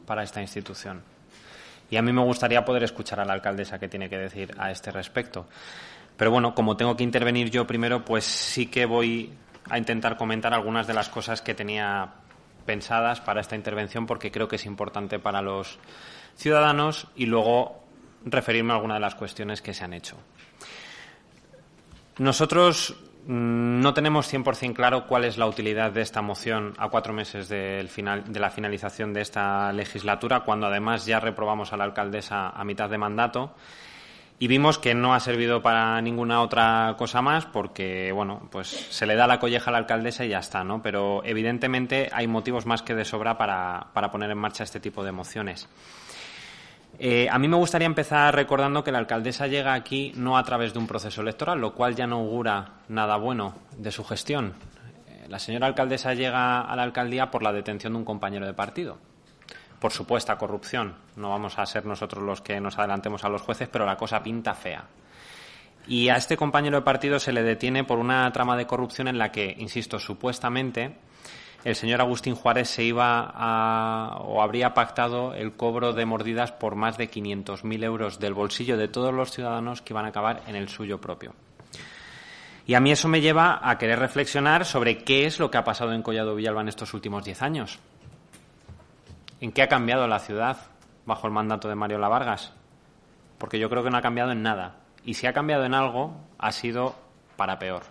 para 0.04 0.24
esta 0.24 0.42
institución. 0.42 1.02
Y 1.90 1.96
a 1.96 2.02
mí 2.02 2.12
me 2.12 2.22
gustaría 2.22 2.64
poder 2.64 2.82
escuchar 2.82 3.20
a 3.20 3.24
la 3.24 3.34
alcaldesa 3.34 3.78
qué 3.78 3.86
tiene 3.86 4.08
que 4.08 4.18
decir 4.18 4.54
a 4.58 4.70
este 4.70 4.90
respecto. 4.90 5.46
Pero 6.16 6.30
bueno, 6.30 6.54
como 6.54 6.76
tengo 6.76 6.96
que 6.96 7.04
intervenir 7.04 7.50
yo 7.50 7.66
primero, 7.66 8.04
pues 8.04 8.24
sí 8.24 8.66
que 8.66 8.86
voy 8.86 9.32
a 9.70 9.78
intentar 9.78 10.16
comentar 10.16 10.52
algunas 10.52 10.86
de 10.86 10.94
las 10.94 11.08
cosas 11.08 11.40
que 11.40 11.54
tenía 11.54 12.12
pensadas 12.66 13.20
para 13.20 13.40
esta 13.40 13.56
intervención 13.56 14.06
porque 14.06 14.30
creo 14.30 14.48
que 14.48 14.56
es 14.56 14.66
importante 14.66 15.18
para 15.18 15.42
los 15.42 15.78
ciudadanos 16.36 17.08
y 17.16 17.26
luego 17.26 17.82
referirme 18.24 18.72
a 18.72 18.76
algunas 18.76 18.96
de 18.96 19.00
las 19.00 19.14
cuestiones 19.14 19.62
que 19.62 19.74
se 19.74 19.84
han 19.84 19.94
hecho. 19.94 20.16
Nosotros 22.18 22.94
mm, 23.26 23.80
no 23.80 23.94
tenemos 23.94 24.32
100% 24.32 24.74
claro 24.74 25.06
cuál 25.06 25.24
es 25.24 25.38
la 25.38 25.46
utilidad 25.46 25.90
de 25.90 26.02
esta 26.02 26.22
moción 26.22 26.74
a 26.78 26.88
cuatro 26.88 27.12
meses 27.12 27.48
del 27.48 27.88
final, 27.88 28.32
de 28.32 28.38
la 28.40 28.50
finalización 28.50 29.12
de 29.12 29.22
esta 29.22 29.72
legislatura, 29.72 30.40
cuando 30.40 30.66
además 30.66 31.06
ya 31.06 31.18
reprobamos 31.20 31.72
a 31.72 31.76
la 31.76 31.84
alcaldesa 31.84 32.50
a 32.50 32.64
mitad 32.64 32.88
de 32.90 32.98
mandato 32.98 33.54
y 34.42 34.48
vimos 34.48 34.76
que 34.76 34.92
no 34.92 35.14
ha 35.14 35.20
servido 35.20 35.62
para 35.62 36.00
ninguna 36.00 36.42
otra 36.42 36.96
cosa 36.98 37.22
más 37.22 37.46
porque, 37.46 38.10
bueno, 38.10 38.48
pues 38.50 38.66
se 38.66 39.06
le 39.06 39.14
da 39.14 39.28
la 39.28 39.38
colleja 39.38 39.70
a 39.70 39.72
la 39.72 39.78
alcaldesa 39.78 40.24
y 40.24 40.30
ya 40.30 40.40
está, 40.40 40.64
¿no? 40.64 40.82
Pero 40.82 41.22
evidentemente 41.24 42.08
hay 42.12 42.26
motivos 42.26 42.66
más 42.66 42.82
que 42.82 42.96
de 42.96 43.04
sobra 43.04 43.38
para, 43.38 44.10
poner 44.10 44.32
en 44.32 44.38
marcha 44.38 44.64
este 44.64 44.80
tipo 44.80 45.04
de 45.04 45.12
mociones. 45.12 45.68
Eh, 46.98 47.28
a 47.30 47.38
mí 47.38 47.46
me 47.46 47.56
gustaría 47.56 47.86
empezar 47.86 48.34
recordando 48.34 48.82
que 48.82 48.90
la 48.90 48.98
alcaldesa 48.98 49.46
llega 49.46 49.74
aquí 49.74 50.10
no 50.16 50.36
a 50.36 50.42
través 50.42 50.72
de 50.72 50.80
un 50.80 50.88
proceso 50.88 51.20
electoral, 51.20 51.60
lo 51.60 51.72
cual 51.72 51.94
ya 51.94 52.08
no 52.08 52.16
augura 52.16 52.80
nada 52.88 53.14
bueno 53.18 53.54
de 53.76 53.92
su 53.92 54.02
gestión. 54.02 54.54
Eh, 55.06 55.26
la 55.28 55.38
señora 55.38 55.68
alcaldesa 55.68 56.14
llega 56.14 56.62
a 56.62 56.74
la 56.74 56.82
alcaldía 56.82 57.30
por 57.30 57.44
la 57.44 57.52
detención 57.52 57.92
de 57.92 58.00
un 58.00 58.04
compañero 58.04 58.44
de 58.44 58.54
partido 58.54 59.11
por 59.82 59.90
supuesta 59.90 60.38
corrupción. 60.38 60.94
No 61.16 61.30
vamos 61.30 61.58
a 61.58 61.66
ser 61.66 61.84
nosotros 61.86 62.22
los 62.22 62.40
que 62.40 62.60
nos 62.60 62.78
adelantemos 62.78 63.24
a 63.24 63.28
los 63.28 63.42
jueces, 63.42 63.68
pero 63.68 63.84
la 63.84 63.96
cosa 63.96 64.22
pinta 64.22 64.54
fea. 64.54 64.84
Y 65.88 66.08
a 66.08 66.14
este 66.14 66.36
compañero 66.36 66.76
de 66.76 66.84
partido 66.84 67.18
se 67.18 67.32
le 67.32 67.42
detiene 67.42 67.82
por 67.82 67.98
una 67.98 68.30
trama 68.30 68.56
de 68.56 68.68
corrupción 68.68 69.08
en 69.08 69.18
la 69.18 69.32
que, 69.32 69.56
insisto, 69.58 69.98
supuestamente 69.98 70.98
el 71.64 71.74
señor 71.74 72.00
Agustín 72.00 72.36
Juárez 72.36 72.68
se 72.68 72.84
iba 72.84 73.32
a, 73.34 74.18
o 74.20 74.40
habría 74.40 74.72
pactado 74.72 75.34
el 75.34 75.54
cobro 75.54 75.92
de 75.92 76.06
mordidas 76.06 76.52
por 76.52 76.76
más 76.76 76.96
de 76.96 77.10
500.000 77.10 77.82
euros 77.82 78.20
del 78.20 78.34
bolsillo 78.34 78.76
de 78.76 78.86
todos 78.86 79.12
los 79.12 79.32
ciudadanos 79.32 79.82
que 79.82 79.94
iban 79.94 80.04
a 80.04 80.10
acabar 80.10 80.42
en 80.46 80.54
el 80.54 80.68
suyo 80.68 81.00
propio. 81.00 81.34
Y 82.68 82.74
a 82.74 82.80
mí 82.80 82.92
eso 82.92 83.08
me 83.08 83.20
lleva 83.20 83.58
a 83.68 83.78
querer 83.78 83.98
reflexionar 83.98 84.64
sobre 84.64 84.98
qué 84.98 85.26
es 85.26 85.40
lo 85.40 85.50
que 85.50 85.58
ha 85.58 85.64
pasado 85.64 85.92
en 85.92 86.02
Collado 86.02 86.36
Villalba 86.36 86.60
en 86.60 86.68
estos 86.68 86.94
últimos 86.94 87.24
diez 87.24 87.42
años. 87.42 87.80
¿En 89.42 89.50
qué 89.50 89.62
ha 89.62 89.68
cambiado 89.68 90.06
la 90.06 90.20
ciudad 90.20 90.56
bajo 91.04 91.26
el 91.26 91.32
mandato 91.32 91.68
de 91.68 91.74
Mario 91.74 91.98
Vargas? 91.98 92.52
Porque 93.38 93.58
yo 93.58 93.68
creo 93.68 93.82
que 93.82 93.90
no 93.90 93.96
ha 93.96 94.00
cambiado 94.00 94.30
en 94.30 94.40
nada. 94.40 94.76
Y 95.04 95.14
si 95.14 95.26
ha 95.26 95.32
cambiado 95.32 95.64
en 95.64 95.74
algo, 95.74 96.14
ha 96.38 96.52
sido 96.52 96.94
para 97.34 97.58
peor. 97.58 97.82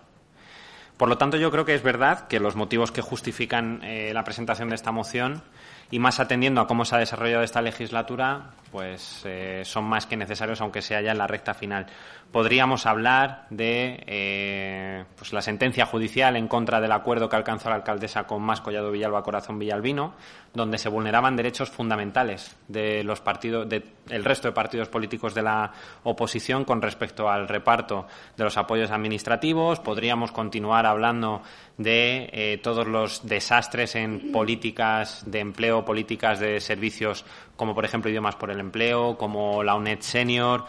Por 0.96 1.10
lo 1.10 1.18
tanto, 1.18 1.36
yo 1.36 1.50
creo 1.50 1.66
que 1.66 1.74
es 1.74 1.82
verdad 1.82 2.26
que 2.26 2.40
los 2.40 2.56
motivos 2.56 2.90
que 2.90 3.02
justifican 3.02 3.82
eh, 3.82 4.12
la 4.14 4.24
presentación 4.24 4.70
de 4.70 4.76
esta 4.76 4.92
moción 4.92 5.42
y 5.90 5.98
más 5.98 6.20
atendiendo 6.20 6.62
a 6.62 6.66
cómo 6.66 6.86
se 6.86 6.96
ha 6.96 7.00
desarrollado 7.00 7.42
esta 7.42 7.60
legislatura, 7.60 8.52
pues 8.72 9.20
eh, 9.26 9.62
son 9.64 9.84
más 9.84 10.06
que 10.06 10.16
necesarios, 10.16 10.60
aunque 10.62 10.80
sea 10.80 11.02
ya 11.02 11.12
en 11.12 11.18
la 11.18 11.26
recta 11.26 11.52
final. 11.52 11.86
Podríamos 12.32 12.86
hablar 12.86 13.44
de 13.50 14.02
eh, 14.06 15.04
pues 15.16 15.34
la 15.34 15.42
sentencia 15.42 15.84
judicial 15.84 16.34
en 16.36 16.48
contra 16.48 16.80
del 16.80 16.92
acuerdo 16.92 17.28
que 17.28 17.36
alcanzó 17.36 17.68
la 17.68 17.74
alcaldesa 17.74 18.26
con 18.26 18.40
Más 18.40 18.62
Collado 18.62 18.90
Villalba 18.90 19.22
Corazón 19.22 19.58
Villalbino, 19.58 20.14
donde 20.54 20.78
se 20.78 20.88
vulneraban 20.88 21.36
derechos 21.36 21.68
fundamentales 21.68 22.56
de 22.68 23.04
los 23.04 23.20
partidos, 23.20 23.68
del 23.68 24.24
resto 24.24 24.48
de 24.48 24.52
partidos 24.52 24.88
políticos 24.88 25.34
de 25.34 25.42
la 25.42 25.72
oposición 26.04 26.64
con 26.64 26.80
respecto 26.80 27.28
al 27.28 27.48
reparto 27.48 28.06
de 28.34 28.44
los 28.44 28.56
apoyos 28.56 28.90
administrativos. 28.90 29.80
Podríamos 29.80 30.32
continuar 30.32 30.86
hablando 30.86 31.42
de 31.76 32.30
eh, 32.32 32.60
todos 32.62 32.86
los 32.86 33.26
desastres 33.26 33.94
en 33.94 34.32
políticas 34.32 35.24
de 35.26 35.40
empleo, 35.40 35.84
políticas 35.84 36.40
de 36.40 36.60
servicios, 36.60 37.24
como 37.62 37.76
por 37.76 37.84
ejemplo 37.84 38.10
idiomas 38.10 38.34
por 38.34 38.50
el 38.50 38.58
empleo, 38.58 39.16
como 39.16 39.62
la 39.62 39.76
UNED 39.76 40.00
Senior. 40.00 40.64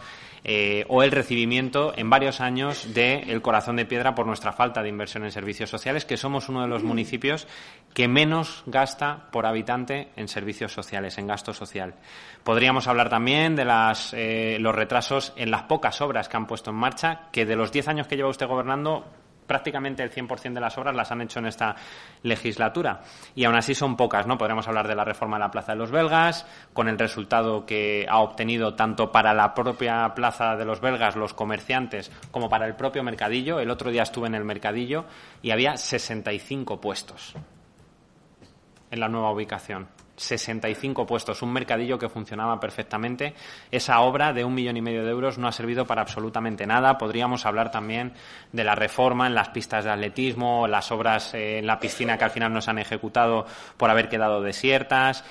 Eh, 0.46 0.84
o 0.88 1.02
el 1.02 1.10
recibimiento 1.10 1.92
en 1.96 2.08
varios 2.10 2.42
años 2.42 2.92
del 2.92 3.30
El 3.30 3.40
Corazón 3.40 3.76
de 3.76 3.86
Piedra 3.86 4.14
por 4.14 4.26
nuestra 4.26 4.52
falta 4.52 4.82
de 4.82 4.90
inversión 4.90 5.24
en 5.24 5.32
servicios 5.32 5.70
sociales, 5.70 6.04
que 6.04 6.18
somos 6.18 6.48
uno 6.48 6.60
de 6.60 6.68
los 6.68 6.84
municipios 6.84 7.48
que 7.94 8.08
menos 8.08 8.62
gasta 8.66 9.30
por 9.32 9.46
habitante 9.46 10.10
en 10.16 10.28
servicios 10.28 10.72
sociales, 10.72 11.16
en 11.18 11.26
gasto 11.26 11.52
social. 11.54 11.94
Podríamos 12.44 12.86
hablar 12.86 13.08
también 13.08 13.56
de 13.56 13.64
las, 13.64 14.12
eh, 14.12 14.58
los 14.60 14.74
retrasos 14.74 15.32
en 15.34 15.50
las 15.50 15.62
pocas 15.62 16.00
obras 16.00 16.28
que 16.28 16.36
han 16.36 16.46
puesto 16.46 16.70
en 16.70 16.76
marcha, 16.76 17.22
que 17.32 17.46
de 17.46 17.56
los 17.56 17.72
diez 17.72 17.88
años 17.88 18.06
que 18.06 18.16
lleva 18.16 18.28
usted 18.28 18.46
gobernando, 18.46 19.06
prácticamente 19.46 20.02
el 20.02 20.10
100% 20.10 20.54
de 20.54 20.60
las 20.60 20.76
obras 20.78 20.94
las 20.94 21.10
han 21.10 21.20
hecho 21.22 21.38
en 21.38 21.46
esta 21.46 21.76
legislatura. 22.22 23.02
Y 23.34 23.44
aún 23.44 23.56
así 23.56 23.74
son 23.74 23.96
pocas, 23.96 24.26
¿no? 24.26 24.38
Podríamos 24.38 24.66
hablar 24.68 24.88
de 24.88 24.94
la 24.94 25.04
reforma 25.04 25.36
de 25.36 25.44
la 25.44 25.50
Plaza 25.50 25.72
de 25.72 25.78
los 25.78 25.90
Belgas, 25.90 26.46
con 26.72 26.88
el 26.88 26.98
resultado 26.98 27.66
que 27.66 28.06
ha 28.08 28.18
obtenido 28.18 28.74
tanto 28.74 29.10
para 29.12 29.34
la 29.34 29.54
propia 29.54 30.12
Plaza 30.14 30.56
de 30.56 30.64
los 30.64 30.80
Belgas, 30.80 31.16
los 31.16 31.34
comerciantes, 31.34 32.10
como 32.30 32.48
para 32.48 32.66
el 32.66 32.74
propio 32.74 33.02
mercadillo. 33.02 33.60
El 33.60 33.70
otro 33.70 33.90
día 33.90 34.02
estuve 34.02 34.28
en 34.28 34.34
el 34.34 34.44
mercadillo 34.44 35.04
y 35.42 35.50
había 35.50 35.76
65 35.76 36.80
puestos 36.80 37.34
en 38.90 39.00
la 39.00 39.08
nueva 39.08 39.32
ubicación. 39.32 39.88
65 40.16 41.06
puestos, 41.06 41.42
un 41.42 41.52
mercadillo 41.52 41.98
que 41.98 42.08
funcionaba 42.08 42.60
perfectamente. 42.60 43.34
Esa 43.70 44.00
obra 44.00 44.32
de 44.32 44.44
un 44.44 44.54
millón 44.54 44.76
y 44.76 44.82
medio 44.82 45.04
de 45.04 45.10
euros 45.10 45.38
no 45.38 45.48
ha 45.48 45.52
servido 45.52 45.86
para 45.86 46.02
absolutamente 46.02 46.66
nada. 46.66 46.98
Podríamos 46.98 47.46
hablar 47.46 47.70
también 47.70 48.12
de 48.52 48.64
la 48.64 48.74
reforma 48.74 49.26
en 49.26 49.34
las 49.34 49.48
pistas 49.48 49.84
de 49.84 49.90
atletismo, 49.90 50.68
las 50.68 50.90
obras 50.92 51.34
eh, 51.34 51.58
en 51.58 51.66
la 51.66 51.78
piscina 51.78 52.18
que 52.18 52.24
al 52.24 52.30
final 52.30 52.52
no 52.52 52.60
se 52.60 52.70
han 52.70 52.78
ejecutado 52.78 53.46
por 53.76 53.90
haber 53.90 54.08
quedado 54.08 54.42
desiertas. 54.42 55.24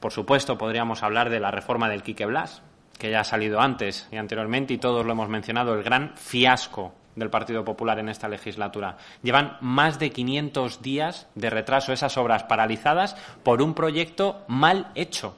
Por 0.00 0.12
supuesto, 0.12 0.56
podríamos 0.56 1.02
hablar 1.02 1.30
de 1.30 1.40
la 1.40 1.50
reforma 1.50 1.88
del 1.88 2.02
Quique 2.02 2.26
Blas, 2.26 2.62
que 2.98 3.10
ya 3.10 3.20
ha 3.20 3.24
salido 3.24 3.60
antes 3.60 4.08
y 4.12 4.16
anteriormente 4.16 4.74
y 4.74 4.78
todos 4.78 5.04
lo 5.04 5.12
hemos 5.12 5.28
mencionado, 5.28 5.74
el 5.74 5.82
gran 5.82 6.16
fiasco 6.16 6.94
del 7.18 7.30
Partido 7.30 7.64
Popular 7.64 7.98
en 7.98 8.08
esta 8.08 8.28
legislatura. 8.28 8.96
Llevan 9.22 9.56
más 9.60 9.98
de 9.98 10.10
500 10.10 10.82
días 10.82 11.28
de 11.34 11.50
retraso 11.50 11.92
esas 11.92 12.16
obras 12.16 12.44
paralizadas 12.44 13.16
por 13.42 13.62
un 13.62 13.74
proyecto 13.74 14.44
mal 14.48 14.92
hecho. 14.94 15.36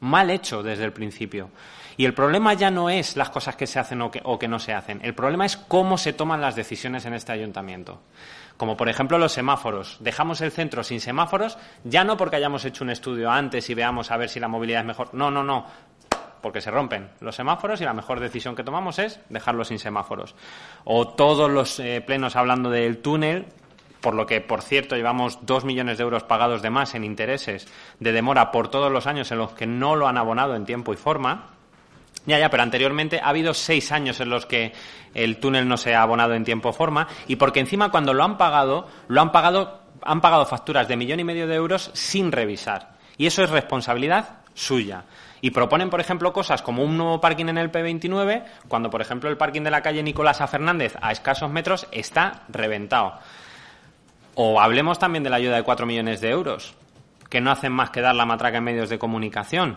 Mal 0.00 0.30
hecho 0.30 0.62
desde 0.62 0.84
el 0.84 0.92
principio. 0.92 1.50
Y 1.96 2.06
el 2.06 2.14
problema 2.14 2.54
ya 2.54 2.70
no 2.70 2.90
es 2.90 3.16
las 3.16 3.30
cosas 3.30 3.56
que 3.56 3.66
se 3.66 3.78
hacen 3.78 4.00
o 4.02 4.10
que, 4.10 4.20
o 4.24 4.38
que 4.38 4.48
no 4.48 4.58
se 4.58 4.72
hacen. 4.72 5.00
El 5.02 5.14
problema 5.14 5.46
es 5.46 5.56
cómo 5.56 5.98
se 5.98 6.12
toman 6.12 6.40
las 6.40 6.56
decisiones 6.56 7.04
en 7.04 7.14
este 7.14 7.32
ayuntamiento 7.32 8.00
como 8.62 8.76
por 8.76 8.88
ejemplo 8.88 9.18
los 9.18 9.32
semáforos. 9.32 9.96
Dejamos 9.98 10.40
el 10.40 10.52
centro 10.52 10.84
sin 10.84 11.00
semáforos, 11.00 11.58
ya 11.82 12.04
no 12.04 12.16
porque 12.16 12.36
hayamos 12.36 12.64
hecho 12.64 12.84
un 12.84 12.90
estudio 12.90 13.28
antes 13.28 13.68
y 13.70 13.74
veamos 13.74 14.12
a 14.12 14.16
ver 14.16 14.28
si 14.28 14.38
la 14.38 14.46
movilidad 14.46 14.82
es 14.82 14.86
mejor. 14.86 15.12
No, 15.14 15.32
no, 15.32 15.42
no. 15.42 15.66
Porque 16.42 16.60
se 16.60 16.70
rompen 16.70 17.08
los 17.20 17.36
semáforos 17.36 17.80
y 17.80 17.84
la 17.84 17.94
mejor 17.94 18.20
decisión 18.20 18.56
que 18.56 18.64
tomamos 18.64 18.98
es 18.98 19.20
dejarlo 19.28 19.64
sin 19.64 19.78
semáforos. 19.78 20.34
O 20.84 21.08
todos 21.08 21.50
los 21.50 21.78
eh, 21.78 22.02
plenos 22.04 22.36
hablando 22.36 22.68
del 22.68 22.98
túnel, 22.98 23.46
por 24.02 24.14
lo 24.14 24.26
que, 24.26 24.40
por 24.40 24.60
cierto, 24.60 24.96
llevamos 24.96 25.38
dos 25.42 25.64
millones 25.64 25.96
de 25.96 26.04
euros 26.04 26.24
pagados 26.24 26.60
de 26.60 26.70
más 26.70 26.94
en 26.94 27.04
intereses 27.04 27.68
de 28.00 28.12
demora 28.12 28.50
por 28.50 28.68
todos 28.68 28.90
los 28.90 29.06
años 29.06 29.30
en 29.30 29.38
los 29.38 29.52
que 29.52 29.66
no 29.66 29.96
lo 29.96 30.08
han 30.08 30.18
abonado 30.18 30.56
en 30.56 30.66
tiempo 30.66 30.92
y 30.92 30.96
forma. 30.96 31.50
Ya, 32.26 32.38
ya, 32.38 32.50
pero 32.50 32.62
anteriormente 32.62 33.20
ha 33.20 33.28
habido 33.28 33.54
seis 33.54 33.90
años 33.92 34.20
en 34.20 34.28
los 34.28 34.46
que 34.46 34.72
el 35.14 35.38
túnel 35.38 35.66
no 35.66 35.76
se 35.76 35.94
ha 35.94 36.02
abonado 36.02 36.34
en 36.34 36.44
tiempo 36.44 36.72
forma 36.72 37.08
y 37.26 37.36
porque 37.36 37.60
encima 37.60 37.90
cuando 37.90 38.14
lo 38.14 38.22
han 38.22 38.36
pagado, 38.36 38.86
lo 39.08 39.20
han 39.20 39.32
pagado, 39.32 39.80
han 40.02 40.20
pagado 40.20 40.46
facturas 40.46 40.88
de 40.88 40.96
millón 40.96 41.20
y 41.20 41.24
medio 41.24 41.46
de 41.46 41.54
euros 41.54 41.90
sin 41.94 42.30
revisar. 42.30 42.96
Y 43.16 43.26
eso 43.26 43.42
es 43.42 43.50
responsabilidad 43.50 44.40
suya. 44.54 45.04
Y 45.42 45.50
proponen, 45.50 45.90
por 45.90 46.00
ejemplo, 46.00 46.32
cosas 46.32 46.62
como 46.62 46.82
un 46.82 46.96
nuevo 46.96 47.20
parking 47.20 47.46
en 47.46 47.58
el 47.58 47.70
P29, 47.70 48.44
cuando, 48.68 48.88
por 48.88 49.02
ejemplo, 49.02 49.28
el 49.28 49.36
parking 49.36 49.62
de 49.62 49.70
la 49.70 49.82
calle 49.82 50.02
Nicolás 50.02 50.40
A. 50.40 50.46
Fernández, 50.46 50.96
a 51.02 51.12
escasos 51.12 51.50
metros, 51.50 51.86
está 51.92 52.44
reventado. 52.48 53.18
O 54.36 54.58
hablemos 54.58 54.98
también 54.98 55.24
de 55.24 55.28
la 55.28 55.36
ayuda 55.36 55.56
de 55.56 55.62
cuatro 55.62 55.84
millones 55.84 56.22
de 56.22 56.30
euros, 56.30 56.74
que 57.28 57.42
no 57.42 57.50
hacen 57.50 57.72
más 57.72 57.90
que 57.90 58.00
dar 58.00 58.14
la 58.14 58.24
matraca 58.24 58.56
en 58.56 58.64
medios 58.64 58.88
de 58.88 58.98
comunicación 58.98 59.76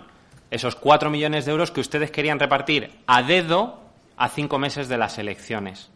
esos 0.51 0.75
cuatro 0.75 1.09
millones 1.09 1.45
de 1.45 1.51
euros 1.51 1.71
que 1.71 1.81
ustedes 1.81 2.11
querían 2.11 2.39
repartir 2.39 2.91
a 3.07 3.21
dedo 3.23 3.79
a 4.17 4.29
cinco 4.29 4.59
meses 4.59 4.87
de 4.87 4.97
las 4.97 5.17
elecciones. 5.17 5.89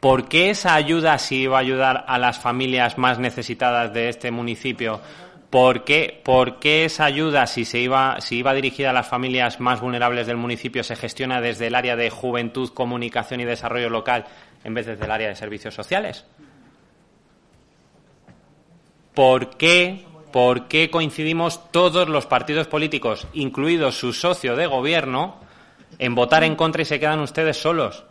¿Por 0.00 0.28
qué 0.28 0.50
esa 0.50 0.74
ayuda 0.74 1.18
si 1.18 1.42
iba 1.42 1.58
a 1.58 1.60
ayudar 1.60 2.04
a 2.08 2.18
las 2.18 2.38
familias 2.38 2.98
más 2.98 3.18
necesitadas 3.18 3.92
de 3.92 4.08
este 4.08 4.30
municipio? 4.30 5.00
¿Por 5.52 5.84
qué, 5.84 6.18
por 6.24 6.60
qué 6.60 6.86
esa 6.86 7.04
ayuda, 7.04 7.46
si, 7.46 7.66
se 7.66 7.78
iba, 7.78 8.18
si 8.22 8.38
iba 8.38 8.54
dirigida 8.54 8.88
a 8.88 8.94
las 8.94 9.06
familias 9.06 9.60
más 9.60 9.82
vulnerables 9.82 10.26
del 10.26 10.38
municipio, 10.38 10.82
se 10.82 10.96
gestiona 10.96 11.42
desde 11.42 11.66
el 11.66 11.74
área 11.74 11.94
de 11.94 12.08
juventud, 12.08 12.70
comunicación 12.70 13.40
y 13.40 13.44
desarrollo 13.44 13.90
local 13.90 14.24
en 14.64 14.72
vez 14.72 14.86
de 14.86 14.92
desde 14.92 15.04
el 15.04 15.10
área 15.10 15.28
de 15.28 15.36
servicios 15.36 15.74
sociales? 15.74 16.24
¿Por 19.12 19.58
qué 19.58 20.06
por 20.32 20.68
qué 20.68 20.88
coincidimos 20.88 21.70
todos 21.70 22.08
los 22.08 22.24
partidos 22.24 22.66
políticos, 22.66 23.26
incluido 23.34 23.92
su 23.92 24.14
socio 24.14 24.56
de 24.56 24.66
gobierno, 24.66 25.36
en 25.98 26.14
votar 26.14 26.44
en 26.44 26.56
contra 26.56 26.80
y 26.80 26.86
se 26.86 26.98
quedan 26.98 27.20
ustedes 27.20 27.58
solos. 27.58 28.04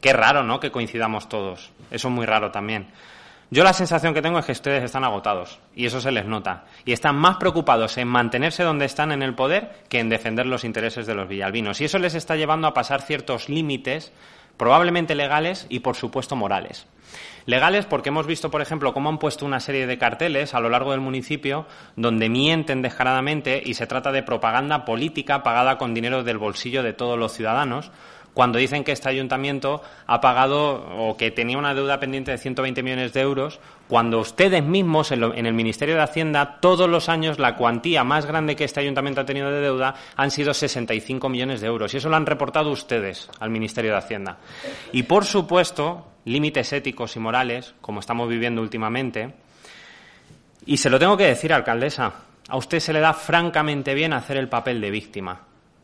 Qué 0.00 0.14
raro, 0.14 0.44
¿no? 0.44 0.60
Que 0.60 0.70
coincidamos 0.70 1.28
todos. 1.28 1.72
Eso 1.90 2.08
es 2.08 2.14
muy 2.14 2.24
raro 2.24 2.50
también. 2.50 2.86
Yo 3.48 3.62
la 3.62 3.72
sensación 3.72 4.12
que 4.12 4.22
tengo 4.22 4.40
es 4.40 4.44
que 4.44 4.52
ustedes 4.52 4.82
están 4.82 5.04
agotados 5.04 5.60
y 5.74 5.86
eso 5.86 6.00
se 6.00 6.10
les 6.10 6.26
nota. 6.26 6.64
Y 6.84 6.92
están 6.92 7.14
más 7.16 7.36
preocupados 7.36 7.96
en 7.96 8.08
mantenerse 8.08 8.64
donde 8.64 8.86
están 8.86 9.12
en 9.12 9.22
el 9.22 9.34
poder 9.34 9.84
que 9.88 10.00
en 10.00 10.08
defender 10.08 10.46
los 10.46 10.64
intereses 10.64 11.06
de 11.06 11.14
los 11.14 11.28
villalbinos. 11.28 11.80
Y 11.80 11.84
eso 11.84 12.00
les 12.00 12.16
está 12.16 12.34
llevando 12.34 12.66
a 12.66 12.74
pasar 12.74 13.02
ciertos 13.02 13.48
límites, 13.48 14.12
probablemente 14.56 15.14
legales 15.14 15.66
y, 15.68 15.78
por 15.78 15.94
supuesto, 15.94 16.34
morales. 16.34 16.88
Legales 17.44 17.86
porque 17.86 18.08
hemos 18.08 18.26
visto, 18.26 18.50
por 18.50 18.62
ejemplo, 18.62 18.92
cómo 18.92 19.10
han 19.10 19.18
puesto 19.18 19.46
una 19.46 19.60
serie 19.60 19.86
de 19.86 19.98
carteles 19.98 20.52
a 20.52 20.60
lo 20.60 20.68
largo 20.68 20.90
del 20.90 21.00
municipio 21.00 21.66
donde 21.94 22.28
mienten 22.28 22.82
descaradamente 22.82 23.62
y 23.64 23.74
se 23.74 23.86
trata 23.86 24.10
de 24.10 24.24
propaganda 24.24 24.84
política 24.84 25.44
pagada 25.44 25.78
con 25.78 25.94
dinero 25.94 26.24
del 26.24 26.38
bolsillo 26.38 26.82
de 26.82 26.94
todos 26.94 27.16
los 27.16 27.32
ciudadanos 27.32 27.92
cuando 28.36 28.58
dicen 28.58 28.84
que 28.84 28.92
este 28.92 29.08
ayuntamiento 29.08 29.80
ha 30.06 30.20
pagado 30.20 30.84
o 30.98 31.16
que 31.16 31.30
tenía 31.30 31.56
una 31.56 31.72
deuda 31.72 31.98
pendiente 31.98 32.32
de 32.32 32.36
120 32.36 32.82
millones 32.82 33.14
de 33.14 33.22
euros, 33.22 33.60
cuando 33.88 34.18
ustedes 34.18 34.62
mismos 34.62 35.10
en, 35.10 35.46
el 35.46 35.54
Ministerio 35.54 35.94
de 35.94 36.02
Hacienda 36.02 36.58
todos 36.60 36.86
los 36.86 37.08
años 37.08 37.38
la 37.38 37.56
cuantía 37.56 38.04
más 38.04 38.26
grande 38.26 38.54
que 38.54 38.64
este 38.64 38.80
ayuntamiento 38.80 39.22
ha 39.22 39.24
tenido 39.24 39.50
de 39.50 39.62
deuda 39.62 39.94
han 40.16 40.30
sido 40.30 40.52
65 40.52 41.30
millones 41.30 41.62
de 41.62 41.68
euros. 41.68 41.94
Y 41.94 41.96
eso 41.96 42.10
lo 42.10 42.16
han 42.16 42.26
reportado 42.26 42.70
ustedes 42.70 43.30
al 43.40 43.48
Ministerio 43.48 43.92
de 43.92 43.96
Hacienda. 43.96 44.36
Y, 44.92 45.04
por 45.04 45.24
supuesto, 45.24 46.06
límites 46.26 46.74
éticos 46.74 47.16
y 47.16 47.20
morales, 47.20 47.74
como 47.80 48.00
estamos 48.00 48.28
viviendo 48.28 48.60
últimamente. 48.60 49.32
Y 50.66 50.76
se 50.76 50.90
lo 50.90 50.98
tengo 50.98 51.16
que 51.16 51.24
decir, 51.24 51.54
alcaldesa, 51.54 52.12
a 52.50 52.56
usted 52.58 52.80
se 52.80 52.92
le 52.92 53.00
da 53.00 53.14
francamente 53.14 53.94
bien 53.94 54.12
hacer 54.12 54.36
el 54.36 54.50
papel 54.50 54.78
de 54.82 54.90
víctima, 54.90 55.40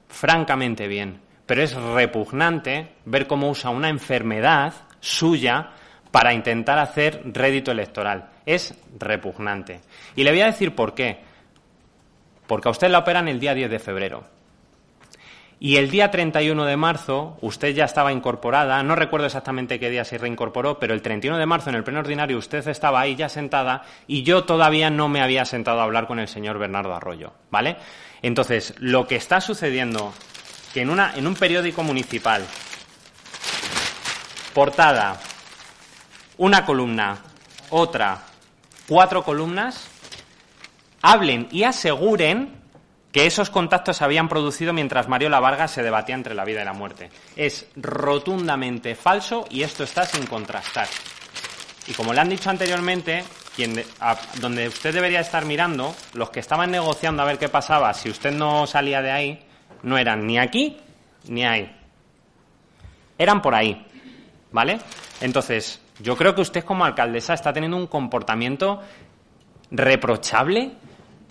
francamente 0.06 0.86
bien, 0.86 1.31
pero 1.46 1.62
es 1.62 1.74
repugnante 1.74 2.92
ver 3.04 3.26
cómo 3.26 3.50
usa 3.50 3.70
una 3.70 3.88
enfermedad 3.88 4.74
suya 5.00 5.70
para 6.10 6.34
intentar 6.34 6.78
hacer 6.78 7.22
rédito 7.24 7.70
electoral. 7.70 8.30
Es 8.46 8.74
repugnante. 8.98 9.80
Y 10.14 10.24
le 10.24 10.30
voy 10.30 10.42
a 10.42 10.46
decir 10.46 10.74
por 10.74 10.94
qué. 10.94 11.20
Porque 12.46 12.68
a 12.68 12.70
usted 12.70 12.90
la 12.90 12.98
operan 12.98 13.28
el 13.28 13.40
día 13.40 13.54
10 13.54 13.70
de 13.70 13.78
febrero. 13.78 14.24
Y 15.64 15.76
el 15.76 15.90
día 15.90 16.10
31 16.10 16.64
de 16.64 16.76
marzo 16.76 17.38
usted 17.40 17.72
ya 17.72 17.84
estaba 17.84 18.12
incorporada, 18.12 18.82
no 18.82 18.96
recuerdo 18.96 19.26
exactamente 19.26 19.78
qué 19.78 19.90
día 19.90 20.04
se 20.04 20.18
reincorporó, 20.18 20.80
pero 20.80 20.92
el 20.92 21.02
31 21.02 21.38
de 21.38 21.46
marzo 21.46 21.70
en 21.70 21.76
el 21.76 21.84
pleno 21.84 22.00
ordinario 22.00 22.36
usted 22.36 22.66
estaba 22.66 23.00
ahí 23.00 23.14
ya 23.14 23.28
sentada 23.28 23.84
y 24.08 24.24
yo 24.24 24.42
todavía 24.42 24.90
no 24.90 25.08
me 25.08 25.22
había 25.22 25.44
sentado 25.44 25.78
a 25.78 25.84
hablar 25.84 26.08
con 26.08 26.18
el 26.18 26.26
señor 26.26 26.58
Bernardo 26.58 26.92
Arroyo, 26.92 27.32
¿vale? 27.52 27.76
Entonces, 28.22 28.74
lo 28.80 29.06
que 29.06 29.14
está 29.14 29.40
sucediendo 29.40 30.12
que 30.72 30.80
en 30.80 30.90
una 30.90 31.12
en 31.14 31.26
un 31.26 31.34
periódico 31.34 31.82
municipal. 31.82 32.46
Portada. 34.54 35.20
Una 36.38 36.64
columna, 36.64 37.18
otra, 37.70 38.22
cuatro 38.88 39.22
columnas. 39.22 39.88
Hablen 41.02 41.48
y 41.50 41.64
aseguren 41.64 42.62
que 43.12 43.26
esos 43.26 43.50
contactos 43.50 43.98
se 43.98 44.04
habían 44.04 44.28
producido 44.28 44.72
mientras 44.72 45.08
Mariola 45.08 45.40
Vargas 45.40 45.70
se 45.72 45.82
debatía 45.82 46.14
entre 46.14 46.34
la 46.34 46.44
vida 46.44 46.62
y 46.62 46.64
la 46.64 46.72
muerte. 46.72 47.10
Es 47.36 47.66
rotundamente 47.76 48.94
falso 48.94 49.46
y 49.50 49.62
esto 49.62 49.84
está 49.84 50.06
sin 50.06 50.26
contrastar. 50.26 50.88
Y 51.86 51.92
como 51.92 52.12
le 52.14 52.20
han 52.20 52.28
dicho 52.28 52.48
anteriormente, 52.48 53.24
quien 53.54 53.84
donde 54.40 54.68
usted 54.68 54.94
debería 54.94 55.20
estar 55.20 55.44
mirando, 55.44 55.94
los 56.14 56.30
que 56.30 56.40
estaban 56.40 56.70
negociando 56.70 57.22
a 57.22 57.26
ver 57.26 57.38
qué 57.38 57.48
pasaba 57.48 57.92
si 57.92 58.08
usted 58.08 58.32
no 58.32 58.66
salía 58.66 59.02
de 59.02 59.10
ahí, 59.10 59.44
no 59.82 59.98
eran 59.98 60.26
ni 60.26 60.38
aquí 60.38 60.76
ni 61.28 61.44
ahí. 61.44 61.70
Eran 63.18 63.40
por 63.42 63.54
ahí. 63.54 63.86
¿Vale? 64.50 64.78
Entonces, 65.20 65.80
yo 65.98 66.16
creo 66.16 66.34
que 66.34 66.42
usted 66.42 66.64
como 66.64 66.84
alcaldesa 66.84 67.34
está 67.34 67.52
teniendo 67.52 67.76
un 67.76 67.86
comportamiento 67.86 68.82
reprochable 69.70 70.72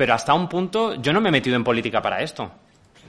pero 0.01 0.15
hasta 0.15 0.33
un 0.33 0.49
punto 0.49 0.95
yo 0.95 1.13
no 1.13 1.21
me 1.21 1.29
he 1.29 1.31
metido 1.31 1.55
en 1.55 1.63
política 1.63 2.01
para 2.01 2.23
esto. 2.23 2.49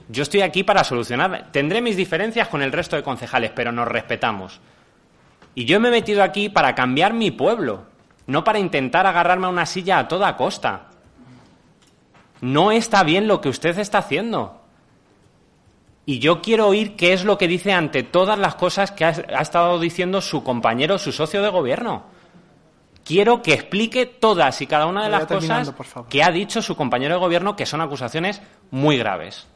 Yo 0.09 0.21
estoy 0.21 0.41
aquí 0.41 0.63
para 0.63 0.83
solucionar. 0.83 1.47
Tendré 1.51 1.81
mis 1.81 1.97
diferencias 1.97 2.49
con 2.49 2.61
el 2.61 2.71
resto 2.71 2.95
de 2.95 3.01
concejales, 3.01 3.49
pero 3.49 3.71
nos 3.71 3.87
respetamos. 3.87 4.59
Y 5.55 5.65
yo 5.65 5.79
me 5.79 5.87
he 5.87 5.91
metido 5.91 6.21
aquí 6.21 6.49
para 6.49 6.75
cambiar 6.75 7.13
mi 7.13 7.31
pueblo, 7.31 7.85
no 8.27 8.43
para 8.43 8.59
intentar 8.59 9.07
agarrarme 9.07 9.47
a 9.47 9.49
una 9.49 9.65
silla 9.65 9.97
a 9.97 10.07
toda 10.07 10.37
costa. 10.37 10.91
No 12.41 12.71
está 12.71 13.03
bien 13.03 13.27
lo 13.27 13.41
que 13.41 13.49
usted 13.49 13.75
está 13.79 13.97
haciendo. 13.97 14.61
Y 16.05 16.19
yo 16.19 16.41
quiero 16.41 16.67
oír 16.67 16.95
qué 16.95 17.13
es 17.13 17.23
lo 17.23 17.37
que 17.37 17.47
dice 17.47 17.71
ante 17.71 18.03
todas 18.03 18.37
las 18.37 18.55
cosas 18.55 18.91
que 18.91 19.05
ha, 19.05 19.09
ha 19.09 19.41
estado 19.41 19.79
diciendo 19.79 20.19
su 20.21 20.43
compañero, 20.43 20.97
su 20.97 21.11
socio 21.11 21.41
de 21.41 21.49
gobierno 21.49 22.13
quiero 23.03 23.41
que 23.41 23.53
explique 23.53 24.05
todas 24.05 24.61
y 24.61 24.67
cada 24.67 24.85
una 24.85 25.03
de 25.03 25.09
las 25.09 25.25
cosas 25.25 25.73
que 26.09 26.23
ha 26.23 26.31
dicho 26.31 26.61
su 26.61 26.75
compañero 26.75 27.15
de 27.15 27.19
gobierno, 27.19 27.55
que 27.55 27.65
son 27.65 27.81
acusaciones 27.81 28.41
muy 28.71 28.97
graves. 28.97 29.47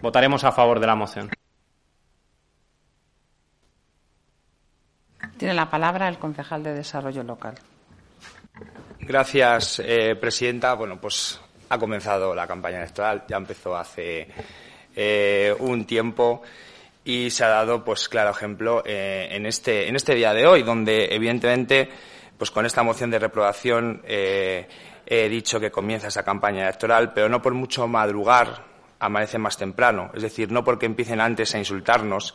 Votaremos 0.00 0.44
a 0.44 0.52
favor 0.52 0.80
de 0.80 0.86
la 0.86 0.94
moción. 0.94 1.30
Tiene 5.36 5.54
la 5.54 5.68
palabra 5.68 6.08
el 6.08 6.18
concejal 6.18 6.62
de 6.62 6.74
Desarrollo 6.74 7.22
Local. 7.22 7.54
Gracias, 9.00 9.80
eh, 9.84 10.16
presidenta. 10.16 10.74
Bueno, 10.74 10.98
pues 10.98 11.40
ha 11.68 11.78
comenzado 11.78 12.34
la 12.34 12.46
campaña 12.46 12.78
electoral, 12.78 13.24
ya 13.28 13.36
empezó 13.36 13.76
hace 13.76 14.28
eh, 14.96 15.54
un 15.58 15.84
tiempo 15.84 16.42
y 17.04 17.30
se 17.30 17.44
ha 17.44 17.48
dado, 17.48 17.84
pues, 17.84 18.08
claro 18.08 18.30
ejemplo 18.30 18.82
eh, 18.84 19.28
en 19.30 19.46
este 19.46 19.88
en 19.88 19.94
este 19.94 20.14
día 20.14 20.32
de 20.32 20.46
hoy, 20.46 20.62
donde 20.62 21.14
evidentemente 21.14 21.88
pues 22.36 22.50
con 22.50 22.66
esta 22.66 22.82
moción 22.82 23.10
de 23.10 23.18
reprobación 23.18 24.02
eh, 24.04 24.68
he 25.06 25.28
dicho 25.28 25.60
que 25.60 25.70
comienza 25.70 26.08
esa 26.08 26.24
campaña 26.24 26.62
electoral, 26.62 27.12
pero 27.12 27.28
no 27.28 27.40
por 27.40 27.54
mucho 27.54 27.86
madrugar 27.86 28.64
amanecen 28.98 29.40
más 29.40 29.56
temprano. 29.56 30.10
Es 30.14 30.22
decir, 30.22 30.50
no 30.50 30.64
porque 30.64 30.86
empiecen 30.86 31.20
antes 31.20 31.54
a 31.54 31.58
insultarnos, 31.58 32.34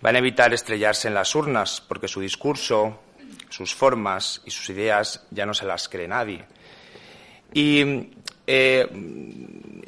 van 0.00 0.16
a 0.16 0.18
evitar 0.18 0.52
estrellarse 0.52 1.08
en 1.08 1.14
las 1.14 1.34
urnas, 1.34 1.80
porque 1.80 2.08
su 2.08 2.20
discurso, 2.20 3.00
sus 3.48 3.74
formas 3.74 4.42
y 4.44 4.50
sus 4.50 4.68
ideas 4.70 5.26
ya 5.30 5.46
no 5.46 5.54
se 5.54 5.66
las 5.66 5.88
cree 5.88 6.08
nadie. 6.08 6.44
Y 7.52 8.10
eh, 8.46 8.88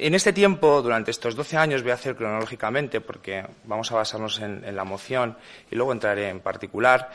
en 0.05 0.15
este 0.15 0.33
tiempo, 0.33 0.81
durante 0.81 1.11
estos 1.11 1.33
12 1.33 1.55
años, 1.55 1.81
voy 1.81 1.91
a 1.91 1.93
hacer 1.93 2.17
cronológicamente, 2.17 2.99
porque 2.99 3.45
vamos 3.63 3.89
a 3.91 3.95
basarnos 3.95 4.39
en, 4.41 4.75
la 4.75 4.83
moción 4.83 5.37
y 5.71 5.75
luego 5.75 5.93
entraré 5.93 6.27
en 6.27 6.41
particular. 6.41 7.09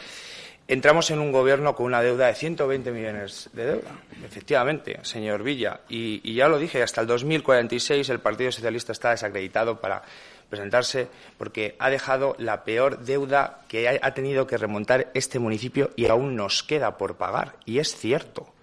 Entramos 0.66 1.10
en 1.10 1.18
un 1.18 1.30
gobierno 1.30 1.74
con 1.74 1.84
una 1.84 2.00
deuda 2.00 2.28
de 2.28 2.34
120 2.34 2.90
millones 2.90 3.50
de 3.52 3.66
deuda, 3.66 3.90
efectivamente, 4.24 4.98
señor 5.02 5.42
Villa. 5.42 5.80
Y, 5.90 6.22
y 6.24 6.34
ya 6.34 6.48
lo 6.48 6.58
dije, 6.58 6.82
hasta 6.82 7.02
el 7.02 7.06
2046 7.06 8.08
el 8.08 8.20
Partido 8.20 8.50
Socialista 8.52 8.92
está 8.92 9.10
desacreditado 9.10 9.78
para 9.78 10.02
presentarse 10.48 11.08
porque 11.36 11.76
ha 11.78 11.90
dejado 11.90 12.36
la 12.38 12.64
peor 12.64 13.00
deuda 13.00 13.60
que 13.68 14.00
ha 14.00 14.14
tenido 14.14 14.46
que 14.46 14.56
remontar 14.56 15.10
este 15.12 15.38
municipio 15.38 15.90
y 15.94 16.06
aún 16.06 16.36
nos 16.36 16.62
queda 16.62 16.96
por 16.96 17.16
pagar. 17.16 17.56
Y 17.66 17.80
es 17.80 17.94
cierto. 17.94 18.54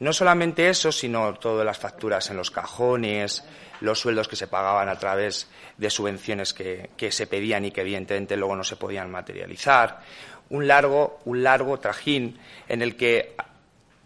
No 0.00 0.12
solamente 0.12 0.68
eso, 0.68 0.90
sino 0.90 1.34
todas 1.34 1.64
las 1.64 1.78
facturas 1.78 2.28
en 2.30 2.36
los 2.36 2.50
cajones, 2.50 3.44
los 3.80 4.00
sueldos 4.00 4.28
que 4.28 4.36
se 4.36 4.48
pagaban 4.48 4.88
a 4.88 4.98
través 4.98 5.48
de 5.76 5.90
subvenciones 5.90 6.52
que, 6.52 6.90
se 7.10 7.26
pedían 7.26 7.64
y 7.64 7.70
que 7.70 7.82
evidentemente 7.82 8.36
luego 8.36 8.56
no 8.56 8.64
se 8.64 8.76
podían 8.76 9.10
materializar. 9.10 10.00
Un 10.50 10.66
largo, 10.66 11.20
un 11.24 11.42
largo 11.42 11.78
trajín 11.78 12.38
en 12.68 12.82
el 12.82 12.96
que 12.96 13.34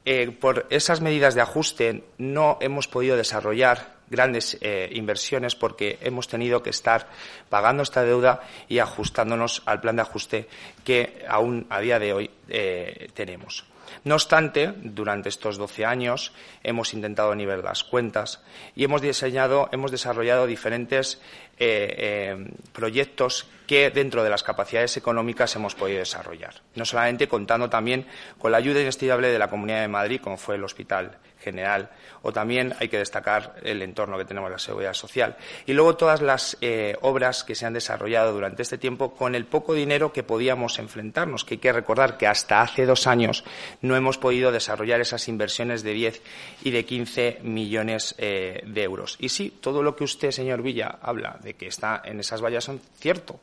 eh, 0.04 0.30
por 0.30 0.66
esas 0.70 1.00
medidas 1.00 1.34
de 1.34 1.40
ajuste 1.40 2.04
no 2.18 2.58
hemos 2.60 2.86
podido 2.88 3.16
desarrollar 3.16 3.98
grandes 4.10 4.56
eh, 4.60 4.88
inversiones 4.92 5.54
porque 5.54 5.98
hemos 6.00 6.28
tenido 6.28 6.62
que 6.62 6.70
estar 6.70 7.08
pagando 7.48 7.82
esta 7.82 8.02
deuda 8.02 8.40
y 8.68 8.78
ajustándonos 8.78 9.62
al 9.66 9.80
plan 9.80 9.96
de 9.96 10.02
ajuste 10.02 10.48
que 10.84 11.24
aún 11.28 11.66
a 11.68 11.80
día 11.80 11.98
de 11.98 12.12
hoy 12.12 12.30
eh, 12.48 13.08
tenemos. 13.14 13.64
No 14.04 14.14
obstante, 14.14 14.74
durante 14.82 15.28
estos 15.28 15.58
12 15.58 15.84
años 15.84 16.32
hemos 16.62 16.94
intentado 16.94 17.34
nivelar 17.34 17.64
las 17.64 17.84
cuentas 17.84 18.42
y 18.74 18.84
hemos 18.84 19.02
diseñado, 19.02 19.68
hemos 19.72 19.90
desarrollado 19.90 20.46
diferentes 20.46 21.20
eh, 21.58 22.50
proyectos 22.72 23.46
que 23.66 23.90
dentro 23.90 24.24
de 24.24 24.30
las 24.30 24.42
capacidades 24.42 24.96
económicas 24.96 25.54
hemos 25.54 25.74
podido 25.74 25.98
desarrollar. 25.98 26.54
No 26.74 26.84
solamente 26.86 27.28
contando 27.28 27.68
también 27.68 28.06
con 28.38 28.50
la 28.50 28.58
ayuda 28.58 28.80
inestimable 28.80 29.28
de 29.28 29.38
la 29.38 29.48
Comunidad 29.48 29.82
de 29.82 29.88
Madrid, 29.88 30.20
como 30.22 30.38
fue 30.38 30.54
el 30.54 30.64
Hospital 30.64 31.18
general 31.38 31.90
o 32.22 32.32
también 32.32 32.74
hay 32.80 32.88
que 32.88 32.98
destacar 32.98 33.56
el 33.62 33.82
entorno 33.82 34.18
que 34.18 34.24
tenemos 34.24 34.50
la 34.50 34.58
seguridad 34.58 34.94
social. 34.94 35.36
Y 35.66 35.72
luego 35.72 35.96
todas 35.96 36.20
las 36.20 36.56
eh, 36.60 36.96
obras 37.02 37.44
que 37.44 37.54
se 37.54 37.66
han 37.66 37.72
desarrollado 37.72 38.32
durante 38.32 38.62
este 38.62 38.78
tiempo 38.78 39.14
con 39.14 39.34
el 39.34 39.46
poco 39.46 39.74
dinero 39.74 40.12
que 40.12 40.22
podíamos 40.22 40.78
enfrentarnos, 40.78 41.44
que 41.44 41.54
hay 41.54 41.58
que 41.58 41.72
recordar 41.72 42.16
que 42.16 42.26
hasta 42.26 42.60
hace 42.60 42.86
dos 42.86 43.06
años 43.06 43.44
no 43.82 43.96
hemos 43.96 44.18
podido 44.18 44.52
desarrollar 44.52 45.00
esas 45.00 45.28
inversiones 45.28 45.82
de 45.82 45.92
10 45.92 46.22
y 46.64 46.70
de 46.70 46.84
15 46.84 47.38
millones 47.42 48.14
eh, 48.18 48.62
de 48.66 48.82
euros. 48.82 49.16
Y 49.20 49.28
sí, 49.28 49.56
todo 49.60 49.82
lo 49.82 49.94
que 49.94 50.04
usted, 50.04 50.30
señor 50.30 50.62
Villa, 50.62 50.98
habla 51.00 51.38
de 51.42 51.47
que 51.54 51.66
está 51.66 52.02
en 52.04 52.20
esas 52.20 52.42
vallas 52.42 52.64
son 52.64 52.80
cierto. 52.98 53.40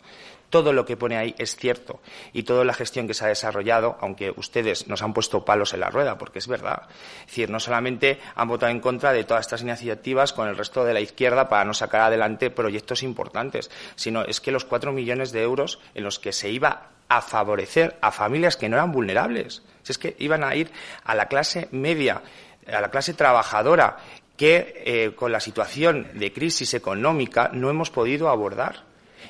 Todo 0.49 0.73
lo 0.73 0.85
que 0.85 0.95
pone 0.95 1.17
ahí 1.17 1.35
es 1.37 1.55
cierto. 1.55 1.99
Y 2.31 2.43
toda 2.43 2.63
la 2.63 2.73
gestión 2.73 3.07
que 3.07 3.13
se 3.13 3.25
ha 3.25 3.27
desarrollado, 3.27 3.97
aunque 3.99 4.31
ustedes 4.35 4.87
nos 4.87 5.01
han 5.01 5.13
puesto 5.13 5.43
palos 5.43 5.73
en 5.73 5.79
la 5.79 5.89
rueda, 5.89 6.17
porque 6.17 6.39
es 6.39 6.47
verdad. 6.47 6.83
Es 7.21 7.27
decir, 7.27 7.49
no 7.49 7.59
solamente 7.59 8.19
han 8.35 8.47
votado 8.47 8.71
en 8.71 8.79
contra 8.79 9.11
de 9.11 9.23
todas 9.23 9.45
estas 9.45 9.63
iniciativas 9.63 10.33
con 10.33 10.47
el 10.47 10.55
resto 10.55 10.85
de 10.85 10.93
la 10.93 11.01
izquierda 11.01 11.49
para 11.49 11.65
no 11.65 11.73
sacar 11.73 12.01
adelante 12.01 12.51
proyectos 12.51 13.03
importantes, 13.03 13.71
sino 13.95 14.23
es 14.23 14.39
que 14.39 14.51
los 14.51 14.65
cuatro 14.65 14.91
millones 14.93 15.31
de 15.31 15.41
euros 15.41 15.79
en 15.93 16.03
los 16.03 16.19
que 16.19 16.31
se 16.31 16.49
iba 16.49 16.89
a 17.09 17.21
favorecer 17.21 17.97
a 18.01 18.11
familias 18.11 18.55
que 18.55 18.69
no 18.69 18.77
eran 18.77 18.91
vulnerables, 18.91 19.63
es 19.87 19.97
que 19.97 20.15
iban 20.19 20.43
a 20.43 20.55
ir 20.55 20.71
a 21.03 21.15
la 21.15 21.27
clase 21.27 21.67
media, 21.71 22.21
a 22.67 22.81
la 22.81 22.89
clase 22.89 23.13
trabajadora, 23.13 23.97
que 24.37 24.83
eh, 24.85 25.11
con 25.15 25.31
la 25.31 25.39
situación 25.39 26.07
de 26.13 26.33
crisis 26.33 26.73
económica 26.73 27.49
no 27.53 27.69
hemos 27.69 27.89
podido 27.89 28.29
abordar. 28.29 28.83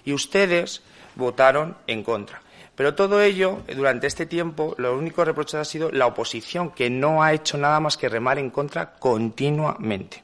Y 0.03 0.13
ustedes 0.13 0.81
votaron 1.15 1.77
en 1.87 2.03
contra. 2.03 2.41
Pero 2.75 2.93
todo 2.93 3.21
ello, 3.21 3.61
durante 3.73 4.07
este 4.07 4.25
tiempo, 4.25 4.75
lo 4.77 4.97
único 4.97 5.23
reproche 5.23 5.57
ha 5.57 5.65
sido 5.65 5.91
la 5.91 6.07
oposición, 6.07 6.71
que 6.71 6.89
no 6.89 7.23
ha 7.23 7.33
hecho 7.33 7.57
nada 7.57 7.79
más 7.79 7.95
que 7.95 8.09
remar 8.09 8.37
en 8.37 8.49
contra 8.49 8.95
continuamente. 8.95 10.23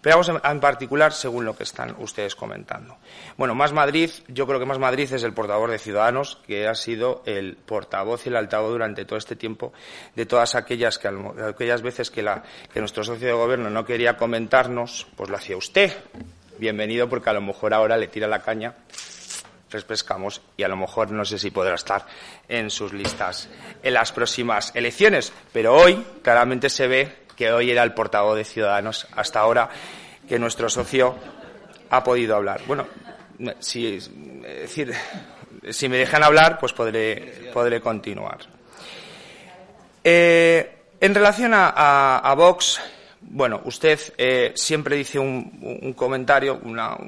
Pero 0.00 0.16
vamos 0.16 0.42
en 0.42 0.60
particular 0.60 1.12
según 1.12 1.44
lo 1.44 1.54
que 1.54 1.64
están 1.64 1.94
ustedes 1.98 2.34
comentando. 2.34 2.96
Bueno, 3.36 3.54
Más 3.54 3.72
Madrid, 3.72 4.10
yo 4.28 4.46
creo 4.46 4.58
que 4.58 4.64
Más 4.64 4.78
Madrid 4.78 5.12
es 5.12 5.22
el 5.22 5.34
portavoz 5.34 5.70
de 5.70 5.78
Ciudadanos, 5.78 6.38
que 6.46 6.66
ha 6.66 6.74
sido 6.74 7.22
el 7.26 7.56
portavoz 7.56 8.24
y 8.24 8.30
el 8.30 8.36
altavoz 8.36 8.70
durante 8.70 9.04
todo 9.04 9.18
este 9.18 9.36
tiempo 9.36 9.74
de 10.16 10.24
todas 10.24 10.54
aquellas, 10.54 10.98
que, 10.98 11.08
aquellas 11.46 11.82
veces 11.82 12.10
que, 12.10 12.22
la, 12.22 12.42
que 12.72 12.80
nuestro 12.80 13.04
socio 13.04 13.26
de 13.26 13.34
gobierno 13.34 13.68
no 13.68 13.84
quería 13.84 14.16
comentarnos, 14.16 15.06
pues 15.16 15.28
lo 15.28 15.36
hacía 15.36 15.58
usted. 15.58 15.92
Bienvenido, 16.58 17.08
porque 17.08 17.28
a 17.28 17.34
lo 17.34 17.42
mejor 17.42 17.74
ahora 17.74 17.98
le 17.98 18.08
tira 18.08 18.26
la 18.26 18.40
caña 18.42 18.74
refrescamos 19.70 20.42
y 20.56 20.64
a 20.64 20.68
lo 20.68 20.76
mejor 20.76 21.12
no 21.12 21.24
sé 21.24 21.38
si 21.38 21.52
podrá 21.52 21.76
estar 21.76 22.04
en 22.48 22.70
sus 22.70 22.92
listas 22.92 23.48
en 23.82 23.94
las 23.94 24.12
próximas 24.12 24.72
elecciones. 24.74 25.32
Pero 25.52 25.74
hoy 25.74 26.04
claramente 26.22 26.68
se 26.68 26.88
ve 26.88 27.16
que 27.40 27.50
hoy 27.50 27.70
era 27.70 27.82
el 27.82 27.94
portavoz 27.94 28.36
de 28.36 28.44
Ciudadanos 28.44 29.06
hasta 29.16 29.40
ahora 29.40 29.70
que 30.28 30.38
nuestro 30.38 30.68
socio 30.68 31.16
ha 31.88 32.04
podido 32.04 32.36
hablar. 32.36 32.60
Bueno, 32.66 32.86
si, 33.58 33.98
decir, 34.42 34.92
si 35.70 35.88
me 35.88 35.96
dejan 35.96 36.22
hablar, 36.22 36.58
pues 36.58 36.74
podré, 36.74 37.50
podré 37.50 37.80
continuar. 37.80 38.40
Eh, 40.04 40.70
en 41.00 41.14
relación 41.14 41.54
a, 41.54 42.18
a 42.18 42.34
Vox, 42.34 42.78
bueno, 43.22 43.62
usted 43.64 43.98
eh, 44.18 44.52
siempre 44.54 44.96
dice 44.96 45.18
un, 45.18 45.94
comentario, 45.96 46.60
una, 46.62 46.98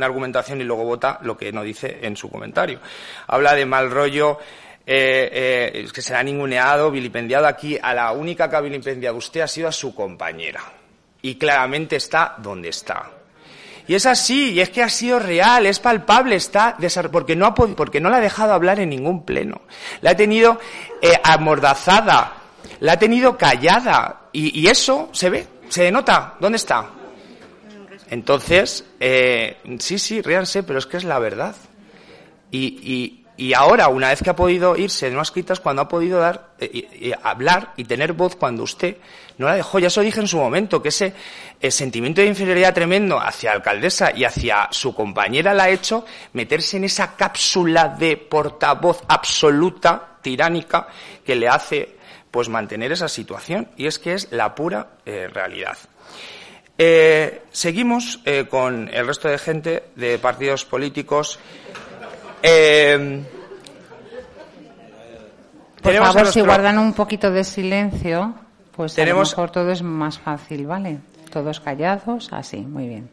argumentación 0.00 0.60
y 0.60 0.64
luego 0.64 0.84
vota 0.84 1.18
lo 1.22 1.36
que 1.36 1.50
no 1.50 1.64
dice 1.64 1.98
en 2.02 2.16
su 2.16 2.30
comentario. 2.30 2.78
Habla 3.26 3.56
de 3.56 3.66
mal 3.66 3.90
rollo, 3.90 4.38
eh, 4.86 5.72
eh, 5.74 5.88
que 5.92 6.02
se 6.02 6.14
ha 6.14 6.22
ninguneado, 6.22 6.90
vilipendiado 6.90 7.46
aquí. 7.46 7.78
A 7.80 7.94
la 7.94 8.12
única 8.12 8.48
que 8.48 8.56
ha 8.56 8.60
vilipendiado 8.60 9.16
usted 9.16 9.40
ha 9.40 9.48
sido 9.48 9.68
a 9.68 9.72
su 9.72 9.94
compañera. 9.94 10.62
Y 11.22 11.36
claramente 11.36 11.96
está 11.96 12.34
donde 12.38 12.68
está. 12.68 13.10
Y 13.86 13.94
es 13.94 14.06
así, 14.06 14.52
y 14.52 14.60
es 14.60 14.70
que 14.70 14.82
ha 14.82 14.88
sido 14.88 15.18
real, 15.18 15.66
es 15.66 15.80
palpable, 15.80 16.36
está 16.36 16.76
porque 17.10 17.34
no, 17.34 17.46
ha 17.46 17.54
porque 17.54 18.00
no 18.00 18.10
la 18.10 18.18
ha 18.18 18.20
dejado 18.20 18.52
hablar 18.52 18.78
en 18.78 18.90
ningún 18.90 19.24
pleno. 19.24 19.62
La 20.00 20.10
ha 20.10 20.16
tenido 20.16 20.60
amordazada, 21.24 22.34
la 22.78 22.92
ha 22.92 22.98
tenido 22.98 23.36
callada, 23.36 24.28
y 24.32 24.66
eso 24.68 25.10
se 25.12 25.30
ve. 25.30 25.46
¿Se 25.68 25.84
denota? 25.84 26.34
¿Dónde 26.38 26.56
está? 26.56 26.90
Entonces, 28.12 28.84
eh, 29.00 29.56
sí, 29.78 29.98
sí, 29.98 30.20
ríanse, 30.20 30.62
pero 30.64 30.78
es 30.78 30.84
que 30.84 30.98
es 30.98 31.04
la 31.04 31.18
verdad. 31.18 31.56
Y, 32.50 32.78
y, 32.82 33.21
ahora, 33.52 33.88
una 33.88 34.10
vez 34.10 34.22
que 34.22 34.30
ha 34.30 34.36
podido 34.36 34.76
irse 34.76 35.10
unas 35.10 35.28
escritas, 35.28 35.58
cuando 35.58 35.82
ha 35.82 35.88
podido 35.88 36.20
dar, 36.20 36.50
eh, 36.60 36.70
y, 36.72 37.12
hablar 37.22 37.72
y 37.76 37.84
tener 37.84 38.12
voz 38.12 38.36
cuando 38.36 38.62
usted 38.62 38.98
no 39.38 39.46
la 39.46 39.54
dejó, 39.56 39.80
ya 39.80 39.88
eso 39.88 40.00
dije 40.02 40.20
en 40.20 40.28
su 40.28 40.36
momento, 40.36 40.80
que 40.80 40.90
ese 40.90 41.14
sentimiento 41.70 42.20
de 42.20 42.28
inferioridad 42.28 42.72
tremendo 42.74 43.18
hacia 43.18 43.50
la 43.50 43.56
alcaldesa 43.56 44.12
y 44.14 44.24
hacia 44.24 44.68
su 44.70 44.94
compañera 44.94 45.54
la 45.54 45.64
ha 45.64 45.70
hecho 45.70 46.04
meterse 46.34 46.76
en 46.76 46.84
esa 46.84 47.16
cápsula 47.16 47.88
de 47.88 48.16
portavoz 48.16 49.02
absoluta, 49.08 50.18
tiránica, 50.22 50.86
que 51.24 51.34
le 51.34 51.48
hace 51.48 51.96
pues 52.30 52.48
mantener 52.48 52.92
esa 52.92 53.08
situación 53.08 53.68
y 53.76 53.86
es 53.86 53.98
que 53.98 54.14
es 54.14 54.32
la 54.32 54.54
pura 54.54 54.88
eh, 55.04 55.28
realidad. 55.32 55.76
Eh, 56.78 57.42
seguimos 57.52 58.20
eh, 58.24 58.46
con 58.48 58.88
el 58.92 59.06
resto 59.06 59.28
de 59.28 59.38
gente 59.38 59.84
de 59.94 60.18
partidos 60.18 60.64
políticos. 60.64 61.38
Por 65.82 65.94
favor, 65.94 66.26
si 66.26 66.40
guardan 66.40 66.78
un 66.78 66.92
poquito 66.92 67.30
de 67.30 67.44
silencio, 67.44 68.34
pues 68.74 68.94
tenemos... 68.94 69.32
a 69.32 69.36
lo 69.36 69.42
mejor 69.42 69.50
todo 69.52 69.70
es 69.70 69.82
más 69.82 70.18
fácil, 70.18 70.66
¿vale? 70.66 70.98
Todos 71.30 71.60
callados, 71.60 72.32
así, 72.32 72.58
muy 72.58 72.88
bien. 72.88 73.10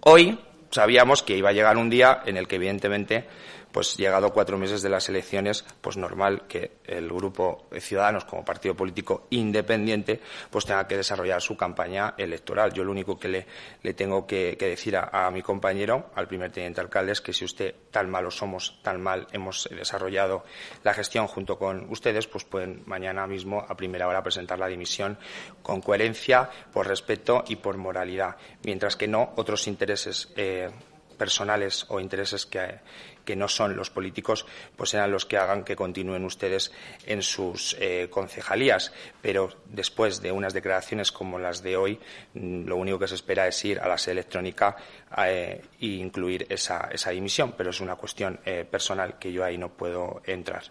Hoy 0.00 0.38
sabíamos 0.70 1.22
que 1.22 1.36
iba 1.36 1.50
a 1.50 1.52
llegar 1.52 1.76
un 1.76 1.90
día 1.90 2.22
en 2.26 2.36
el 2.36 2.46
que, 2.46 2.56
evidentemente, 2.56 3.26
pues 3.72 3.96
llegado 3.96 4.32
cuatro 4.32 4.58
meses 4.58 4.82
de 4.82 4.88
las 4.88 5.08
elecciones, 5.08 5.64
pues 5.80 5.96
normal 5.96 6.46
que 6.48 6.78
el 6.84 7.08
grupo 7.08 7.66
Ciudadanos 7.78 8.24
como 8.24 8.44
partido 8.44 8.74
político 8.74 9.26
independiente 9.30 10.20
pues 10.50 10.64
tenga 10.64 10.86
que 10.86 10.96
desarrollar 10.96 11.40
su 11.40 11.56
campaña 11.56 12.14
electoral. 12.16 12.72
Yo 12.72 12.84
lo 12.84 12.92
único 12.92 13.18
que 13.18 13.28
le, 13.28 13.94
tengo 13.94 14.26
que, 14.26 14.56
decir 14.58 14.96
a, 14.96 15.30
mi 15.30 15.42
compañero, 15.42 16.10
al 16.14 16.28
primer 16.28 16.50
teniente 16.50 16.80
alcalde, 16.80 17.12
es 17.12 17.20
que 17.20 17.32
si 17.32 17.44
usted 17.44 17.74
tan 17.90 18.10
malo 18.10 18.30
somos, 18.30 18.78
tan 18.82 19.00
mal 19.00 19.26
hemos 19.32 19.68
desarrollado 19.70 20.44
la 20.82 20.94
gestión 20.94 21.26
junto 21.26 21.58
con 21.58 21.90
ustedes, 21.90 22.26
pues 22.26 22.44
pueden 22.44 22.82
mañana 22.86 23.26
mismo 23.26 23.64
a 23.68 23.76
primera 23.76 24.08
hora 24.08 24.22
presentar 24.22 24.58
la 24.58 24.68
dimisión 24.68 25.18
con 25.62 25.80
coherencia, 25.80 26.50
por 26.72 26.86
respeto 26.86 27.44
y 27.48 27.56
por 27.56 27.76
moralidad, 27.76 28.36
mientras 28.64 28.96
que 28.96 29.08
no 29.08 29.32
otros 29.36 29.66
intereses 29.66 30.32
eh, 30.36 30.70
personales 31.18 31.84
o 31.88 32.00
intereses 32.00 32.46
que, 32.46 32.80
que, 33.28 33.36
no 33.36 33.48
son 33.48 33.76
los 33.76 33.90
políticos, 33.90 34.46
pues 34.76 34.90
serán 34.90 35.10
los 35.10 35.26
que 35.26 35.36
hagan 35.36 35.64
que 35.64 35.76
continúen 35.76 36.24
ustedes 36.24 36.72
en 37.06 37.22
sus 37.22 37.76
eh, 37.78 38.08
concejalías. 38.10 38.92
Pero 39.20 39.50
después 39.66 40.22
de 40.22 40.32
unas 40.32 40.54
declaraciones 40.54 41.12
como 41.12 41.38
las 41.38 41.62
de 41.62 41.76
hoy, 41.76 42.00
mm, 42.34 42.64
lo 42.64 42.76
único 42.76 42.98
que 42.98 43.08
se 43.08 43.16
espera 43.16 43.46
es 43.46 43.64
ir 43.64 43.80
a 43.80 43.88
la 43.88 43.98
sede 43.98 44.12
electrónica 44.12 44.76
e 45.16 45.62
incluir 45.80 46.46
esa, 46.48 46.88
esa, 46.90 47.10
dimisión. 47.10 47.52
Pero 47.56 47.70
es 47.70 47.80
una 47.80 47.96
cuestión 47.96 48.40
eh, 48.44 48.66
personal 48.68 49.18
que 49.18 49.32
yo 49.32 49.44
ahí 49.44 49.58
no 49.58 49.68
puedo 49.68 50.22
entrar. 50.24 50.62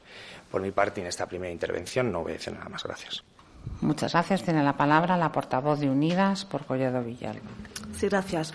Por 0.50 0.62
mi 0.62 0.72
parte, 0.72 1.02
en 1.02 1.08
esta 1.08 1.28
primera 1.28 1.52
intervención 1.52 2.12
no 2.12 2.24
voy 2.24 2.32
a 2.32 2.36
decir 2.36 2.54
nada 2.54 2.70
más. 2.70 2.84
Gracias. 2.84 3.24
Muchas 3.82 4.14
gracias. 4.14 4.44
Tiene 4.44 4.64
la 4.64 4.74
palabra 4.78 5.18
la 5.18 5.32
portavoz 5.32 5.80
de 5.80 5.90
Unidas 5.90 6.46
por 6.46 6.66
Collado 6.66 7.04
Villalba. 7.04 7.50
Sí, 7.94 8.08
gracias. 8.08 8.54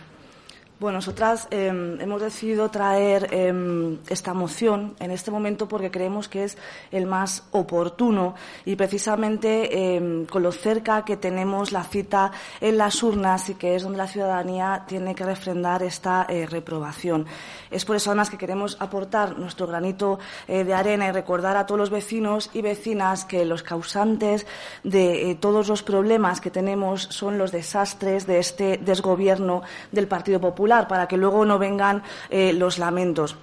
Bueno, 0.83 0.99
nosotras 0.99 1.47
em, 1.53 2.01
hemos 2.01 2.20
decidido 2.20 2.68
traer 2.68 3.33
em, 3.33 3.99
esta 4.09 4.35
moción 4.35 4.97
en 4.99 5.12
este 5.12 5.30
momento 5.30 5.68
porque 5.68 5.93
creemos 5.93 6.28
que 6.28 6.43
es 6.43 6.59
el 6.91 7.07
más 7.07 7.45
oportuno 7.53 8.35
y 8.64 8.74
precisamente 8.74 9.95
em, 9.95 10.26
con 10.26 10.43
lo 10.43 10.51
cerca 10.51 11.05
que 11.05 11.16
tenemos 11.16 11.70
la 11.70 11.85
cita 11.85 12.33
en 12.61 12.78
las 12.78 13.01
urnas 13.01 13.49
y 13.49 13.55
que 13.55 13.76
es 13.76 13.85
donde 13.85 13.99
la 13.99 14.09
ciudadanía 14.09 14.83
tiene 14.89 15.14
que 15.14 15.24
refrendar 15.24 15.85
esta 15.85 16.26
eh, 16.28 16.47
reprobación. 16.47 17.26
Es 17.70 17.85
por 17.85 17.95
eso 17.95 18.11
además 18.11 18.28
que 18.28 18.37
queremos 18.37 18.76
aportar 18.80 19.39
nuestro 19.39 19.68
granito 19.68 20.18
eh, 20.49 20.64
de 20.64 20.74
arena 20.74 21.07
y 21.07 21.12
recordar 21.12 21.57
a 21.57 21.64
todos 21.64 21.78
los 21.78 21.91
vecinos 21.91 22.51
y 22.55 22.61
vecinas 22.61 23.24
que 23.24 23.45
los 23.45 23.62
causantes 23.62 24.49
de 24.83 25.30
eh, 25.30 25.35
todos 25.37 25.68
los 25.68 25.85
problemas 25.85 26.41
que 26.41 26.51
tenemos 26.51 27.03
son 27.03 27.39
los 27.39 27.53
desastres 27.53 28.26
de 28.26 28.41
este 28.41 28.78
desgobierno 28.78 29.62
del 29.93 30.09
Partido 30.09 30.41
Popular 30.41 30.71
para 30.88 31.06
que 31.06 31.16
luego 31.16 31.44
no 31.44 31.58
vengan 31.58 32.02
eh, 32.30 32.52
los 32.52 32.78
lamentos. 32.78 33.36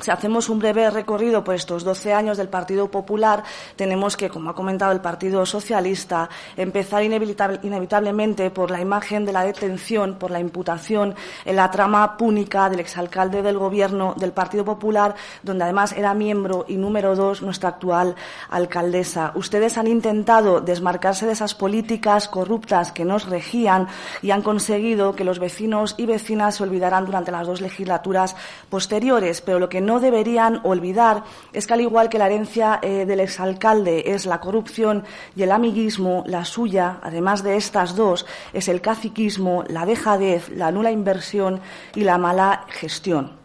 Si 0.00 0.10
hacemos 0.10 0.48
un 0.48 0.58
breve 0.58 0.88
recorrido 0.88 1.44
por 1.44 1.54
estos 1.54 1.84
12 1.84 2.14
años 2.14 2.38
del 2.38 2.48
Partido 2.48 2.90
Popular, 2.90 3.44
tenemos 3.76 4.16
que, 4.16 4.30
como 4.30 4.48
ha 4.48 4.54
comentado 4.54 4.92
el 4.92 5.00
Partido 5.02 5.44
Socialista, 5.44 6.30
empezar 6.56 7.02
inevitablemente 7.02 8.50
por 8.50 8.70
la 8.70 8.80
imagen 8.80 9.26
de 9.26 9.32
la 9.32 9.44
detención, 9.44 10.14
por 10.14 10.30
la 10.30 10.40
imputación 10.40 11.14
en 11.44 11.56
la 11.56 11.70
trama 11.70 12.16
púnica 12.16 12.70
del 12.70 12.80
exalcalde 12.80 13.42
del 13.42 13.58
Gobierno 13.58 14.14
del 14.16 14.32
Partido 14.32 14.64
Popular, 14.64 15.14
donde 15.42 15.64
además 15.64 15.92
era 15.92 16.14
miembro 16.14 16.64
y 16.66 16.76
número 16.76 17.14
dos 17.14 17.42
nuestra 17.42 17.68
actual 17.68 18.14
alcaldesa. 18.48 19.32
Ustedes 19.34 19.76
han 19.76 19.86
intentado 19.86 20.62
desmarcarse 20.62 21.26
de 21.26 21.32
esas 21.32 21.54
políticas 21.54 22.26
corruptas 22.26 22.90
que 22.90 23.04
nos 23.04 23.28
regían 23.28 23.88
y 24.22 24.30
han 24.30 24.40
conseguido 24.40 25.14
que 25.14 25.24
los 25.24 25.38
vecinos 25.38 25.94
y 25.98 26.06
vecinas 26.06 26.56
se 26.56 26.62
olvidaran 26.62 27.04
durante 27.04 27.32
las 27.32 27.46
dos 27.46 27.60
legislaturas 27.60 28.34
posteriores, 28.70 29.42
pero 29.42 29.58
lo 29.58 29.68
que 29.68 29.89
deberían 29.98 30.60
olvidar 30.62 31.24
es 31.52 31.66
que 31.66 31.74
al 31.74 31.80
igual 31.80 32.08
que 32.08 32.18
la 32.18 32.26
herencia 32.26 32.78
eh, 32.82 33.06
del 33.06 33.20
exalcalde 33.20 34.12
es 34.12 34.26
la 34.26 34.40
corrupción 34.40 35.04
y 35.34 35.42
el 35.42 35.50
amiguismo, 35.50 36.22
la 36.26 36.44
suya, 36.44 36.98
además 37.02 37.42
de 37.42 37.56
estas 37.56 37.96
dos, 37.96 38.26
es 38.52 38.68
el 38.68 38.80
caciquismo, 38.80 39.64
la 39.68 39.86
dejadez, 39.86 40.50
la 40.50 40.70
nula 40.70 40.92
inversión 40.92 41.60
y 41.94 42.04
la 42.04 42.18
mala 42.18 42.66
gestión. 42.68 43.39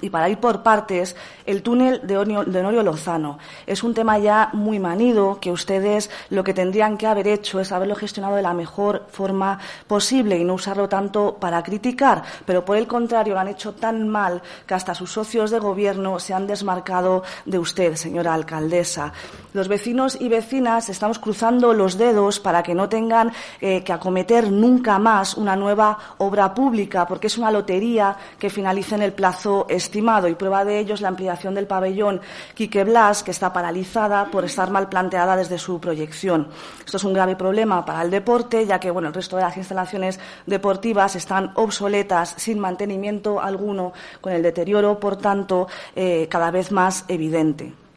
Y 0.00 0.10
para 0.10 0.28
ir 0.28 0.38
por 0.38 0.62
partes, 0.62 1.16
el 1.44 1.62
túnel 1.62 2.00
de, 2.06 2.16
Honorio 2.16 2.82
Lozano 2.82 3.38
es 3.66 3.82
un 3.82 3.94
tema 3.94 4.18
ya 4.18 4.50
muy 4.52 4.78
manido 4.78 5.38
que 5.40 5.50
ustedes 5.50 6.10
lo 6.30 6.44
que 6.44 6.54
tendrían 6.54 6.96
que 6.96 7.06
haber 7.06 7.26
hecho 7.26 7.60
es 7.60 7.72
haberlo 7.72 7.94
gestionado 7.94 8.36
de 8.36 8.42
la 8.42 8.54
mejor 8.54 9.06
forma 9.10 9.58
posible 9.86 10.38
y 10.38 10.44
no 10.44 10.54
usarlo 10.54 10.88
tanto 10.88 11.36
para 11.40 11.62
criticar, 11.62 12.22
pero 12.44 12.64
por 12.64 12.76
el 12.76 12.86
contrario 12.86 13.34
lo 13.34 13.40
han 13.40 13.48
hecho 13.48 13.72
tan 13.74 14.08
mal 14.08 14.42
que 14.66 14.74
hasta 14.74 14.94
sus 14.94 15.12
socios 15.12 15.50
de 15.50 15.58
gobierno 15.58 16.18
se 16.18 16.34
han 16.34 16.46
desmarcado 16.46 17.22
de 17.44 17.58
usted, 17.58 17.96
señora 17.96 18.34
alcaldesa. 18.34 19.12
Los 19.52 19.68
vecinos 19.68 20.18
y 20.20 20.28
vecinas 20.28 20.88
estamos 20.88 21.18
cruzando 21.18 21.72
los 21.74 21.98
dedos 21.98 22.40
para 22.40 22.62
que 22.62 22.74
no 22.74 22.88
tengan 22.88 23.32
eh, 23.60 23.82
que 23.82 23.92
acometer 23.92 24.50
nunca 24.52 24.98
más 24.98 25.34
una 25.34 25.56
nueva 25.56 25.98
obra 26.18 26.54
pública, 26.54 27.06
porque 27.06 27.26
es 27.26 27.38
una 27.38 27.50
lotería 27.50 28.16
que 28.38 28.50
finalice 28.50 28.94
en 28.94 29.02
el 29.02 29.12
plazo 29.12 29.66
estimado 29.88 30.28
y 30.28 30.34
prueba 30.34 30.66
de 30.66 30.78
ello 30.78 30.94
es 30.94 31.00
la 31.00 31.08
ampliación 31.08 31.54
del 31.54 31.66
pabellón 31.66 32.20
Quique 32.54 32.84
Blas, 32.84 33.22
que 33.22 33.30
está 33.30 33.52
paralizada 33.54 34.26
por 34.30 34.44
estar 34.44 34.70
mal 34.70 34.90
planteada 34.90 35.34
desde 35.34 35.56
su 35.56 35.80
proyección. 35.80 36.48
Esto 36.84 36.98
es 36.98 37.04
un 37.04 37.14
grave 37.14 37.36
problema 37.36 37.84
para 37.86 38.02
el 38.02 38.10
deporte, 38.10 38.66
ya 38.66 38.78
que 38.78 38.90
bueno, 38.90 39.08
el 39.08 39.14
resto 39.14 39.36
de 39.36 39.42
las 39.42 39.56
instalaciones 39.56 40.20
deportivas 40.44 41.16
están 41.16 41.52
obsoletas, 41.54 42.34
sin 42.36 42.58
mantenimiento 42.58 43.40
alguno, 43.40 43.94
con 44.20 44.34
el 44.34 44.42
deterioro, 44.42 45.00
por 45.00 45.16
tanto, 45.16 45.68
eh, 45.96 46.26
cada 46.28 46.50
vez 46.50 46.70
más 46.70 47.06
evidente. 47.08 47.87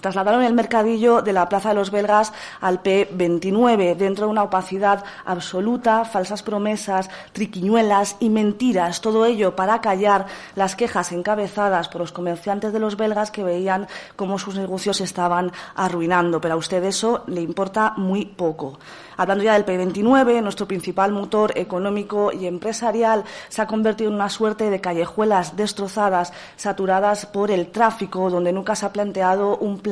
Trasladaron 0.00 0.42
el 0.42 0.54
mercadillo 0.54 1.22
de 1.22 1.32
la 1.32 1.48
Plaza 1.48 1.70
de 1.70 1.74
los 1.74 1.90
Belgas 1.90 2.32
al 2.60 2.82
P29, 2.82 3.96
dentro 3.96 4.26
de 4.26 4.32
una 4.32 4.44
opacidad 4.44 5.04
absoluta, 5.24 6.04
falsas 6.04 6.42
promesas, 6.42 7.10
triquiñuelas 7.32 8.16
y 8.20 8.30
mentiras. 8.30 9.00
Todo 9.00 9.24
ello 9.24 9.56
para 9.56 9.80
callar 9.80 10.26
las 10.54 10.76
quejas 10.76 11.12
encabezadas 11.12 11.88
por 11.88 12.00
los 12.00 12.12
comerciantes 12.12 12.72
de 12.72 12.78
los 12.78 12.96
belgas 12.96 13.30
que 13.30 13.42
veían 13.42 13.88
cómo 14.16 14.38
sus 14.38 14.56
negocios 14.56 15.00
estaban 15.00 15.52
arruinando. 15.74 16.40
Pero 16.40 16.54
a 16.54 16.58
usted 16.58 16.82
eso 16.84 17.24
le 17.26 17.40
importa 17.40 17.94
muy 17.96 18.24
poco. 18.26 18.78
Hablando 19.16 19.42
ya 19.42 19.54
del 19.54 19.66
P29, 19.66 20.42
nuestro 20.42 20.68
principal 20.68 21.10
motor 21.10 21.52
económico 21.56 22.30
y 22.32 22.46
empresarial 22.46 23.24
se 23.48 23.60
ha 23.60 23.66
convertido 23.66 24.10
en 24.10 24.14
una 24.14 24.28
suerte 24.28 24.70
de 24.70 24.80
callejuelas 24.80 25.56
destrozadas, 25.56 26.32
saturadas 26.56 27.26
por 27.26 27.50
el 27.50 27.72
tráfico, 27.72 28.30
donde 28.30 28.52
nunca 28.52 28.76
se 28.76 28.86
ha 28.86 28.92
planteado 28.92 29.56
un 29.56 29.80
plan 29.80 29.87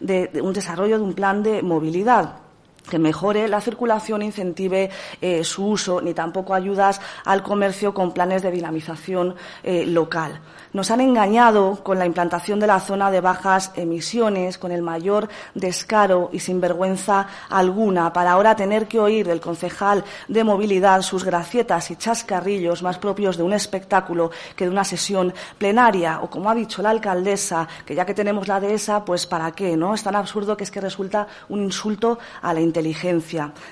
de, 0.00 0.30
un 0.42 0.52
desarrollo 0.52 0.98
de 0.98 1.04
un 1.04 1.14
plan 1.14 1.42
de 1.42 1.62
movilidad 1.62 2.47
que 2.88 2.98
mejore 2.98 3.48
la 3.48 3.60
circulación, 3.60 4.22
incentive 4.22 4.90
eh, 5.20 5.44
su 5.44 5.66
uso, 5.66 6.00
ni 6.00 6.14
tampoco 6.14 6.54
ayudas 6.54 7.00
al 7.24 7.42
comercio 7.42 7.94
con 7.94 8.12
planes 8.12 8.42
de 8.42 8.50
dinamización 8.50 9.34
eh, 9.62 9.86
local. 9.86 10.40
Nos 10.72 10.90
han 10.90 11.00
engañado 11.00 11.82
con 11.82 11.98
la 11.98 12.04
implantación 12.04 12.60
de 12.60 12.66
la 12.66 12.80
zona 12.80 13.10
de 13.10 13.22
bajas 13.22 13.72
emisiones, 13.74 14.58
con 14.58 14.70
el 14.70 14.82
mayor 14.82 15.28
descaro 15.54 16.28
y 16.30 16.40
sin 16.40 16.60
vergüenza 16.60 17.26
alguna, 17.48 18.12
para 18.12 18.32
ahora 18.32 18.54
tener 18.54 18.86
que 18.86 19.00
oír 19.00 19.26
del 19.26 19.40
concejal 19.40 20.04
de 20.28 20.44
movilidad 20.44 21.00
sus 21.00 21.24
gracietas 21.24 21.90
y 21.90 21.96
chascarrillos 21.96 22.82
más 22.82 22.98
propios 22.98 23.38
de 23.38 23.44
un 23.44 23.54
espectáculo 23.54 24.30
que 24.56 24.64
de 24.64 24.70
una 24.70 24.84
sesión 24.84 25.32
plenaria, 25.56 26.20
o 26.20 26.28
como 26.28 26.50
ha 26.50 26.54
dicho 26.54 26.82
la 26.82 26.90
alcaldesa, 26.90 27.66
que 27.86 27.94
ya 27.94 28.04
que 28.04 28.14
tenemos 28.14 28.46
la 28.46 28.60
de 28.60 28.74
esa, 28.74 29.04
pues 29.04 29.26
para 29.26 29.50
qué, 29.52 29.76
¿no? 29.76 29.94
Es 29.94 30.02
tan 30.02 30.16
absurdo 30.16 30.56
que 30.56 30.64
es 30.64 30.70
que 30.70 30.80
resulta 30.80 31.26
un 31.48 31.62
insulto 31.62 32.18
a 32.42 32.52
la 32.52 32.60
inteligencia. 32.60 32.77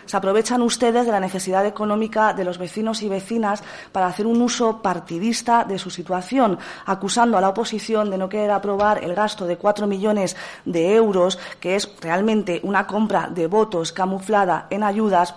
Se 0.06 0.16
aprovechan 0.16 0.62
ustedes 0.62 1.06
de 1.06 1.12
la 1.12 1.20
necesidad 1.20 1.66
económica 1.66 2.32
de 2.32 2.44
los 2.44 2.58
vecinos 2.58 3.02
y 3.02 3.08
vecinas 3.08 3.62
para 3.92 4.06
hacer 4.06 4.26
un 4.26 4.40
uso 4.40 4.82
partidista 4.82 5.64
de 5.64 5.78
su 5.78 5.90
situación, 5.90 6.58
acusando 6.84 7.38
a 7.38 7.40
la 7.40 7.48
oposición 7.48 8.10
de 8.10 8.18
no 8.18 8.28
querer 8.28 8.50
aprobar 8.50 9.02
el 9.02 9.14
gasto 9.14 9.46
de 9.46 9.56
cuatro 9.56 9.86
millones 9.86 10.36
de 10.64 10.94
euros, 10.94 11.38
que 11.60 11.76
es 11.76 11.90
realmente 12.00 12.60
una 12.62 12.86
compra 12.86 13.28
de 13.28 13.46
votos 13.46 13.92
camuflada 13.92 14.66
en 14.70 14.82
ayudas 14.82 15.34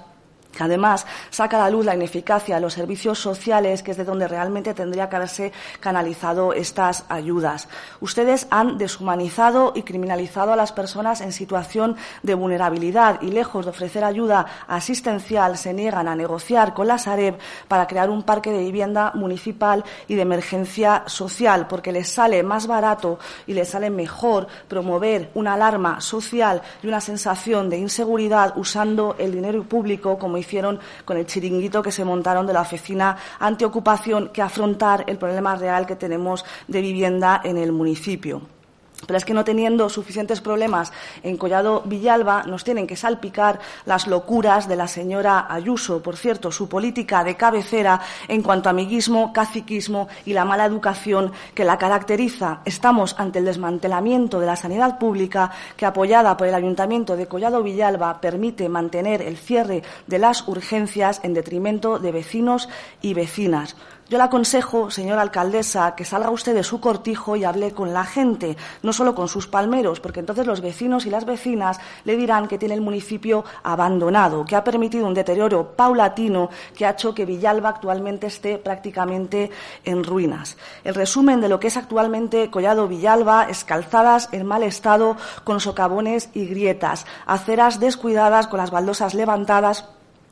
además 0.59 1.05
saca 1.29 1.57
a 1.57 1.61
la 1.61 1.69
luz 1.69 1.85
la 1.85 1.95
ineficacia 1.95 2.55
de 2.55 2.61
los 2.61 2.73
servicios 2.73 3.19
sociales, 3.19 3.83
que 3.83 3.91
es 3.91 3.97
de 3.97 4.03
donde 4.03 4.27
realmente 4.27 4.73
tendría 4.73 5.09
que 5.09 5.15
haberse 5.15 5.51
canalizado 5.79 6.53
estas 6.53 7.05
ayudas. 7.09 7.67
Ustedes 8.01 8.47
han 8.49 8.77
deshumanizado 8.77 9.73
y 9.75 9.83
criminalizado 9.83 10.53
a 10.53 10.55
las 10.55 10.71
personas 10.71 11.21
en 11.21 11.31
situación 11.31 11.95
de 12.23 12.33
vulnerabilidad 12.33 13.21
y, 13.21 13.31
lejos 13.31 13.65
de 13.65 13.71
ofrecer 13.71 14.03
ayuda 14.03 14.45
asistencial, 14.67 15.57
se 15.57 15.73
niegan 15.73 16.07
a 16.07 16.15
negociar 16.15 16.73
con 16.73 16.87
la 16.87 16.97
Sareb 16.97 17.37
para 17.67 17.87
crear 17.87 18.09
un 18.09 18.23
parque 18.23 18.51
de 18.51 18.59
vivienda 18.59 19.11
municipal 19.15 19.83
y 20.07 20.15
de 20.15 20.21
emergencia 20.21 21.03
social, 21.07 21.67
porque 21.67 21.91
les 21.91 22.09
sale 22.09 22.43
más 22.43 22.67
barato 22.67 23.19
y 23.47 23.53
les 23.53 23.69
sale 23.69 23.89
mejor 23.89 24.47
promover 24.67 25.29
una 25.33 25.53
alarma 25.53 26.01
social 26.01 26.61
y 26.83 26.87
una 26.87 27.01
sensación 27.01 27.69
de 27.69 27.77
inseguridad 27.77 28.53
usando 28.57 29.15
el 29.17 29.31
dinero 29.31 29.63
público 29.63 30.17
como 30.17 30.37
hicieron 30.49 30.79
con 31.05 31.17
el 31.17 31.27
chiringuito 31.27 31.83
que 31.83 31.91
se 31.91 32.03
montaron 32.03 32.47
de 32.47 32.53
la 32.53 32.61
oficina 32.61 33.15
antiocupación 33.39 34.29
que 34.29 34.41
afrontar 34.41 35.05
el 35.07 35.17
problema 35.17 35.55
real 35.55 35.85
que 35.85 35.95
tenemos 35.95 36.43
de 36.67 36.81
vivienda 36.81 37.41
en 37.43 37.57
el 37.57 37.71
municipio. 37.71 38.58
Pero 39.05 39.17
es 39.17 39.25
que 39.25 39.33
no 39.33 39.43
teniendo 39.43 39.89
suficientes 39.89 40.41
problemas 40.41 40.91
en 41.23 41.37
Collado 41.37 41.81
Villalba, 41.85 42.43
nos 42.43 42.63
tienen 42.63 42.87
que 42.87 42.95
salpicar 42.95 43.59
las 43.85 44.07
locuras 44.07 44.67
de 44.67 44.75
la 44.75 44.87
señora 44.87 45.47
Ayuso. 45.49 46.01
Por 46.01 46.17
cierto, 46.17 46.51
su 46.51 46.67
política 46.67 47.23
de 47.23 47.35
cabecera 47.35 48.01
en 48.27 48.41
cuanto 48.41 48.69
a 48.69 48.71
amiguismo, 48.71 49.33
caciquismo 49.33 50.07
y 50.25 50.33
la 50.33 50.45
mala 50.45 50.65
educación 50.65 51.31
que 51.53 51.65
la 51.65 51.77
caracteriza. 51.77 52.61
Estamos 52.65 53.15
ante 53.17 53.39
el 53.39 53.45
desmantelamiento 53.45 54.39
de 54.39 54.45
la 54.45 54.55
sanidad 54.55 54.99
pública 54.99 55.51
que, 55.77 55.85
apoyada 55.85 56.35
por 56.37 56.47
el 56.47 56.55
Ayuntamiento 56.55 57.15
de 57.15 57.27
Collado 57.27 57.63
Villalba, 57.63 58.21
permite 58.21 58.69
mantener 58.69 59.21
el 59.21 59.37
cierre 59.37 59.83
de 60.07 60.19
las 60.19 60.47
urgencias 60.47 61.21
en 61.23 61.33
detrimento 61.33 61.99
de 61.99 62.11
vecinos 62.11 62.69
y 63.01 63.13
vecinas. 63.13 63.75
Yo 64.09 64.17
le 64.17 64.23
aconsejo, 64.23 64.89
señora 64.89 65.21
alcaldesa, 65.21 65.93
que 65.93 66.03
salga 66.03 66.31
usted 66.31 66.55
de 66.55 66.63
su 66.63 66.81
cortijo 66.81 67.35
y 67.35 67.43
hable 67.43 67.73
con 67.73 67.93
la 67.93 68.05
gente, 68.05 68.57
no 68.81 68.91
solo 68.91 69.13
con 69.13 69.27
sus 69.27 69.45
palmeros, 69.45 69.99
porque 69.99 70.19
entonces 70.19 70.47
los 70.47 70.61
vecinos 70.61 71.05
y 71.05 71.11
las 71.11 71.25
vecinas 71.25 71.79
le 72.05 72.17
dirán 72.17 72.47
que 72.47 72.57
tiene 72.57 72.73
el 72.73 72.81
municipio 72.81 73.45
abandonado, 73.61 74.45
que 74.45 74.55
ha 74.55 74.63
permitido 74.63 75.05
un 75.05 75.13
deterioro 75.13 75.73
paulatino 75.75 76.49
que 76.75 76.87
ha 76.87 76.91
hecho 76.91 77.13
que 77.13 77.25
Villalba 77.25 77.69
actualmente 77.69 78.25
esté 78.25 78.57
prácticamente 78.57 79.51
en 79.85 80.03
ruinas. 80.03 80.57
El 80.83 80.95
resumen 80.95 81.39
de 81.39 81.49
lo 81.49 81.59
que 81.59 81.67
es 81.67 81.77
actualmente 81.77 82.49
Collado 82.49 82.87
Villalba 82.87 83.43
es 83.43 83.63
calzadas 83.63 84.29
en 84.31 84.43
mal 84.47 84.63
estado 84.63 85.17
con 85.43 85.59
socavones 85.59 86.31
y 86.33 86.47
grietas, 86.47 87.05
aceras 87.27 87.79
descuidadas 87.79 88.47
con 88.47 88.57
las 88.57 88.71
baldosas 88.71 89.13
levantadas 89.13 89.85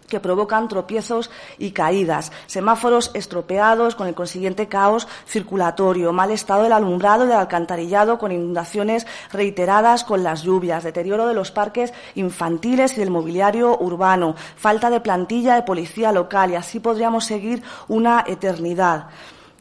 que 0.07 0.19
provocan 0.19 0.67
tropiezos 0.67 1.29
y 1.57 1.71
caídas, 1.71 2.31
semáforos 2.47 3.11
estropeados 3.13 3.95
con 3.95 4.07
el 4.07 4.15
consiguiente 4.15 4.67
caos 4.67 5.07
circulatorio, 5.27 6.13
mal 6.13 6.31
estado 6.31 6.63
del 6.63 6.73
alumbrado 6.73 7.25
y 7.25 7.27
del 7.27 7.37
alcantarillado 7.37 8.17
con 8.17 8.31
inundaciones 8.31 9.05
reiteradas 9.31 10.03
con 10.03 10.23
las 10.23 10.43
lluvias, 10.43 10.83
deterioro 10.83 11.27
de 11.27 11.33
los 11.33 11.51
parques 11.51 11.93
infantiles 12.15 12.93
y 12.93 12.99
del 13.01 13.11
mobiliario 13.11 13.77
urbano, 13.79 14.35
falta 14.55 14.89
de 14.89 15.01
plantilla 15.01 15.55
de 15.55 15.63
policía 15.63 16.11
local 16.11 16.51
y 16.51 16.55
así 16.55 16.79
podríamos 16.79 17.25
seguir 17.25 17.61
una 17.87 18.23
eternidad. 18.27 19.07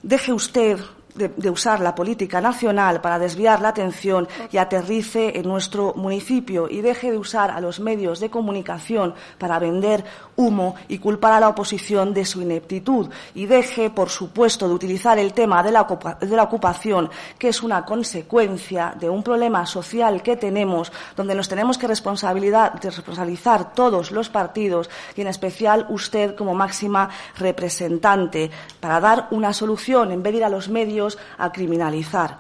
Deje 0.03 0.33
usted 0.33 0.79
de, 1.17 1.51
usar 1.51 1.81
la 1.81 1.95
política 1.95 2.41
nacional 2.41 3.01
para 3.01 3.19
desviar 3.19 3.61
la 3.61 3.69
atención 3.69 4.29
y 4.51 4.59
aterrice 4.59 5.39
en 5.39 5.49
nuestro 5.49 5.95
municipio 5.95 6.69
y 6.69 6.81
deje 6.81 7.11
de 7.11 7.19
usar 7.19 7.51
a 7.51 7.61
los 7.61 7.81
medios 7.81 8.21
de 8.21 8.31
comunicación 8.31 9.15
para 9.39 9.59
vender 9.59 10.05
humo 10.37 10.75
y 10.89 10.99
culpar 10.99 11.33
a 11.33 11.41
la 11.41 11.49
oposición 11.49 12.13
de 12.13 12.25
su 12.25 12.43
ineptitud 12.43 13.09
y 13.35 13.47
deje, 13.47 13.91
por 13.91 14.11
supuesto, 14.11 14.69
de 14.69 14.75
utilizar 14.75 15.19
el 15.19 15.33
tema 15.33 15.63
de 15.63 15.73
la, 15.73 15.87
de 16.21 16.37
la 16.37 16.43
ocupación, 16.43 17.11
que 17.39 17.49
es 17.49 17.63
una 17.63 17.85
consecuencia 17.85 18.95
de 18.99 19.09
un 19.09 19.23
problema 19.23 19.65
social 19.67 20.23
que 20.23 20.37
tenemos, 20.37 20.93
donde 21.17 21.35
nos 21.35 21.49
tenemos 21.49 21.79
que 21.79 21.87
responsabilizar 21.87 23.75
todos 23.75 24.11
los 24.11 24.29
partidos 24.29 24.91
y, 25.15 25.23
en 25.23 25.29
especial, 25.29 25.87
usted 25.89 26.35
como 26.35 26.55
máxima 26.55 27.09
representante, 27.39 28.51
para 28.81 29.01
dar 29.01 29.29
una 29.31 29.53
solución 29.53 30.13
en 30.13 30.23
vez 30.23 30.33
de 30.33 30.39
ir 30.39 30.45
a 30.45 30.49
los 30.49 30.69
medios 30.69 31.06
a 31.39 31.53
criminalizar. 31.53 32.39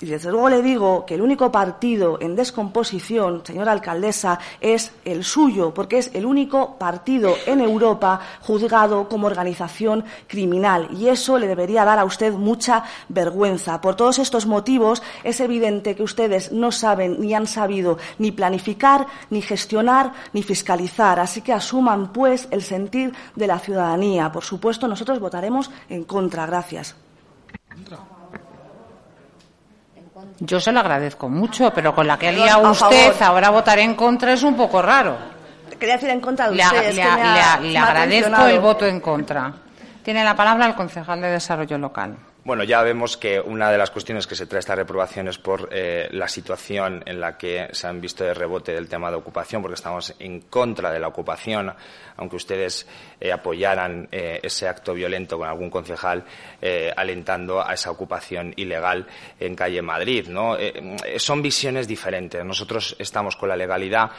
Y 0.00 0.06
desde 0.06 0.30
luego 0.30 0.48
le 0.48 0.62
digo 0.62 1.04
que 1.04 1.14
el 1.14 1.22
único 1.22 1.50
partido 1.50 2.18
en 2.20 2.36
descomposición, 2.36 3.42
señora 3.44 3.72
alcaldesa, 3.72 4.38
es 4.60 4.92
el 5.04 5.24
suyo, 5.24 5.74
porque 5.74 5.98
es 5.98 6.10
el 6.14 6.24
único 6.24 6.76
partido 6.78 7.34
en 7.46 7.60
Europa 7.60 8.20
juzgado 8.40 9.08
como 9.08 9.26
organización 9.26 10.04
criminal. 10.28 10.88
Y 10.92 11.08
eso 11.08 11.36
le 11.36 11.48
debería 11.48 11.84
dar 11.84 11.98
a 11.98 12.04
usted 12.04 12.32
mucha 12.32 12.84
vergüenza. 13.08 13.80
Por 13.80 13.96
todos 13.96 14.20
estos 14.20 14.46
motivos, 14.46 15.02
es 15.24 15.40
evidente 15.40 15.96
que 15.96 16.04
ustedes 16.04 16.52
no 16.52 16.70
saben 16.70 17.20
ni 17.20 17.34
han 17.34 17.48
sabido 17.48 17.98
ni 18.18 18.30
planificar, 18.30 19.06
ni 19.30 19.42
gestionar, 19.42 20.12
ni 20.32 20.44
fiscalizar. 20.44 21.18
Así 21.18 21.42
que 21.42 21.52
asuman, 21.52 22.12
pues, 22.12 22.46
el 22.52 22.62
sentir 22.62 23.12
de 23.34 23.46
la 23.48 23.58
ciudadanía. 23.58 24.30
Por 24.30 24.44
supuesto, 24.44 24.86
nosotros 24.86 25.18
votaremos 25.18 25.72
en 25.88 26.04
contra. 26.04 26.46
Gracias. 26.46 26.94
Yo 30.40 30.60
se 30.60 30.72
lo 30.72 30.80
agradezco 30.80 31.28
mucho, 31.28 31.72
pero 31.72 31.94
con 31.94 32.06
la 32.06 32.18
que 32.18 32.28
ha 32.28 32.32
liado 32.32 32.70
usted, 32.70 33.20
ahora 33.22 33.50
votar 33.50 33.78
en 33.78 33.94
contra 33.94 34.32
es 34.32 34.42
un 34.42 34.56
poco 34.56 34.82
raro. 34.82 35.16
Quería 35.78 35.94
decir 35.94 36.10
en 36.10 36.20
contra 36.20 36.50
de 36.50 36.56
le, 36.56 36.64
usted. 36.64 36.94
le 37.62 37.78
agradezco 37.78 38.46
el 38.46 38.58
voto 38.58 38.86
en 38.86 39.00
contra. 39.00 39.52
Tiene 40.02 40.24
la 40.24 40.34
palabra 40.34 40.66
el 40.66 40.74
concejal 40.74 41.20
de 41.20 41.30
Desarrollo 41.30 41.78
Local. 41.78 42.16
Bueno, 42.48 42.64
ya 42.64 42.82
vemos 42.82 43.18
que 43.18 43.38
una 43.38 43.70
de 43.70 43.76
las 43.76 43.90
cuestiones 43.90 44.26
que 44.26 44.34
se 44.34 44.46
trae 44.46 44.60
esta 44.60 44.74
reprobación 44.74 45.28
es 45.28 45.36
por 45.36 45.68
eh, 45.70 46.08
la 46.12 46.28
situación 46.28 47.02
en 47.04 47.20
la 47.20 47.36
que 47.36 47.68
se 47.72 47.86
han 47.86 48.00
visto 48.00 48.24
de 48.24 48.32
rebote 48.32 48.72
del 48.72 48.88
tema 48.88 49.10
de 49.10 49.18
ocupación, 49.18 49.60
porque 49.60 49.74
estamos 49.74 50.14
en 50.18 50.40
contra 50.40 50.90
de 50.90 50.98
la 50.98 51.08
ocupación, 51.08 51.70
aunque 52.16 52.36
ustedes 52.36 52.88
eh, 53.20 53.32
apoyaran 53.32 54.08
eh, 54.10 54.40
ese 54.42 54.66
acto 54.66 54.94
violento 54.94 55.36
con 55.36 55.46
algún 55.46 55.68
concejal 55.68 56.24
alentando 56.96 57.62
a 57.62 57.74
esa 57.74 57.90
ocupación 57.90 58.54
ilegal 58.56 59.06
en 59.38 59.54
calle 59.54 59.82
Madrid. 59.82 60.26
son 61.18 61.42
visiones 61.42 61.86
diferentes. 61.86 62.42
Nosotros 62.44 62.96
estamos 62.98 63.36
con 63.36 63.50
la 63.50 63.56
legalidad 63.56 64.10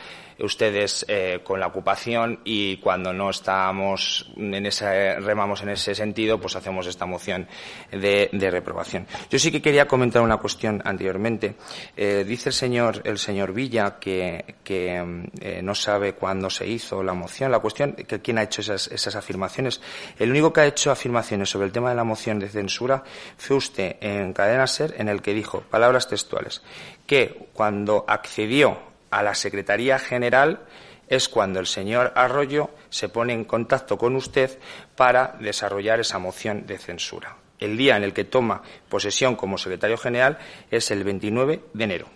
ustedes 0.41 1.05
con 1.43 1.59
la 1.59 1.67
ocupación 1.67 2.39
y 2.45 2.77
cuando 2.77 3.11
no 3.11 3.29
estamos 3.29 4.31
en 4.37 4.65
ese, 4.65 5.19
remamos 5.19 5.61
en 5.63 5.69
ese 5.69 5.93
sentido, 5.93 6.39
pues 6.39 6.55
hacemos 6.55 6.87
esta 6.87 7.05
moción 7.05 7.45
de, 7.91 8.18
reprobación. 8.27 9.07
Yo 9.29 9.39
sí 9.39 9.51
que 9.51 9.61
quería 9.61 9.87
comentar 9.87 10.21
una 10.21 10.37
cuestión 10.37 10.81
anteriormente. 10.83 11.55
Eh, 11.95 12.25
dice 12.27 12.49
el 12.49 12.53
señor, 12.53 13.01
el 13.05 13.17
señor 13.17 13.53
Villa 13.53 13.99
que, 13.99 14.55
eh, 14.65 15.61
no 15.63 15.75
sabe 15.75 16.13
cuándo 16.13 16.49
se 16.49 16.67
hizo 16.67 17.03
la 17.03 17.13
moción. 17.13 17.51
La 17.51 17.59
cuestión, 17.59 17.93
que 17.93 18.19
quién 18.19 18.37
ha 18.37 18.43
hecho 18.43 18.61
esas 18.61 19.15
afirmaciones. 19.15 19.81
El 20.17 20.31
único 20.31 20.51
que 20.51 20.61
ha 20.61 20.65
hecho 20.65 20.91
afirmaciones 20.91 21.49
sobre 21.49 21.67
el 21.67 21.71
tema 21.71 21.89
de 21.89 21.95
la 21.95 22.03
moción 22.03 22.39
de 22.39 22.49
censura 22.49 23.03
fue 23.37 23.57
usted 23.57 23.97
en 24.01 24.33
Cadena 24.33 24.67
Ser, 24.67 24.95
en 24.97 25.09
el 25.09 25.21
que 25.21 25.33
dijo, 25.33 25.61
palabras 25.61 26.07
textuales, 26.07 26.61
que 27.05 27.47
cuando 27.53 28.05
accedió 28.07 28.79
a 29.11 29.23
la 29.23 29.35
Secretaría 29.35 29.99
General 29.99 30.61
es 31.07 31.27
cuando 31.27 31.59
el 31.59 31.65
señor 31.65 32.13
Arroyo 32.15 32.69
se 32.89 33.09
pone 33.09 33.33
en 33.33 33.43
contacto 33.43 33.97
con 33.97 34.15
usted 34.15 34.59
para 34.95 35.35
desarrollar 35.39 35.99
esa 35.99 36.19
moción 36.19 36.67
de 36.67 36.77
censura. 36.77 37.35
El 37.59 37.77
día 37.77 37.97
en 37.97 38.03
el 38.03 38.13
que 38.13 38.23
toma 38.23 38.61
posesión 38.87 39.35
como 39.35 39.57
secretario 39.57 39.97
general 39.97 40.37
es 40.71 40.91
el 40.91 41.03
29 41.03 41.61
de 41.73 41.83
enero. 41.83 42.07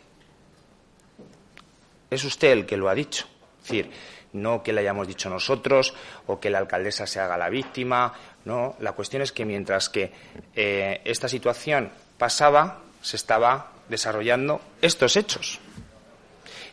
Es 2.09 2.23
usted 2.23 2.51
el 2.51 2.65
que 2.65 2.77
lo 2.77 2.89
ha 2.89 2.95
dicho. 2.95 3.27
Es 3.61 3.67
decir, 3.67 3.91
no 4.33 4.63
que 4.63 4.73
le 4.73 4.81
hayamos 4.81 5.07
dicho 5.07 5.29
nosotros 5.29 5.93
o 6.27 6.39
que 6.39 6.49
la 6.49 6.59
alcaldesa 6.59 7.07
se 7.07 7.19
haga 7.19 7.37
la 7.37 7.49
víctima. 7.49 8.13
No, 8.45 8.75
la 8.79 8.91
cuestión 8.93 9.21
es 9.21 9.31
que 9.31 9.45
mientras 9.45 9.89
que 9.89 10.11
eh, 10.55 11.01
esta 11.05 11.27
situación 11.27 11.91
pasaba, 12.17 12.81
se 13.01 13.15
estaba 13.15 13.71
desarrollando 13.89 14.61
estos 14.81 15.15
hechos. 15.17 15.59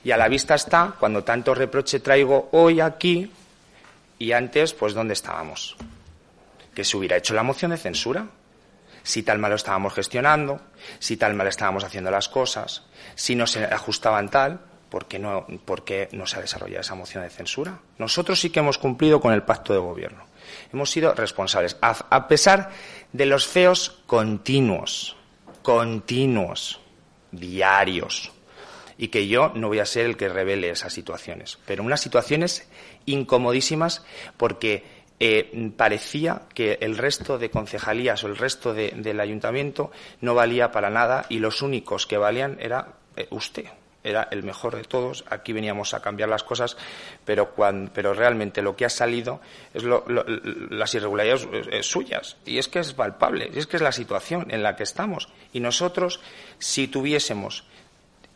Y 0.03 0.13
a 0.13 0.17
la 0.17 0.29
vista 0.29 0.55
está, 0.55 0.95
cuando 0.99 1.23
tanto 1.25 1.55
reproche 1.55 2.01
traigo 2.01 2.49
hoy 2.53 2.81
aquí 2.81 3.31
y 4.19 4.33
antes, 4.33 4.73
pues 4.73 4.95
¿dónde 4.95 5.13
estábamos? 5.13 5.77
Que 6.75 6.85
se 6.85 6.97
hubiera 6.97 7.17
hecho 7.17 7.35
la 7.35 7.43
moción 7.43 7.73
de 7.73 7.77
censura. 7.77 8.27
Si 9.03 9.23
tal 9.23 9.39
mal 9.39 9.51
lo 9.51 9.57
estábamos 9.57 9.95
gestionando, 9.95 10.61
si 10.99 11.17
tal 11.17 11.35
mal 11.35 11.47
estábamos 11.47 11.85
haciendo 11.85 12.11
las 12.11 12.29
cosas, 12.29 12.85
si 13.15 13.35
no 13.35 13.47
se 13.47 13.65
ajustaban 13.65 14.29
tal, 14.29 14.61
¿por 14.89 15.07
qué 15.07 15.19
no, 15.19 15.47
por 15.65 15.85
qué 15.85 16.09
no 16.13 16.27
se 16.27 16.37
ha 16.37 16.41
desarrollado 16.41 16.81
esa 16.81 16.95
moción 16.95 17.25
de 17.25 17.31
censura? 17.31 17.81
Nosotros 17.99 18.41
sí 18.41 18.51
que 18.51 18.61
hemos 18.61 18.79
cumplido 18.79 19.21
con 19.21 19.33
el 19.33 19.43
pacto 19.43 19.73
de 19.73 19.79
gobierno. 19.79 20.27
Hemos 20.73 20.91
sido 20.91 21.15
responsables, 21.15 21.77
a 21.81 22.29
pesar 22.29 22.71
de 23.13 23.27
los 23.27 23.47
feos 23.47 24.03
continuos, 24.07 25.17
continuos, 25.63 26.81
diarios, 27.31 28.33
y 28.99 29.09
que 29.09 29.29
yo 29.29 29.53
no 29.55 29.69
voy 29.69 29.79
a 29.79 29.87
ser 29.87 30.05
el 30.05 30.17
que 30.19 30.29
revele 30.29 30.69
esas 30.69 30.93
situaciones. 30.93 31.59
Pero 31.65 31.83
unas 31.83 32.03
situaciones 32.03 32.69
incomodísimas 33.07 34.05
porque 34.37 34.85
eh, 35.21 35.73
parecía 35.77 36.43
que 36.55 36.79
el 36.81 36.97
resto 36.97 37.39
de 37.39 37.51
concejalías 37.51 38.25
o 38.25 38.27
el 38.27 38.37
resto 38.37 38.73
del 38.75 39.21
ayuntamiento 39.21 39.91
no 40.23 40.35
valía 40.35 40.73
para 40.73 40.91
nada 40.91 41.27
y 41.29 41.39
los 41.39 41.63
únicos 41.63 42.07
que 42.07 42.17
valían 42.17 42.57
era 42.61 42.95
eh, 43.17 43.29
usted. 43.31 43.67
Era 44.03 44.29
el 44.31 44.43
mejor 44.43 44.77
de 44.77 44.85
todos. 44.85 45.27
Aquí 45.29 45.53
veníamos 45.53 45.93
a 45.93 46.01
cambiar 46.01 46.31
las 46.31 46.43
cosas, 46.43 46.79
pero, 47.27 47.53
pero 47.93 48.15
realmente 48.15 48.63
lo 48.63 48.75
que 48.75 48.87
ha 48.87 48.89
salido 48.89 49.43
es 49.75 49.85
las 49.85 50.95
irregularidades 50.95 51.47
eh, 51.53 51.83
suyas. 51.83 52.39
Y 52.47 52.57
es 52.57 52.69
que 52.69 52.79
es 52.79 52.95
palpable, 52.95 53.51
es 53.55 53.67
que 53.67 53.77
es 53.77 53.83
la 53.83 53.93
situación 53.93 54.47
en 54.51 54.63
la 54.63 54.75
que 54.75 54.85
estamos. 54.85 55.29
Y 55.53 55.61
nosotros, 55.61 56.21
si 56.59 56.89
tuviésemos 56.89 57.65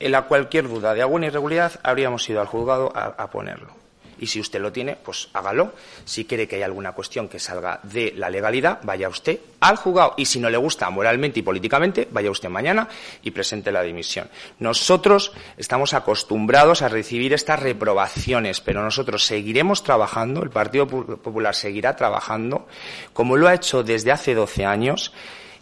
la 0.00 0.22
cualquier 0.22 0.68
duda 0.68 0.92
de 0.92 1.02
alguna 1.02 1.26
irregularidad 1.26 1.80
habríamos 1.82 2.28
ido 2.28 2.40
al 2.40 2.46
juzgado 2.46 2.92
a, 2.94 3.30
ponerlo. 3.30 3.83
Y 4.18 4.26
si 4.26 4.40
usted 4.40 4.60
lo 4.60 4.72
tiene, 4.72 4.96
pues 4.96 5.28
hágalo. 5.32 5.72
Si 6.04 6.24
quiere 6.24 6.48
que 6.48 6.56
haya 6.56 6.66
alguna 6.66 6.92
cuestión 6.92 7.28
que 7.28 7.38
salga 7.38 7.80
de 7.82 8.12
la 8.16 8.30
legalidad, 8.30 8.80
vaya 8.82 9.08
usted 9.08 9.40
al 9.60 9.76
juzgado. 9.76 10.14
Y 10.16 10.26
si 10.26 10.40
no 10.40 10.50
le 10.50 10.56
gusta 10.56 10.88
moralmente 10.90 11.40
y 11.40 11.42
políticamente, 11.42 12.08
vaya 12.10 12.30
usted 12.30 12.48
mañana 12.48 12.88
y 13.22 13.30
presente 13.30 13.72
la 13.72 13.82
dimisión. 13.82 14.28
Nosotros 14.58 15.32
estamos 15.56 15.94
acostumbrados 15.94 16.82
a 16.82 16.88
recibir 16.88 17.32
estas 17.32 17.60
reprobaciones, 17.60 18.60
pero 18.60 18.82
nosotros 18.82 19.24
seguiremos 19.24 19.82
trabajando, 19.82 20.42
el 20.42 20.50
Partido 20.50 20.86
Popular 20.86 21.54
seguirá 21.54 21.96
trabajando, 21.96 22.66
como 23.12 23.36
lo 23.36 23.48
ha 23.48 23.54
hecho 23.54 23.82
desde 23.82 24.12
hace 24.12 24.34
12 24.34 24.64
años 24.64 25.12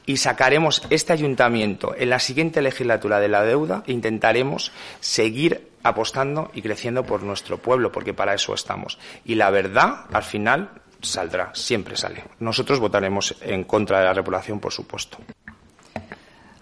y 0.06 0.16
sacaremos 0.16 0.82
este 0.90 1.12
ayuntamiento 1.12 1.94
en 1.96 2.10
la 2.10 2.18
siguiente 2.18 2.62
legislatura 2.62 3.20
de 3.20 3.28
la 3.28 3.44
deuda 3.44 3.84
e 3.86 3.92
intentaremos 3.92 4.72
seguir 5.00 5.71
apostando 5.82 6.50
y 6.54 6.62
creciendo 6.62 7.04
por 7.04 7.22
nuestro 7.22 7.58
pueblo, 7.58 7.90
porque 7.92 8.14
para 8.14 8.34
eso 8.34 8.54
estamos. 8.54 8.98
Y 9.24 9.34
la 9.34 9.50
verdad, 9.50 10.06
al 10.12 10.22
final, 10.22 10.70
saldrá, 11.00 11.50
siempre 11.54 11.96
sale. 11.96 12.24
Nosotros 12.40 12.80
votaremos 12.80 13.34
en 13.40 13.64
contra 13.64 14.00
de 14.00 14.04
la 14.06 14.14
repoblación, 14.14 14.60
por 14.60 14.72
supuesto. 14.72 15.18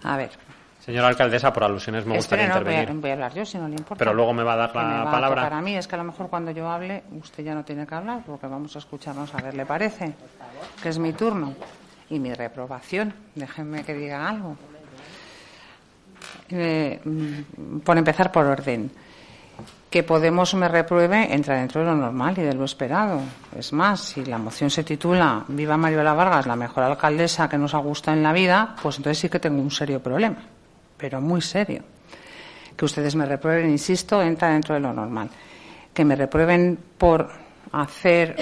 A 0.03 0.17
ver. 0.17 0.31
Señora 0.79 1.09
alcaldesa, 1.09 1.53
por 1.53 1.63
alusiones 1.63 2.07
me 2.07 2.15
gustaría 2.15 2.47
intervenir. 2.47 2.91
voy 2.93 3.11
a, 3.11 3.13
hablar 3.13 3.33
yo, 3.35 3.45
si 3.45 3.57
no 3.59 3.67
le 3.67 3.75
importa. 3.75 3.99
Pero 3.99 4.15
luego 4.15 4.33
me 4.33 4.41
va 4.41 4.53
a 4.53 4.57
dar 4.57 4.75
la 4.75 5.11
palabra. 5.11 5.43
Para 5.43 5.61
mí 5.61 5.77
es 5.77 5.87
que 5.87 5.93
a 5.93 5.99
lo 5.99 6.05
mejor 6.05 6.27
cuando 6.27 6.49
yo 6.49 6.67
hable, 6.67 7.03
usted 7.11 7.43
ya 7.43 7.53
no 7.53 7.63
tiene 7.63 7.85
que 7.85 7.93
hablar, 7.93 8.23
porque 8.25 8.47
vamos 8.47 8.75
a 8.75 8.79
escucharnos 8.79 9.33
a 9.35 9.41
ver, 9.43 9.53
¿le 9.53 9.65
parece? 9.65 10.13
Que 10.81 10.89
es 10.89 10.97
mi 10.97 11.13
turno 11.13 11.53
y 12.09 12.17
mi 12.17 12.33
reprobación. 12.33 13.13
Déjenme 13.35 13.83
que 13.83 13.93
diga 13.93 14.27
algo. 14.27 14.57
Eh, 16.49 16.99
mm, 17.03 17.79
por 17.79 17.97
empezar 17.97 18.31
por 18.31 18.45
orden. 18.47 18.91
Que 19.91 20.03
Podemos 20.03 20.55
me 20.55 20.69
repruebe 20.69 21.33
entra 21.33 21.59
dentro 21.59 21.81
de 21.81 21.87
lo 21.87 21.95
normal 21.95 22.33
y 22.37 22.41
de 22.41 22.53
lo 22.53 22.63
esperado. 22.63 23.19
Es 23.55 23.73
más, 23.73 23.99
si 23.99 24.23
la 24.23 24.37
moción 24.37 24.69
se 24.69 24.85
titula 24.85 25.43
Viva 25.49 25.75
Mariola 25.75 26.13
Vargas, 26.13 26.47
la 26.47 26.55
mejor 26.55 26.83
alcaldesa 26.83 27.49
que 27.49 27.57
nos 27.57 27.73
ha 27.73 27.79
gustado 27.79 28.15
en 28.15 28.23
la 28.23 28.31
vida, 28.31 28.73
pues 28.81 28.97
entonces 28.97 29.19
sí 29.19 29.29
que 29.29 29.39
tengo 29.39 29.61
un 29.61 29.69
serio 29.69 30.01
problema, 30.01 30.37
pero 30.97 31.19
muy 31.19 31.41
serio. 31.41 31.83
Que 32.75 32.85
ustedes 32.85 33.15
me 33.15 33.25
reprueben, 33.25 33.69
insisto, 33.69 34.21
entra 34.21 34.53
dentro 34.53 34.73
de 34.75 34.79
lo 34.79 34.93
normal. 34.93 35.29
Que 35.93 36.05
me 36.05 36.15
reprueben 36.15 36.79
por 36.97 37.29
hacer 37.73 38.37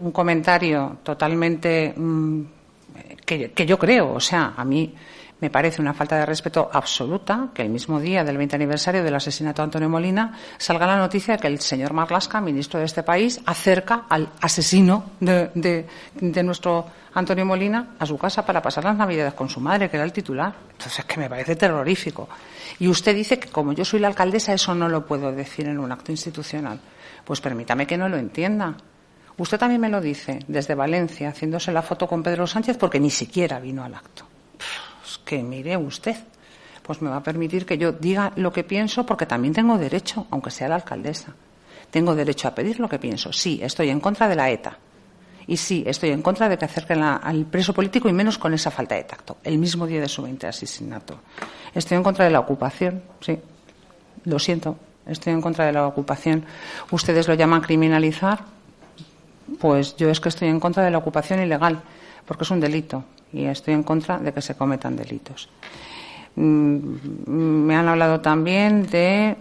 un 0.00 0.10
comentario 0.12 0.96
totalmente 1.02 1.92
mm, 1.94 2.40
que, 3.24 3.66
yo 3.66 3.78
creo, 3.78 4.14
o 4.14 4.20
sea, 4.20 4.54
a 4.56 4.64
mí 4.64 4.92
me 5.40 5.50
parece 5.50 5.80
una 5.80 5.94
falta 5.94 6.16
de 6.16 6.26
respeto 6.26 6.70
absoluta 6.72 7.48
que 7.54 7.62
el 7.62 7.70
mismo 7.70 7.98
día 7.98 8.24
del 8.24 8.36
20 8.36 8.56
aniversario 8.56 9.02
del 9.02 9.14
asesinato 9.14 9.62
de 9.62 9.64
Antonio 9.64 9.88
Molina 9.88 10.38
salga 10.58 10.86
la 10.86 10.98
noticia 10.98 11.34
de 11.34 11.40
que 11.40 11.46
el 11.46 11.60
señor 11.60 11.92
Marlasca, 11.92 12.40
ministro 12.40 12.78
de 12.78 12.86
este 12.86 13.02
país, 13.02 13.40
acerca 13.46 14.04
al 14.08 14.28
asesino 14.40 15.12
de, 15.20 15.86
nuestro 16.42 16.86
Antonio 17.14 17.46
Molina 17.46 17.94
a 17.98 18.06
su 18.06 18.18
casa 18.18 18.44
para 18.44 18.60
pasar 18.60 18.84
las 18.84 18.96
Navidades 18.96 19.34
con 19.34 19.48
su 19.48 19.60
madre, 19.60 19.88
que 19.88 19.96
era 19.96 20.04
el 20.04 20.12
titular. 20.12 20.54
Entonces, 20.72 21.00
es 21.00 21.04
que 21.06 21.18
me 21.18 21.28
parece 21.28 21.56
terrorífico. 21.56 22.28
Y 22.78 22.88
usted 22.88 23.14
dice 23.14 23.38
que 23.38 23.48
como 23.48 23.72
yo 23.72 23.84
soy 23.84 24.00
la 24.00 24.08
alcaldesa, 24.08 24.52
eso 24.52 24.74
no 24.74 24.88
lo 24.88 25.06
puedo 25.06 25.32
decir 25.32 25.66
en 25.66 25.78
un 25.78 25.90
acto 25.90 26.12
institucional. 26.12 26.78
Pues 27.24 27.40
permítame 27.40 27.86
que 27.86 27.96
no 27.96 28.08
lo 28.08 28.16
entienda. 28.16 28.74
Usted 29.38 29.58
también 29.58 29.80
me 29.80 29.88
lo 29.88 30.00
dice 30.00 30.40
desde 30.48 30.74
Valencia, 30.74 31.30
haciéndose 31.30 31.72
la 31.72 31.82
foto 31.82 32.06
con 32.06 32.22
Pedro 32.22 32.46
Sánchez, 32.46 32.76
porque 32.76 33.00
ni 33.00 33.10
siquiera 33.10 33.58
vino 33.58 33.82
al 33.82 33.94
acto. 33.94 34.29
Que 35.30 35.44
mire 35.44 35.76
usted, 35.76 36.16
pues 36.82 37.00
me 37.00 37.08
va 37.08 37.18
a 37.18 37.22
permitir 37.22 37.64
que 37.64 37.78
yo 37.78 37.92
diga 37.92 38.32
lo 38.34 38.52
que 38.52 38.64
pienso, 38.64 39.06
porque 39.06 39.26
también 39.26 39.54
tengo 39.54 39.78
derecho, 39.78 40.26
aunque 40.32 40.50
sea 40.50 40.66
la 40.66 40.74
alcaldesa. 40.74 41.36
Tengo 41.88 42.16
derecho 42.16 42.48
a 42.48 42.50
pedir 42.56 42.80
lo 42.80 42.88
que 42.88 42.98
pienso. 42.98 43.32
Sí, 43.32 43.60
estoy 43.62 43.90
en 43.90 44.00
contra 44.00 44.26
de 44.26 44.34
la 44.34 44.50
ETA. 44.50 44.76
Y 45.46 45.56
sí, 45.56 45.84
estoy 45.86 46.10
en 46.10 46.20
contra 46.20 46.48
de 46.48 46.58
que 46.58 46.64
acerquen 46.64 47.04
al 47.04 47.46
preso 47.46 47.72
político 47.72 48.08
y 48.08 48.12
menos 48.12 48.38
con 48.38 48.54
esa 48.54 48.72
falta 48.72 48.96
de 48.96 49.04
tacto, 49.04 49.36
el 49.44 49.58
mismo 49.58 49.86
día 49.86 50.00
de 50.00 50.08
su 50.08 50.20
20 50.20 50.48
asesinato. 50.48 51.20
Estoy 51.72 51.98
en 51.98 52.02
contra 52.02 52.24
de 52.24 52.32
la 52.32 52.40
ocupación, 52.40 53.00
sí. 53.20 53.38
Lo 54.24 54.40
siento, 54.40 54.78
estoy 55.06 55.32
en 55.32 55.40
contra 55.40 55.64
de 55.64 55.72
la 55.72 55.86
ocupación. 55.86 56.44
Ustedes 56.90 57.28
lo 57.28 57.34
llaman 57.34 57.60
criminalizar, 57.60 58.40
pues 59.60 59.94
yo 59.94 60.10
es 60.10 60.18
que 60.18 60.28
estoy 60.28 60.48
en 60.48 60.58
contra 60.58 60.82
de 60.82 60.90
la 60.90 60.98
ocupación 60.98 61.40
ilegal, 61.40 61.82
porque 62.26 62.44
es 62.44 62.50
un 62.50 62.60
delito 62.60 63.04
y 63.32 63.44
estoy 63.44 63.74
en 63.74 63.82
contra 63.82 64.18
de 64.18 64.32
que 64.32 64.42
se 64.42 64.54
cometan 64.54 64.96
delitos. 64.96 65.48
Mm, 66.36 66.80
me 67.26 67.76
han 67.76 67.88
hablado 67.88 68.20
también 68.20 68.86
de 68.86 69.36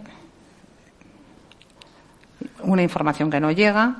una 2.64 2.84
información 2.84 3.30
que 3.30 3.40
no 3.40 3.52
llega 3.52 3.96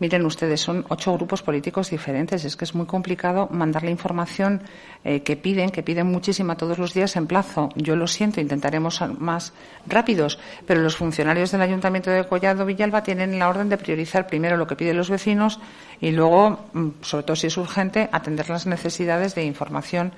Miren 0.00 0.24
ustedes, 0.24 0.62
son 0.62 0.86
ocho 0.88 1.12
grupos 1.12 1.42
políticos 1.42 1.90
diferentes. 1.90 2.46
Es 2.46 2.56
que 2.56 2.64
es 2.64 2.74
muy 2.74 2.86
complicado 2.86 3.48
mandar 3.52 3.82
la 3.82 3.90
información 3.90 4.62
eh, 5.04 5.22
que 5.22 5.36
piden, 5.36 5.68
que 5.68 5.82
piden 5.82 6.06
muchísima 6.06 6.56
todos 6.56 6.78
los 6.78 6.94
días 6.94 7.16
en 7.16 7.26
plazo. 7.26 7.68
Yo 7.76 7.96
lo 7.96 8.06
siento, 8.06 8.40
intentaremos 8.40 9.02
más 9.18 9.52
rápidos, 9.86 10.38
pero 10.66 10.80
los 10.80 10.96
funcionarios 10.96 11.52
del 11.52 11.60
Ayuntamiento 11.60 12.10
de 12.10 12.26
Collado 12.26 12.64
Villalba 12.64 13.02
tienen 13.02 13.38
la 13.38 13.50
orden 13.50 13.68
de 13.68 13.76
priorizar 13.76 14.26
primero 14.26 14.56
lo 14.56 14.66
que 14.66 14.74
piden 14.74 14.96
los 14.96 15.10
vecinos 15.10 15.60
y 16.00 16.12
luego, 16.12 16.58
mm, 16.72 16.88
sobre 17.02 17.24
todo 17.24 17.36
si 17.36 17.48
es 17.48 17.58
urgente, 17.58 18.08
atender 18.10 18.48
las 18.48 18.66
necesidades 18.66 19.34
de 19.34 19.44
información 19.44 20.12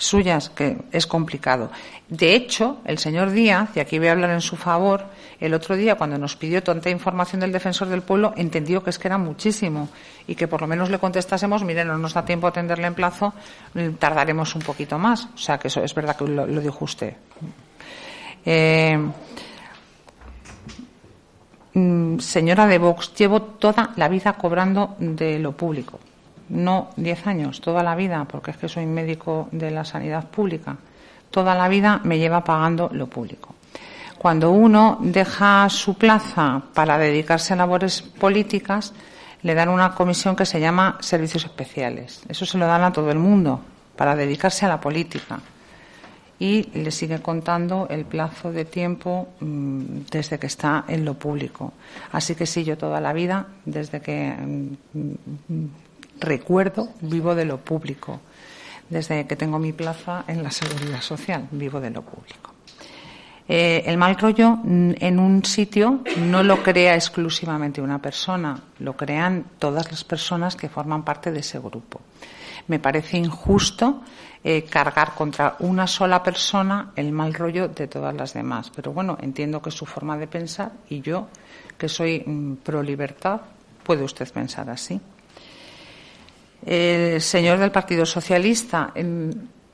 suyas, 0.00 0.48
que 0.48 0.78
es 0.90 1.06
complicado. 1.06 1.70
De 2.08 2.34
hecho, 2.34 2.78
el 2.84 2.98
señor 2.98 3.30
Díaz, 3.30 3.70
y 3.76 3.80
aquí 3.80 3.98
voy 3.98 4.08
a 4.08 4.12
hablar 4.12 4.30
en 4.30 4.40
su 4.40 4.56
favor, 4.56 5.04
el 5.38 5.52
otro 5.52 5.76
día, 5.76 5.96
cuando 5.96 6.16
nos 6.18 6.36
pidió 6.36 6.62
tanta 6.62 6.88
información 6.88 7.40
del 7.40 7.52
defensor 7.52 7.88
del 7.88 8.02
pueblo, 8.02 8.32
entendió 8.36 8.82
que 8.82 8.90
es 8.90 8.98
que 8.98 9.08
era 9.08 9.18
muchísimo 9.18 9.88
y 10.26 10.34
que 10.34 10.48
por 10.48 10.62
lo 10.62 10.66
menos 10.66 10.90
le 10.90 10.98
contestásemos, 10.98 11.62
mire, 11.64 11.84
no 11.84 11.98
nos 11.98 12.14
da 12.14 12.24
tiempo 12.24 12.46
a 12.46 12.50
atenderle 12.50 12.86
en 12.86 12.94
plazo, 12.94 13.34
tardaremos 13.98 14.54
un 14.54 14.62
poquito 14.62 14.98
más. 14.98 15.28
O 15.34 15.38
sea, 15.38 15.58
que 15.58 15.68
eso 15.68 15.84
es 15.84 15.94
verdad 15.94 16.16
que 16.16 16.26
lo, 16.26 16.46
dijo 16.46 16.84
usted. 16.84 17.14
Eh, 18.44 18.98
mm, 21.74 22.18
señora 22.18 22.66
de 22.66 22.78
Vox, 22.78 23.14
llevo 23.14 23.42
toda 23.42 23.92
la 23.96 24.08
vida 24.08 24.32
cobrando 24.32 24.96
de 24.98 25.38
lo 25.38 25.52
público 25.52 26.00
no 26.50 26.90
diez 26.96 27.26
años, 27.26 27.60
toda 27.60 27.82
la 27.82 27.94
vida, 27.94 28.26
porque 28.30 28.50
es 28.50 28.56
que 28.56 28.68
soy 28.68 28.86
médico 28.86 29.48
de 29.52 29.70
la 29.70 29.84
sanidad 29.84 30.28
pública, 30.28 30.76
toda 31.30 31.54
la 31.54 31.68
vida 31.68 32.00
me 32.04 32.18
lleva 32.18 32.44
pagando 32.44 32.90
lo 32.92 33.06
público. 33.06 33.54
Cuando 34.18 34.50
uno 34.50 34.98
deja 35.00 35.66
su 35.70 35.94
plaza 35.94 36.62
para 36.74 36.98
dedicarse 36.98 37.54
a 37.54 37.56
labores 37.56 38.02
políticas, 38.02 38.92
le 39.42 39.54
dan 39.54 39.70
una 39.70 39.94
comisión 39.94 40.36
que 40.36 40.44
se 40.44 40.60
llama 40.60 40.98
servicios 41.00 41.46
especiales. 41.46 42.22
Eso 42.28 42.44
se 42.44 42.58
lo 42.58 42.66
dan 42.66 42.82
a 42.82 42.92
todo 42.92 43.10
el 43.10 43.18
mundo 43.18 43.62
para 43.96 44.14
dedicarse 44.14 44.66
a 44.66 44.68
la 44.68 44.80
política. 44.80 45.40
Y 46.38 46.68
le 46.74 46.90
sigue 46.90 47.20
contando 47.20 47.86
el 47.90 48.04
plazo 48.04 48.50
de 48.50 48.64
tiempo 48.64 49.28
mm, 49.40 50.00
desde 50.10 50.38
que 50.38 50.46
está 50.46 50.84
en 50.88 51.04
lo 51.04 51.14
público. 51.14 51.72
Así 52.12 52.34
que 52.34 52.46
sí, 52.46 52.64
yo 52.64 52.76
toda 52.76 53.00
la 53.00 53.12
vida, 53.12 53.46
desde 53.64 54.00
que 54.00 54.32
mm, 54.32 55.66
recuerdo, 56.20 56.90
vivo 57.00 57.34
de 57.34 57.44
lo 57.44 57.58
público. 57.58 58.20
Desde 58.88 59.26
que 59.26 59.36
tengo 59.36 59.58
mi 59.58 59.72
plaza 59.72 60.24
en 60.26 60.42
la 60.42 60.50
seguridad 60.50 61.00
social, 61.00 61.48
vivo 61.52 61.80
de 61.80 61.90
lo 61.90 62.02
público. 62.02 62.54
Eh, 63.48 63.82
el 63.86 63.96
mal 63.96 64.16
rollo 64.16 64.58
en 64.64 65.18
un 65.18 65.44
sitio 65.44 66.02
no 66.18 66.42
lo 66.44 66.62
crea 66.62 66.94
exclusivamente 66.94 67.80
una 67.80 68.00
persona, 68.00 68.56
lo 68.78 68.96
crean 68.96 69.44
todas 69.58 69.90
las 69.90 70.04
personas 70.04 70.54
que 70.54 70.68
forman 70.68 71.04
parte 71.04 71.32
de 71.32 71.40
ese 71.40 71.58
grupo. 71.58 72.00
Me 72.68 72.78
parece 72.78 73.16
injusto 73.16 74.02
eh, 74.44 74.62
cargar 74.62 75.14
contra 75.14 75.56
una 75.58 75.88
sola 75.88 76.22
persona 76.22 76.92
el 76.94 77.10
mal 77.10 77.34
rollo 77.34 77.66
de 77.66 77.88
todas 77.88 78.14
las 78.14 78.34
demás. 78.34 78.70
Pero 78.74 78.92
bueno, 78.92 79.18
entiendo 79.20 79.60
que 79.60 79.70
es 79.70 79.74
su 79.74 79.84
forma 79.84 80.16
de 80.16 80.28
pensar 80.28 80.70
y 80.88 81.00
yo, 81.00 81.26
que 81.76 81.88
soy 81.88 82.22
mm, 82.24 82.54
pro 82.62 82.84
libertad, 82.84 83.40
puede 83.82 84.04
usted 84.04 84.32
pensar 84.32 84.70
así 84.70 85.00
el 86.64 87.20
señor 87.20 87.58
del 87.58 87.70
Partido 87.70 88.04
Socialista. 88.06 88.92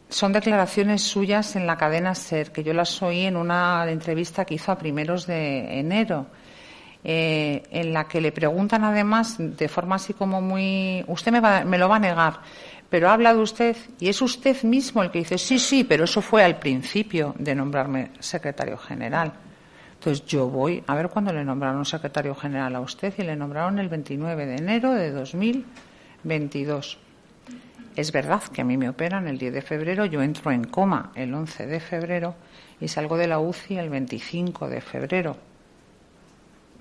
son 0.08 0.32
declaraciones 0.32 1.02
suyas 1.02 1.56
en 1.56 1.66
la 1.66 1.76
cadena 1.76 2.14
SER, 2.14 2.52
que 2.52 2.62
yo 2.62 2.72
las 2.72 3.02
oí 3.02 3.24
en 3.24 3.36
una 3.36 3.90
entrevista 3.90 4.44
que 4.44 4.54
hizo 4.54 4.70
a 4.72 4.78
primeros 4.78 5.26
de 5.26 5.80
enero, 5.80 6.26
eh, 7.02 7.62
en 7.70 7.92
la 7.92 8.04
que 8.08 8.20
le 8.20 8.32
preguntan 8.32 8.84
además 8.84 9.36
de 9.38 9.68
forma 9.68 9.96
así 9.96 10.12
como 10.12 10.40
muy. 10.40 11.04
Usted 11.08 11.32
me, 11.32 11.64
me 11.64 11.78
lo 11.78 11.88
va 11.88 11.96
a 11.96 12.00
negar, 12.00 12.40
pero 12.88 13.08
ha 13.08 13.14
hablado 13.14 13.42
usted 13.42 13.76
y 13.98 14.08
es 14.08 14.22
usted 14.22 14.62
mismo 14.62 15.02
el 15.02 15.10
que 15.10 15.18
dice 15.20 15.38
sí, 15.38 15.58
sí, 15.58 15.84
pero 15.84 16.04
eso 16.04 16.22
fue 16.22 16.44
al 16.44 16.58
principio 16.58 17.34
de 17.38 17.54
nombrarme 17.54 18.12
secretario 18.20 18.76
general. 18.78 19.32
Entonces 19.94 20.24
yo 20.26 20.48
voy 20.48 20.84
a 20.86 20.94
ver 20.94 21.08
cuándo 21.08 21.32
le 21.32 21.44
nombraron 21.44 21.84
secretario 21.84 22.34
general 22.34 22.76
a 22.76 22.80
usted 22.80 23.12
y 23.18 23.22
le 23.22 23.34
nombraron 23.34 23.78
el 23.78 23.88
29 23.88 24.46
de 24.46 24.56
enero 24.56 24.92
de 24.92 25.10
2000. 25.10 25.66
22. 26.26 26.98
Es 27.96 28.12
verdad 28.12 28.42
que 28.42 28.60
a 28.60 28.64
mí 28.64 28.76
me 28.76 28.90
operan 28.90 29.26
el 29.26 29.38
10 29.38 29.54
de 29.54 29.62
febrero, 29.62 30.04
yo 30.04 30.20
entro 30.20 30.50
en 30.50 30.64
coma 30.64 31.12
el 31.14 31.32
11 31.32 31.66
de 31.66 31.80
febrero 31.80 32.34
y 32.78 32.88
salgo 32.88 33.16
de 33.16 33.26
la 33.26 33.38
UCI 33.38 33.78
el 33.78 33.88
25 33.88 34.68
de 34.68 34.80
febrero. 34.80 35.36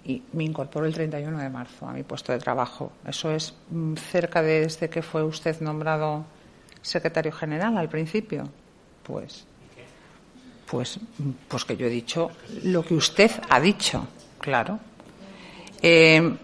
y 0.04 0.22
me 0.34 0.44
incorporó 0.44 0.86
el 0.86 0.94
31 0.94 1.40
de 1.40 1.50
marzo 1.50 1.88
a 1.88 1.94
mi 1.94 2.04
puesto 2.04 2.32
de 2.32 2.38
trabajo. 2.38 2.92
Eso 3.08 3.32
es 3.32 3.56
mm, 3.72 3.96
cerca 3.96 4.44
desde 4.44 4.88
que 4.88 5.02
fue 5.02 5.24
usted 5.24 5.60
nombrado 5.62 6.26
secretario 6.82 7.32
general 7.32 7.76
al 7.78 7.90
principio. 7.90 8.48
Pues, 9.02 9.46
pues, 10.70 11.00
pues 11.48 11.66
que 11.66 11.76
yo 11.76 11.88
he 11.88 11.90
dicho 11.90 12.30
lo 12.64 12.84
que 12.84 12.94
usted 12.94 13.32
ha 13.50 13.60
dicho, 13.60 14.08
claro. 14.40 14.80
Eh, 15.82 16.38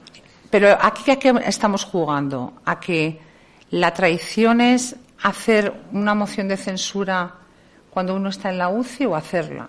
pero 0.51 0.77
aquí 0.79 1.09
a 1.09 1.17
qué 1.17 1.33
estamos 1.45 1.85
jugando, 1.85 2.53
a 2.65 2.79
que 2.79 3.19
la 3.71 3.93
traición 3.93 4.61
es 4.61 4.95
hacer 5.23 5.73
una 5.93 6.13
moción 6.13 6.47
de 6.47 6.57
censura 6.57 7.35
cuando 7.89 8.15
uno 8.15 8.29
está 8.29 8.49
en 8.49 8.57
la 8.57 8.69
UCI 8.69 9.05
o 9.05 9.15
hacerla. 9.15 9.67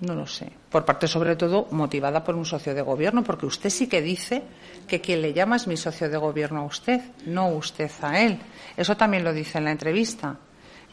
No 0.00 0.14
lo 0.14 0.26
sé. 0.26 0.50
Por 0.70 0.84
parte, 0.84 1.06
sobre 1.08 1.36
todo, 1.36 1.66
motivada 1.72 2.24
por 2.24 2.34
un 2.34 2.46
socio 2.46 2.74
de 2.74 2.82
gobierno, 2.82 3.22
porque 3.22 3.46
usted 3.46 3.68
sí 3.68 3.88
que 3.88 4.00
dice 4.00 4.42
que 4.86 5.00
quien 5.00 5.20
le 5.20 5.32
llama 5.32 5.56
es 5.56 5.66
mi 5.66 5.76
socio 5.76 6.08
de 6.08 6.16
gobierno 6.16 6.60
a 6.60 6.64
usted, 6.64 7.00
no 7.26 7.48
usted 7.48 7.90
a 8.00 8.20
él. 8.20 8.38
Eso 8.76 8.96
también 8.96 9.24
lo 9.24 9.32
dice 9.32 9.58
en 9.58 9.64
la 9.64 9.72
entrevista, 9.72 10.36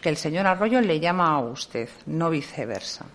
que 0.02 0.10
el 0.10 0.18
señor 0.18 0.46
Arroyo 0.48 0.82
le 0.82 1.00
llama 1.00 1.30
a 1.30 1.40
usted, 1.40 1.90
no 2.08 2.30
viceversa. 2.30 3.06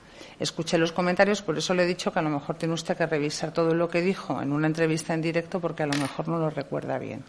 Escuché 0.42 0.76
los 0.76 0.90
comentarios, 0.90 1.40
por 1.40 1.56
eso 1.56 1.72
le 1.72 1.84
he 1.84 1.86
dicho 1.86 2.12
que 2.12 2.18
a 2.18 2.22
lo 2.22 2.28
mejor 2.28 2.56
tiene 2.56 2.74
usted 2.74 2.96
que 2.96 3.06
revisar 3.06 3.52
todo 3.52 3.74
lo 3.74 3.88
que 3.88 4.00
dijo 4.00 4.42
en 4.42 4.52
una 4.52 4.66
entrevista 4.66 5.14
en 5.14 5.22
directo, 5.22 5.60
porque 5.60 5.84
a 5.84 5.86
lo 5.86 5.96
mejor 5.96 6.26
no 6.26 6.36
lo 6.36 6.50
recuerda 6.50 6.98
bien. 6.98 7.22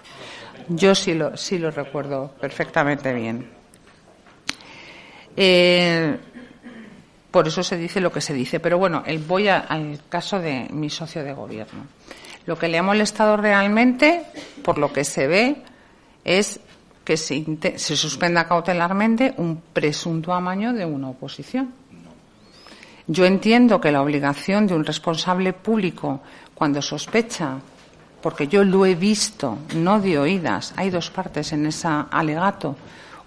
Yo 0.68 0.96
sí 0.96 1.14
lo, 1.14 1.38
sí 1.38 1.60
lo 1.60 1.70
recuerdo 1.70 2.34
perfectamente 2.42 3.14
bien. 3.14 3.48
Eh, 5.38 6.18
por 7.30 7.48
eso 7.48 7.62
se 7.62 7.78
dice 7.78 8.02
lo 8.02 8.12
que 8.12 8.20
se 8.20 8.34
dice. 8.34 8.60
Pero 8.60 8.80
bueno, 8.80 9.04
voy 9.28 9.48
al 9.48 10.00
caso 10.10 10.40
de 10.40 10.68
mi 10.72 10.90
socio 10.90 11.24
de 11.24 11.34
gobierno. 11.34 11.86
Lo 12.48 12.58
que 12.58 12.68
le 12.68 12.80
ha 12.80 12.84
molestado 12.84 13.38
realmente, 13.38 14.24
por 14.64 14.80
lo 14.80 14.92
que 14.92 15.04
se 15.04 15.28
ve, 15.28 15.58
es 16.24 16.60
que 17.04 17.16
se, 17.16 17.46
se 17.76 17.96
suspenda 17.96 18.48
cautelarmente 18.48 19.36
un 19.38 19.62
presunto 19.62 20.34
amaño 20.34 20.74
de 20.74 20.86
una 20.86 21.10
oposición. 21.10 21.83
Yo 23.08 23.26
entiendo 23.26 23.82
que 23.82 23.92
la 23.92 24.02
obligación 24.02 24.66
de 24.66 24.76
un 24.76 24.86
responsable 24.86 25.52
público, 25.52 26.22
cuando 26.54 26.82
sospecha, 26.82 27.60
porque 28.22 28.48
yo 28.48 28.64
lo 28.64 28.86
he 28.86 28.96
visto, 28.96 29.58
no 29.76 30.00
de 30.00 30.18
oídas, 30.18 30.74
hay 30.78 30.90
dos 30.90 31.10
partes 31.10 31.52
en 31.52 31.66
ese 31.66 31.90
alegato, 32.10 32.78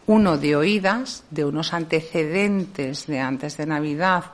uno 0.07 0.39
de 0.39 0.57
oídas, 0.57 1.24
de 1.31 1.45
unos 1.45 1.74
antecedentes 1.74 3.07
de 3.07 3.20
antes 3.20 3.59
de 3.59 3.66
Navidad 3.66 4.24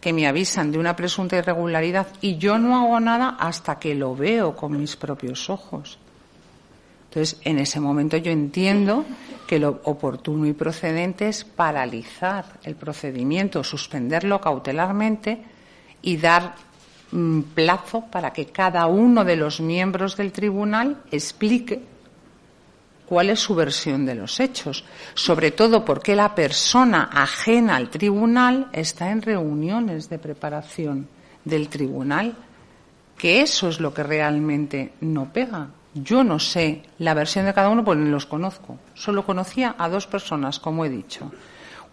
que 0.00 0.12
me 0.12 0.26
avisan 0.26 0.72
de 0.72 0.78
una 0.78 0.96
presunta 0.96 1.36
irregularidad 1.36 2.08
y 2.20 2.38
yo 2.38 2.58
no 2.58 2.76
hago 2.76 3.00
nada 3.00 3.36
hasta 3.38 3.78
que 3.78 3.94
lo 3.94 4.14
veo 4.14 4.54
con 4.54 4.78
mis 4.78 4.96
propios 4.96 5.50
ojos. 5.50 5.98
Entonces, 7.08 7.40
en 7.44 7.58
ese 7.58 7.80
momento 7.80 8.16
yo 8.18 8.30
entiendo 8.30 9.04
que 9.46 9.58
lo 9.58 9.80
oportuno 9.84 10.46
y 10.46 10.52
procedente 10.52 11.28
es 11.28 11.44
paralizar 11.44 12.44
el 12.64 12.76
procedimiento, 12.76 13.64
suspenderlo 13.64 14.40
cautelarmente 14.42 15.42
y 16.02 16.18
dar 16.18 16.54
mm, 17.10 17.40
plazo 17.54 18.04
para 18.10 18.32
que 18.34 18.46
cada 18.46 18.86
uno 18.86 19.24
de 19.24 19.36
los 19.36 19.60
miembros 19.60 20.18
del 20.18 20.32
tribunal 20.32 21.02
explique 21.10 21.80
cuál 23.06 23.30
es 23.30 23.40
su 23.40 23.54
versión 23.54 24.04
de 24.04 24.14
los 24.14 24.38
hechos, 24.38 24.84
sobre 25.14 25.50
todo 25.50 25.86
porque 25.86 26.14
la 26.14 26.34
persona 26.34 27.08
ajena 27.10 27.76
al 27.76 27.88
tribunal 27.88 28.68
está 28.72 29.10
en 29.10 29.22
reuniones 29.22 30.10
de 30.10 30.18
preparación 30.18 31.08
del 31.42 31.70
tribunal, 31.70 32.36
que 33.16 33.40
eso 33.40 33.70
es 33.70 33.80
lo 33.80 33.94
que 33.94 34.02
realmente 34.02 34.92
no 35.00 35.32
pega. 35.32 35.70
Yo 36.02 36.24
no 36.24 36.38
sé 36.38 36.82
la 36.98 37.14
versión 37.14 37.46
de 37.46 37.54
cada 37.54 37.70
uno 37.70 37.84
porque 37.84 38.02
no 38.02 38.10
los 38.10 38.26
conozco. 38.26 38.78
Solo 38.94 39.24
conocía 39.24 39.74
a 39.78 39.88
dos 39.88 40.06
personas, 40.06 40.58
como 40.58 40.84
he 40.84 40.88
dicho. 40.88 41.30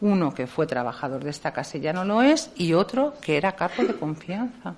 Uno 0.01 0.33
que 0.33 0.47
fue 0.47 0.67
trabajador 0.67 1.23
de 1.23 1.29
esta 1.29 1.53
casa 1.53 1.77
y 1.77 1.81
ya 1.81 1.93
no 1.93 2.03
lo 2.03 2.21
es, 2.21 2.51
y 2.55 2.73
otro 2.73 3.13
que 3.21 3.37
era 3.37 3.53
cargo 3.53 3.83
de 3.83 3.95
confianza. 3.95 4.75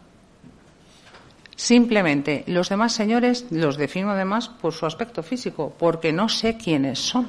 Simplemente 1.55 2.43
los 2.45 2.69
demás 2.69 2.93
señores 2.93 3.47
los 3.49 3.77
defino 3.77 4.11
además 4.11 4.47
por 4.47 4.73
su 4.73 4.85
aspecto 4.85 5.23
físico, 5.23 5.73
porque 5.77 6.13
no 6.13 6.29
sé 6.29 6.55
quiénes 6.55 6.99
son. 6.99 7.27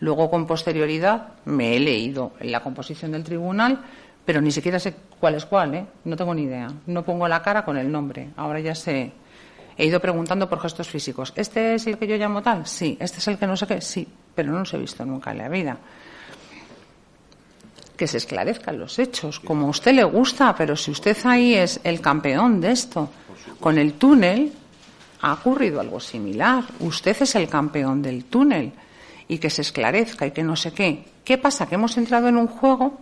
Luego, 0.00 0.28
con 0.28 0.48
posterioridad, 0.48 1.28
me 1.44 1.76
he 1.76 1.80
leído 1.80 2.32
en 2.40 2.50
la 2.50 2.58
composición 2.58 3.12
del 3.12 3.22
tribunal, 3.22 3.78
pero 4.24 4.40
ni 4.40 4.50
siquiera 4.50 4.80
sé 4.80 4.96
cuál 5.20 5.36
es 5.36 5.46
cuál, 5.46 5.76
¿eh? 5.76 5.86
No 6.04 6.16
tengo 6.16 6.34
ni 6.34 6.42
idea. 6.42 6.68
No 6.88 7.04
pongo 7.04 7.28
la 7.28 7.40
cara 7.40 7.64
con 7.64 7.76
el 7.76 7.90
nombre. 7.90 8.30
Ahora 8.36 8.58
ya 8.58 8.74
sé. 8.74 9.12
He 9.76 9.86
ido 9.86 10.00
preguntando 10.00 10.48
por 10.48 10.60
gestos 10.60 10.88
físicos. 10.88 11.32
¿Este 11.36 11.74
es 11.74 11.86
el 11.86 11.98
que 11.98 12.06
yo 12.06 12.16
llamo 12.16 12.42
tal? 12.42 12.66
Sí. 12.66 12.96
¿Este 13.00 13.18
es 13.18 13.28
el 13.28 13.38
que 13.38 13.46
no 13.46 13.56
sé 13.56 13.66
qué? 13.66 13.80
Sí. 13.80 14.06
Pero 14.34 14.52
no 14.52 14.60
los 14.60 14.74
he 14.74 14.78
visto 14.78 15.04
nunca 15.04 15.32
en 15.32 15.38
la 15.38 15.48
vida. 15.48 15.76
Que 17.96 18.06
se 18.06 18.18
esclarezcan 18.18 18.78
los 18.78 18.98
hechos, 18.98 19.40
como 19.40 19.66
a 19.66 19.70
usted 19.70 19.94
le 19.94 20.04
gusta, 20.04 20.54
pero 20.54 20.76
si 20.76 20.90
usted 20.90 21.16
ahí 21.24 21.54
es 21.54 21.80
el 21.84 22.00
campeón 22.00 22.60
de 22.60 22.72
esto, 22.72 23.10
con 23.60 23.78
el 23.78 23.94
túnel 23.94 24.52
ha 25.20 25.34
ocurrido 25.34 25.80
algo 25.80 26.00
similar. 26.00 26.64
Usted 26.80 27.16
es 27.20 27.34
el 27.36 27.48
campeón 27.48 28.02
del 28.02 28.24
túnel 28.24 28.72
y 29.28 29.38
que 29.38 29.50
se 29.50 29.62
esclarezca 29.62 30.26
y 30.26 30.32
que 30.32 30.42
no 30.42 30.56
sé 30.56 30.72
qué. 30.72 31.04
¿Qué 31.24 31.38
pasa? 31.38 31.66
Que 31.66 31.76
hemos 31.76 31.96
entrado 31.96 32.28
en 32.28 32.36
un 32.36 32.48
juego 32.48 32.98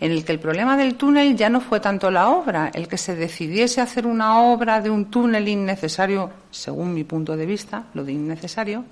en 0.00 0.12
el 0.12 0.24
que 0.24 0.32
el 0.32 0.38
problema 0.38 0.76
del 0.76 0.94
túnel 0.94 1.36
ya 1.36 1.48
no 1.48 1.60
fue 1.60 1.80
tanto 1.80 2.10
la 2.10 2.28
obra, 2.28 2.70
el 2.72 2.86
que 2.86 2.98
se 2.98 3.16
decidiese 3.16 3.80
hacer 3.80 4.06
una 4.06 4.40
obra 4.42 4.80
de 4.80 4.90
un 4.90 5.06
túnel 5.06 5.48
innecesario, 5.48 6.30
según 6.50 6.94
mi 6.94 7.04
punto 7.04 7.36
de 7.36 7.46
vista, 7.46 7.84
lo 7.94 8.04
de 8.04 8.12
innecesario, 8.12 8.84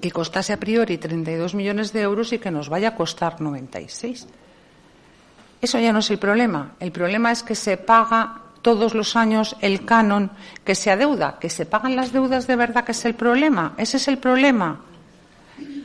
que 0.00 0.10
costase 0.10 0.52
a 0.52 0.60
priori 0.60 0.98
32 0.98 1.54
millones 1.54 1.92
de 1.92 2.02
euros 2.02 2.32
y 2.32 2.38
que 2.38 2.50
nos 2.50 2.68
vaya 2.68 2.88
a 2.88 2.94
costar 2.94 3.40
96. 3.40 4.26
Eso 5.60 5.78
ya 5.78 5.92
no 5.92 5.98
es 5.98 6.10
el 6.10 6.18
problema. 6.18 6.72
El 6.80 6.92
problema 6.92 7.32
es 7.32 7.42
que 7.42 7.54
se 7.54 7.76
paga 7.76 8.40
todos 8.62 8.94
los 8.94 9.16
años 9.16 9.56
el 9.60 9.84
canon 9.84 10.30
que 10.64 10.74
se 10.74 10.90
adeuda, 10.90 11.38
que 11.38 11.50
se 11.50 11.66
pagan 11.66 11.96
las 11.96 12.12
deudas 12.12 12.46
de 12.46 12.56
verdad, 12.56 12.84
que 12.84 12.92
es 12.92 13.04
el 13.04 13.14
problema. 13.14 13.74
Ese 13.76 13.98
es 13.98 14.08
el 14.08 14.18
problema. 14.18 14.80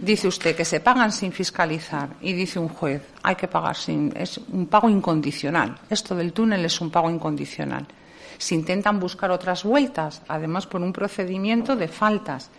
Dice 0.06 0.28
usted 0.28 0.56
que 0.56 0.66
se 0.66 0.82
pagan 0.82 1.12
sin 1.12 1.32
fiscalizar 1.32 2.10
y 2.22 2.34
dice 2.34 2.60
un 2.60 2.70
juez, 2.70 3.02
hay 3.24 3.36
que 3.36 3.48
pagar 3.48 3.76
sin, 3.76 4.14
es 4.16 4.40
un 4.52 4.68
pago 4.68 4.88
incondicional. 4.88 5.80
Esto 5.90 6.14
del 6.14 6.32
túnel 6.32 6.64
es 6.64 6.80
un 6.80 6.92
pago 6.92 7.10
incondicional. 7.10 7.88
Se 8.38 8.54
intentan 8.54 9.00
buscar 9.00 9.32
otras 9.32 9.64
vueltas, 9.64 10.22
además 10.28 10.68
por 10.68 10.84
un 10.84 10.94
procedimiento 10.94 11.76
de 11.76 11.88
faltas 11.88 12.52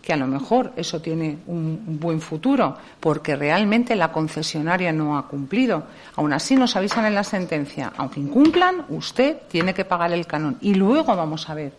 que 0.00 0.14
a 0.14 0.16
lo 0.16 0.26
mejor 0.26 0.72
eso 0.76 1.02
tiene 1.02 1.40
un 1.46 1.98
buen 2.00 2.22
futuro, 2.22 2.78
porque 3.00 3.36
realmente 3.36 3.96
la 3.96 4.10
concesionaria 4.10 4.90
no 4.90 5.18
ha 5.18 5.28
cumplido. 5.28 5.84
Aún 6.16 6.32
así 6.32 6.56
nos 6.56 6.74
avisan 6.74 7.04
en 7.04 7.14
la 7.14 7.24
sentencia, 7.24 7.92
aunque 7.98 8.20
incumplan, 8.20 8.86
usted 8.88 9.42
tiene 9.48 9.74
que 9.74 9.84
pagar 9.84 10.10
el 10.12 10.26
canon. 10.26 10.56
Y 10.62 10.74
luego 10.74 11.14
vamos 11.14 11.50
a 11.50 11.54
ver 11.54 11.72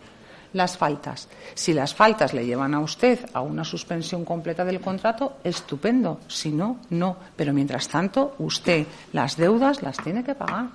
las 0.56 0.76
faltas. 0.76 1.28
Si 1.54 1.72
las 1.74 1.94
faltas 1.94 2.32
le 2.32 2.46
llevan 2.46 2.74
a 2.74 2.80
usted 2.80 3.20
a 3.34 3.42
una 3.42 3.62
suspensión 3.62 4.24
completa 4.24 4.64
del 4.64 4.80
contrato, 4.80 5.36
estupendo. 5.44 6.20
Si 6.28 6.50
no, 6.50 6.78
no. 6.90 7.16
Pero 7.36 7.52
mientras 7.52 7.88
tanto, 7.88 8.34
usted 8.38 8.86
las 9.12 9.36
deudas 9.36 9.82
las 9.82 9.98
tiene 9.98 10.24
que 10.24 10.34
pagar. 10.34 10.68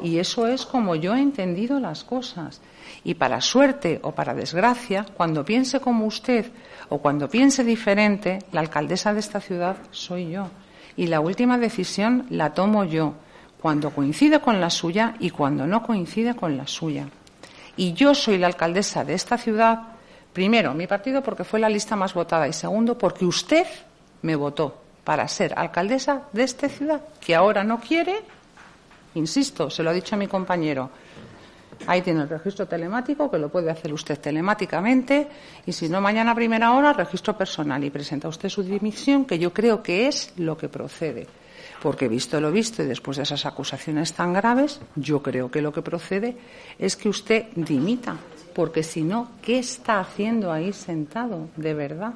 Y 0.00 0.18
eso 0.18 0.46
es 0.46 0.64
como 0.64 0.96
yo 0.96 1.14
he 1.14 1.20
entendido 1.20 1.78
las 1.78 2.02
cosas. 2.04 2.62
Y 3.04 3.14
para 3.14 3.42
suerte 3.42 4.00
o 4.02 4.12
para 4.12 4.34
desgracia, 4.34 5.04
cuando 5.14 5.44
piense 5.44 5.80
como 5.80 6.06
usted 6.06 6.50
o 6.88 6.98
cuando 6.98 7.28
piense 7.28 7.62
diferente, 7.62 8.38
la 8.50 8.60
alcaldesa 8.60 9.12
de 9.12 9.20
esta 9.20 9.40
ciudad 9.40 9.76
soy 9.90 10.30
yo. 10.30 10.48
Y 10.96 11.06
la 11.08 11.20
última 11.20 11.58
decisión 11.58 12.26
la 12.30 12.54
tomo 12.54 12.84
yo, 12.84 13.14
cuando 13.60 13.90
coincide 13.90 14.40
con 14.40 14.60
la 14.60 14.70
suya 14.70 15.14
y 15.20 15.30
cuando 15.30 15.66
no 15.66 15.82
coincide 15.82 16.34
con 16.34 16.56
la 16.56 16.66
suya. 16.66 17.08
Y 17.76 17.92
yo 17.94 18.14
soy 18.14 18.38
la 18.38 18.46
alcaldesa 18.46 19.04
de 19.04 19.14
esta 19.14 19.38
ciudad, 19.38 19.80
primero, 20.32 20.74
mi 20.74 20.86
partido 20.86 21.22
porque 21.22 21.44
fue 21.44 21.60
la 21.60 21.68
lista 21.68 21.96
más 21.96 22.14
votada 22.14 22.48
y 22.48 22.52
segundo, 22.52 22.98
porque 22.98 23.24
usted 23.24 23.66
me 24.22 24.36
votó 24.36 24.82
para 25.04 25.26
ser 25.28 25.54
alcaldesa 25.56 26.22
de 26.32 26.44
esta 26.44 26.68
ciudad, 26.68 27.00
que 27.20 27.34
ahora 27.34 27.64
no 27.64 27.80
quiere, 27.80 28.20
insisto, 29.14 29.68
se 29.70 29.82
lo 29.82 29.90
ha 29.90 29.94
dicho 29.94 30.14
a 30.14 30.18
mi 30.18 30.28
compañero, 30.28 30.90
Ahí 31.86 32.02
tiene 32.02 32.22
el 32.22 32.28
registro 32.28 32.66
telemático, 32.66 33.30
que 33.30 33.38
lo 33.38 33.48
puede 33.48 33.70
hacer 33.70 33.92
usted 33.92 34.18
telemáticamente, 34.18 35.28
y 35.66 35.72
si 35.72 35.88
no, 35.88 36.00
mañana 36.00 36.30
a 36.30 36.34
primera 36.34 36.72
hora, 36.72 36.92
registro 36.92 37.36
personal 37.36 37.82
y 37.82 37.90
presenta 37.90 38.28
usted 38.28 38.48
su 38.48 38.62
dimisión, 38.62 39.24
que 39.24 39.38
yo 39.38 39.52
creo 39.52 39.82
que 39.82 40.06
es 40.06 40.32
lo 40.36 40.56
que 40.56 40.68
procede. 40.68 41.26
Porque 41.82 42.06
visto 42.06 42.40
lo 42.40 42.52
visto 42.52 42.82
y 42.82 42.86
después 42.86 43.16
de 43.16 43.24
esas 43.24 43.44
acusaciones 43.44 44.12
tan 44.12 44.32
graves, 44.32 44.80
yo 44.94 45.20
creo 45.20 45.50
que 45.50 45.60
lo 45.60 45.72
que 45.72 45.82
procede 45.82 46.36
es 46.78 46.94
que 46.94 47.08
usted 47.08 47.46
dimita. 47.56 48.16
Porque 48.54 48.84
si 48.84 49.02
no, 49.02 49.32
¿qué 49.42 49.58
está 49.58 49.98
haciendo 49.98 50.52
ahí 50.52 50.72
sentado? 50.72 51.48
De 51.56 51.74
verdad. 51.74 52.14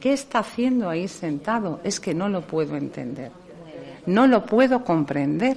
¿Qué 0.00 0.12
está 0.12 0.40
haciendo 0.40 0.88
ahí 0.88 1.06
sentado? 1.06 1.80
Es 1.84 2.00
que 2.00 2.12
no 2.12 2.28
lo 2.28 2.40
puedo 2.40 2.76
entender. 2.76 3.30
No 4.06 4.26
lo 4.26 4.44
puedo 4.44 4.82
comprender. 4.82 5.56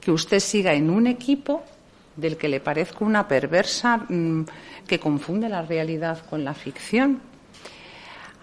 Que 0.00 0.10
usted 0.10 0.40
siga 0.40 0.74
en 0.74 0.90
un 0.90 1.06
equipo 1.06 1.62
del 2.16 2.36
que 2.36 2.48
le 2.48 2.58
parezco 2.58 3.04
una 3.04 3.28
perversa 3.28 3.98
mm, 4.08 4.44
que 4.88 4.98
confunde 4.98 5.48
la 5.48 5.62
realidad 5.62 6.18
con 6.28 6.44
la 6.44 6.54
ficción. 6.54 7.20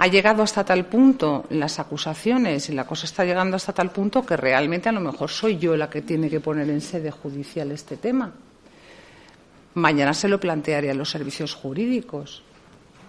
Ha 0.04 0.08
llegado 0.08 0.43
hasta 0.43 0.66
tal 0.66 0.84
punto 0.84 1.45
las 1.51 1.80
acusaciones 1.80 2.68
y 2.68 2.74
la 2.74 2.86
cosa 2.86 3.06
está 3.06 3.24
llegando 3.24 3.56
hasta 3.56 3.72
tal 3.72 3.89
punto 3.89 4.26
que 4.26 4.36
realmente 4.36 4.89
a 4.89 4.91
lo 4.91 4.99
mejor 4.99 5.30
soy 5.30 5.58
yo 5.58 5.78
la 5.78 5.89
que 5.89 6.01
tiene 6.01 6.30
que 6.30 6.41
poner 6.41 6.70
en 6.70 6.82
sede 6.82 7.10
judicial 7.10 7.72
este 7.72 7.95
tema. 7.95 8.30
Mañana 9.76 10.14
se 10.14 10.28
lo 10.28 10.41
plantearé 10.41 10.91
a 10.91 10.93
los 10.93 11.10
servicios 11.10 11.54
jurídicos. 11.56 12.43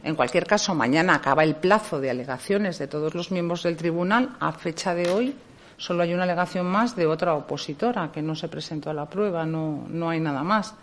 En 0.04 0.14
cualquier 0.14 0.46
caso, 0.46 0.72
mañana 0.76 1.16
acaba 1.16 1.42
el 1.42 1.56
plazo 1.56 2.00
de 2.00 2.10
alegaciones 2.10 2.78
de 2.78 2.86
todos 2.86 3.16
los 3.16 3.32
miembros 3.32 3.64
del 3.64 3.76
tribunal. 3.76 4.36
A 4.38 4.52
fecha 4.52 4.94
de 4.94 5.10
hoy, 5.10 5.34
solo 5.76 6.04
hay 6.04 6.14
una 6.14 6.22
alegación 6.22 6.66
más 6.66 6.94
de 6.94 7.06
otra 7.06 7.34
opositora 7.34 8.12
que 8.12 8.22
no 8.22 8.36
se 8.36 8.46
presentó 8.46 8.90
a 8.90 8.94
la 8.94 9.06
prueba, 9.06 9.44
no, 9.44 9.84
no 9.88 10.10
hay 10.10 10.20
nada 10.20 10.44
más. 10.44 10.76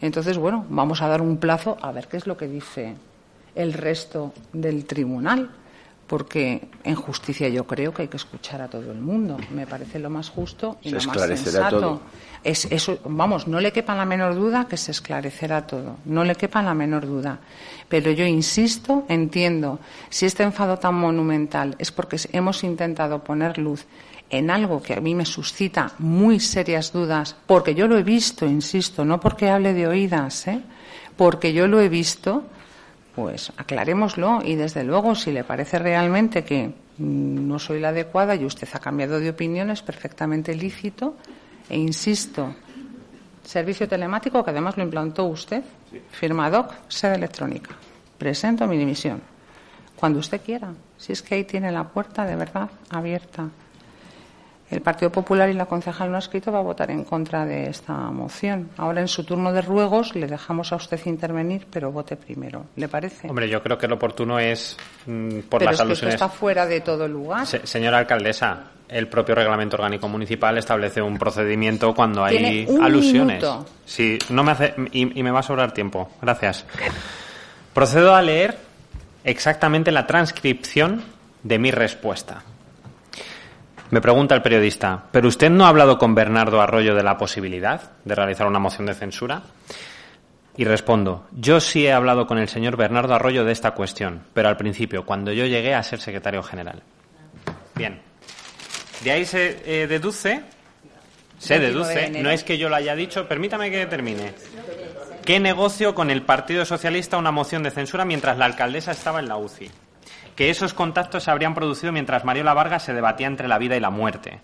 Entonces, 0.00 0.38
bueno, 0.38 0.64
vamos 0.68 1.02
a 1.02 1.08
dar 1.08 1.20
un 1.20 1.38
plazo 1.38 1.76
a 1.82 1.90
ver 1.90 2.06
qué 2.06 2.18
es 2.18 2.28
lo 2.28 2.36
que 2.36 2.46
dice 2.46 2.94
el 3.56 3.72
resto 3.72 4.32
del 4.52 4.84
tribunal, 4.84 5.50
porque 6.06 6.68
en 6.84 6.94
justicia 6.94 7.48
yo 7.48 7.66
creo 7.66 7.92
que 7.92 8.02
hay 8.02 8.08
que 8.08 8.16
escuchar 8.16 8.62
a 8.62 8.68
todo 8.68 8.92
el 8.92 9.00
mundo. 9.00 9.36
Me 9.52 9.66
parece 9.66 9.98
lo 9.98 10.08
más 10.08 10.28
justo 10.28 10.78
y 10.82 10.90
lo 10.90 11.00
más 11.02 11.20
sensato. 11.20 12.00
Es, 12.44 12.64
eso, 12.66 13.00
vamos, 13.06 13.48
no 13.48 13.60
le 13.60 13.72
quepa 13.72 13.96
la 13.96 14.04
menor 14.04 14.36
duda 14.36 14.68
que 14.68 14.76
se 14.76 14.92
esclarecerá 14.92 15.66
todo, 15.66 15.96
no 16.04 16.22
le 16.22 16.36
quepa 16.36 16.62
la 16.62 16.74
menor 16.74 17.04
duda. 17.04 17.40
Pero 17.88 18.12
yo 18.12 18.24
insisto, 18.24 19.04
entiendo, 19.08 19.80
si 20.10 20.26
este 20.26 20.44
enfado 20.44 20.78
tan 20.78 20.94
monumental 20.94 21.74
es 21.80 21.90
porque 21.90 22.20
hemos 22.32 22.62
intentado 22.62 23.24
poner 23.24 23.58
luz 23.58 23.84
en 24.30 24.50
algo 24.50 24.82
que 24.82 24.94
a 24.94 25.00
mí 25.00 25.14
me 25.14 25.26
suscita 25.26 25.92
muy 25.98 26.40
serias 26.40 26.92
dudas, 26.92 27.36
porque 27.46 27.74
yo 27.74 27.86
lo 27.86 27.96
he 27.96 28.02
visto, 28.02 28.46
insisto, 28.46 29.04
no 29.04 29.20
porque 29.20 29.50
hable 29.50 29.72
de 29.72 29.86
oídas, 29.86 30.46
¿eh? 30.48 30.60
porque 31.16 31.52
yo 31.52 31.66
lo 31.66 31.80
he 31.80 31.88
visto, 31.88 32.44
pues 33.16 33.50
aclarémoslo 33.56 34.42
y 34.44 34.56
desde 34.56 34.84
luego 34.84 35.14
si 35.14 35.32
le 35.32 35.42
parece 35.42 35.78
realmente 35.78 36.44
que 36.44 36.70
no 36.98 37.58
soy 37.58 37.80
la 37.80 37.88
adecuada 37.88 38.34
y 38.34 38.44
usted 38.44 38.68
ha 38.74 38.78
cambiado 38.78 39.18
de 39.18 39.30
opinión 39.30 39.70
es 39.70 39.80
perfectamente 39.80 40.54
lícito 40.54 41.16
e 41.70 41.78
insisto, 41.78 42.54
servicio 43.42 43.88
telemático 43.88 44.44
que 44.44 44.50
además 44.50 44.76
lo 44.76 44.82
implantó 44.82 45.24
usted, 45.24 45.64
firmadoc, 46.10 46.74
sede 46.88 47.16
electrónica. 47.16 47.70
Presento 48.18 48.66
mi 48.66 48.76
dimisión. 48.76 49.22
Cuando 49.96 50.18
usted 50.18 50.42
quiera, 50.42 50.74
si 50.98 51.12
es 51.12 51.22
que 51.22 51.36
ahí 51.36 51.44
tiene 51.44 51.72
la 51.72 51.84
puerta 51.84 52.26
de 52.26 52.36
verdad 52.36 52.70
abierta. 52.90 53.48
El 54.70 54.80
Partido 54.80 55.10
Popular 55.12 55.48
y 55.48 55.52
la 55.52 55.66
concejal 55.66 56.10
no 56.10 56.18
escrito 56.18 56.50
va 56.50 56.58
a 56.58 56.62
votar 56.62 56.90
en 56.90 57.04
contra 57.04 57.44
de 57.46 57.68
esta 57.68 57.92
moción. 57.92 58.70
Ahora, 58.76 59.00
en 59.00 59.06
su 59.06 59.22
turno 59.22 59.52
de 59.52 59.62
ruegos, 59.62 60.16
le 60.16 60.26
dejamos 60.26 60.72
a 60.72 60.76
usted 60.76 61.00
intervenir, 61.06 61.66
pero 61.70 61.92
vote 61.92 62.16
primero. 62.16 62.66
¿Le 62.74 62.88
parece? 62.88 63.28
Hombre, 63.28 63.48
yo 63.48 63.62
creo 63.62 63.78
que 63.78 63.86
lo 63.86 63.94
oportuno 63.94 64.40
es, 64.40 64.76
mm, 65.06 65.40
por 65.48 65.60
pero 65.60 65.70
las 65.70 65.80
es 65.80 66.00
que 66.00 66.08
está 66.08 66.28
fuera 66.28 66.66
de 66.66 66.80
todo 66.80 67.06
lugar. 67.06 67.46
señora 67.46 67.98
alcaldesa, 67.98 68.64
el 68.88 69.06
propio 69.06 69.36
reglamento 69.36 69.76
orgánico 69.76 70.08
municipal 70.08 70.58
establece 70.58 71.00
un 71.00 71.16
procedimiento 71.16 71.94
cuando 71.94 72.24
hay 72.24 72.66
alusiones. 72.82 73.44
Sí, 73.84 74.18
no 74.30 74.42
me 74.42 74.50
hace 74.52 74.74
y, 74.90 75.18
y 75.18 75.22
me 75.22 75.30
va 75.30 75.40
a 75.40 75.44
sobrar 75.44 75.72
tiempo. 75.72 76.10
Gracias. 76.20 76.64
Procedo 77.72 78.16
a 78.16 78.22
leer 78.22 78.56
exactamente 79.22 79.92
la 79.92 80.06
transcripción 80.08 81.02
de 81.44 81.58
mi 81.58 81.70
respuesta. 81.70 82.42
Me 83.90 84.00
pregunta 84.00 84.34
el 84.34 84.42
periodista, 84.42 85.04
¿pero 85.12 85.28
usted 85.28 85.48
no 85.48 85.64
ha 85.64 85.68
hablado 85.68 85.96
con 85.96 86.14
Bernardo 86.14 86.60
Arroyo 86.60 86.94
de 86.94 87.04
la 87.04 87.16
posibilidad 87.16 87.92
de 88.04 88.14
realizar 88.14 88.46
una 88.46 88.58
moción 88.58 88.86
de 88.86 88.94
censura? 88.94 89.42
Y 90.56 90.64
respondo, 90.64 91.26
yo 91.32 91.60
sí 91.60 91.86
he 91.86 91.92
hablado 91.92 92.26
con 92.26 92.38
el 92.38 92.48
señor 92.48 92.76
Bernardo 92.76 93.14
Arroyo 93.14 93.44
de 93.44 93.52
esta 93.52 93.72
cuestión, 93.72 94.22
pero 94.32 94.48
al 94.48 94.56
principio, 94.56 95.04
cuando 95.04 95.30
yo 95.32 95.44
llegué 95.46 95.74
a 95.74 95.82
ser 95.82 96.00
secretario 96.00 96.42
general. 96.42 96.82
Bien. 97.74 98.00
De 99.04 99.10
ahí 99.10 99.24
se 99.24 99.62
eh, 99.66 99.86
deduce, 99.86 100.42
se 101.38 101.58
deduce, 101.58 102.10
no 102.22 102.30
es 102.30 102.42
que 102.42 102.58
yo 102.58 102.68
lo 102.68 102.76
haya 102.76 102.96
dicho, 102.96 103.28
permítame 103.28 103.70
que 103.70 103.86
termine. 103.86 104.32
¿Qué 105.24 105.38
negocio 105.38 105.94
con 105.94 106.10
el 106.10 106.22
Partido 106.22 106.64
Socialista 106.64 107.18
una 107.18 107.30
moción 107.30 107.62
de 107.62 107.70
censura 107.70 108.04
mientras 108.04 108.38
la 108.38 108.46
alcaldesa 108.46 108.92
estaba 108.92 109.20
en 109.20 109.28
la 109.28 109.36
UCI? 109.36 109.70
Que 110.36 110.50
esos 110.50 110.74
contactos 110.74 111.24
se 111.24 111.30
habrían 111.30 111.54
producido 111.54 111.92
mientras 111.92 112.24
Mariola 112.24 112.54
Vargas 112.54 112.84
se 112.84 112.94
debatía 112.94 113.26
entre 113.26 113.48
la 113.48 113.58
vida 113.58 113.76
y 113.76 113.80
la 113.80 113.90
muerte. 113.90 114.40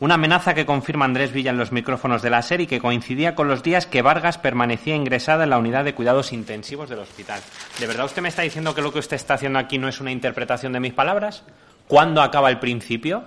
Una 0.00 0.14
amenaza 0.14 0.54
que 0.54 0.66
confirma 0.66 1.06
Andrés 1.06 1.32
Villa 1.32 1.50
en 1.50 1.58
los 1.58 1.72
micrófonos 1.72 2.22
de 2.22 2.30
la 2.30 2.42
SER 2.42 2.60
y 2.60 2.66
que 2.68 2.78
coincidía 2.78 3.34
con 3.34 3.48
los 3.48 3.64
días 3.64 3.86
que 3.86 4.02
Vargas 4.02 4.38
permanecía 4.38 4.94
ingresada 4.94 5.44
en 5.44 5.50
la 5.50 5.58
unidad 5.58 5.84
de 5.84 5.94
cuidados 5.94 6.32
intensivos 6.32 6.88
del 6.88 7.00
hospital. 7.00 7.40
¿De 7.80 7.86
verdad 7.86 8.06
usted 8.06 8.22
me 8.22 8.28
está 8.28 8.42
diciendo 8.42 8.74
que 8.74 8.82
lo 8.82 8.92
que 8.92 9.00
usted 9.00 9.16
está 9.16 9.34
haciendo 9.34 9.58
aquí 9.58 9.78
no 9.78 9.88
es 9.88 10.00
una 10.00 10.12
interpretación 10.12 10.72
de 10.72 10.80
mis 10.80 10.92
palabras? 10.92 11.42
¿Cuándo 11.88 12.22
acaba 12.22 12.50
el 12.50 12.60
principio? 12.60 13.24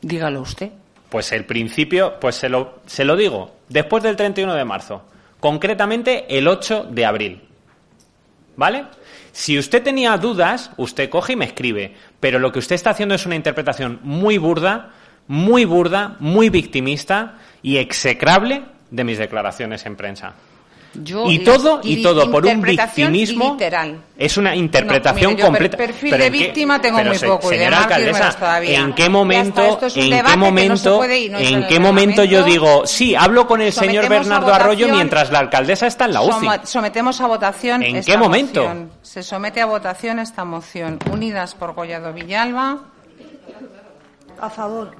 Dígalo 0.00 0.40
usted. 0.40 0.72
Pues 1.10 1.32
el 1.32 1.44
principio, 1.44 2.18
pues 2.18 2.36
se 2.36 2.48
lo, 2.48 2.80
se 2.86 3.04
lo 3.04 3.14
digo, 3.16 3.56
después 3.68 4.02
del 4.02 4.16
31 4.16 4.54
de 4.54 4.64
marzo, 4.64 5.02
concretamente 5.38 6.38
el 6.38 6.48
8 6.48 6.88
de 6.90 7.04
abril. 7.04 7.42
¿Vale? 8.56 8.86
Si 9.32 9.58
usted 9.58 9.82
tenía 9.82 10.16
dudas, 10.18 10.70
usted 10.76 11.10
coge 11.10 11.32
y 11.32 11.36
me 11.36 11.46
escribe. 11.46 11.94
Pero 12.20 12.38
lo 12.38 12.52
que 12.52 12.58
usted 12.58 12.74
está 12.74 12.90
haciendo 12.90 13.14
es 13.14 13.26
una 13.26 13.34
interpretación 13.34 13.98
muy 14.02 14.38
burda, 14.38 14.90
muy 15.26 15.64
burda, 15.64 16.16
muy 16.20 16.50
victimista 16.50 17.38
y 17.62 17.78
execrable 17.78 18.62
de 18.90 19.04
mis 19.04 19.18
declaraciones 19.18 19.86
en 19.86 19.96
prensa 19.96 20.34
y 20.94 21.38
todo 21.40 21.80
y 21.82 22.02
todo 22.02 22.30
por 22.30 22.46
un 22.46 22.60
victimismo 22.60 23.56
es 24.18 24.36
una 24.36 24.54
interpretación 24.54 25.36
completa. 25.36 25.76
perfil 25.76 26.10
de 26.18 26.30
víctima 26.30 26.80
tengo 26.80 27.02
muy 27.02 27.18
poco 27.18 27.48
señora 27.48 27.84
alcaldesa 27.84 28.62
en 28.62 28.94
qué 28.94 29.08
momento 29.08 29.78
en 29.94 30.24
qué 30.24 30.36
momento 30.36 31.04
en 31.04 31.66
qué 31.66 31.80
momento 31.80 32.24
yo 32.24 32.44
digo 32.44 32.86
sí 32.86 33.14
hablo 33.14 33.46
con 33.46 33.60
el 33.60 33.72
señor 33.72 34.08
Bernardo 34.08 34.52
Arroyo 34.52 34.88
mientras 34.88 35.30
la 35.30 35.38
alcaldesa 35.38 35.86
está 35.86 36.04
en 36.04 36.12
la 36.12 36.22
UCI 36.22 36.48
sometemos 36.64 37.20
a 37.20 37.26
votación 37.26 37.82
en 37.82 38.02
qué 38.02 38.16
momento 38.16 38.70
se 39.02 39.22
somete 39.22 39.60
a 39.60 39.66
votación 39.66 40.18
esta 40.18 40.44
moción. 40.44 40.98
Unidas 41.10 41.54
por 41.54 41.74
Collado 41.74 42.12
Villalba 42.12 42.78
a 44.40 44.50
favor. 44.50 44.96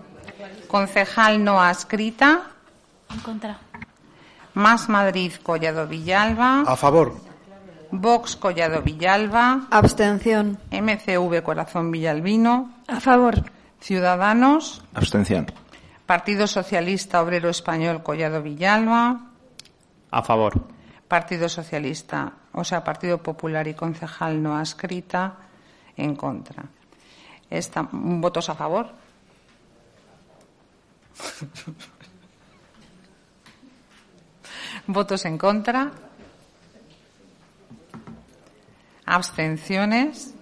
Concejal 0.68 1.42
no 1.42 1.60
adscrita 1.60 2.42
en 3.10 3.20
contra 3.20 3.58
más 4.54 4.88
Madrid 4.88 5.32
Collado 5.42 5.86
Villalba. 5.86 6.62
A 6.66 6.76
favor. 6.76 7.14
Vox 7.90 8.36
Collado 8.36 8.82
Villalba. 8.82 9.66
Abstención. 9.70 10.58
MCV 10.70 11.42
Corazón 11.42 11.90
Villalbino. 11.90 12.72
A 12.88 13.00
favor. 13.00 13.44
Ciudadanos. 13.80 14.82
Abstención. 14.94 15.46
Partido 16.06 16.46
Socialista 16.46 17.22
Obrero 17.22 17.50
Español 17.50 18.02
Collado 18.02 18.42
Villalba. 18.42 19.20
A 20.10 20.22
favor. 20.22 20.60
Partido 21.08 21.48
Socialista, 21.48 22.32
o 22.52 22.64
sea, 22.64 22.82
Partido 22.82 23.18
Popular 23.18 23.68
y 23.68 23.74
concejal 23.74 24.42
no 24.42 24.56
adscrita 24.56 25.36
en 25.94 26.16
contra. 26.16 26.64
¿Votos 27.92 28.48
a 28.48 28.54
favor? 28.54 28.88
¿Votos 34.88 35.24
en 35.26 35.38
contra? 35.38 35.92
¿Abstenciones? 39.06 40.34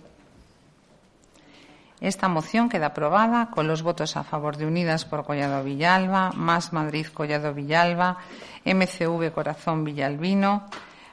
Esta 2.00 2.28
moción 2.28 2.70
queda 2.70 2.86
aprobada 2.86 3.50
con 3.50 3.68
los 3.68 3.82
votos 3.82 4.16
a 4.16 4.24
favor 4.24 4.56
de 4.56 4.64
Unidas 4.64 5.04
por 5.04 5.26
Collado 5.26 5.62
Villalba, 5.62 6.32
Más 6.32 6.72
Madrid 6.72 7.06
Collado 7.12 7.52
Villalba, 7.52 8.16
MCV 8.64 9.30
Corazón 9.32 9.84
Villalbino, 9.84 10.64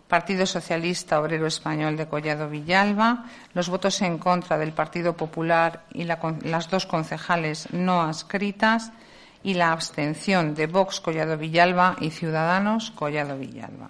Partido 0.07 0.45
Socialista 0.45 1.19
Obrero 1.19 1.47
Español 1.47 1.97
de 1.97 2.07
Collado 2.07 2.47
Villalba, 2.47 3.25
los 3.53 3.67
votos 3.67 4.01
en 4.01 4.19
contra 4.19 4.57
del 4.57 4.71
Partido 4.71 5.17
Popular 5.17 5.83
y 5.91 6.05
las 6.05 6.69
dos 6.69 6.85
concejales 6.85 7.67
no 7.73 8.01
adscritas 8.03 8.93
y 9.43 9.53
la 9.53 9.71
abstención 9.71 10.55
de 10.55 10.67
Vox 10.67 10.99
Collado 10.99 11.37
Villalba 11.37 11.95
y 12.01 12.11
Ciudadanos 12.11 12.91
Collado 12.91 13.37
Villalba. 13.37 13.89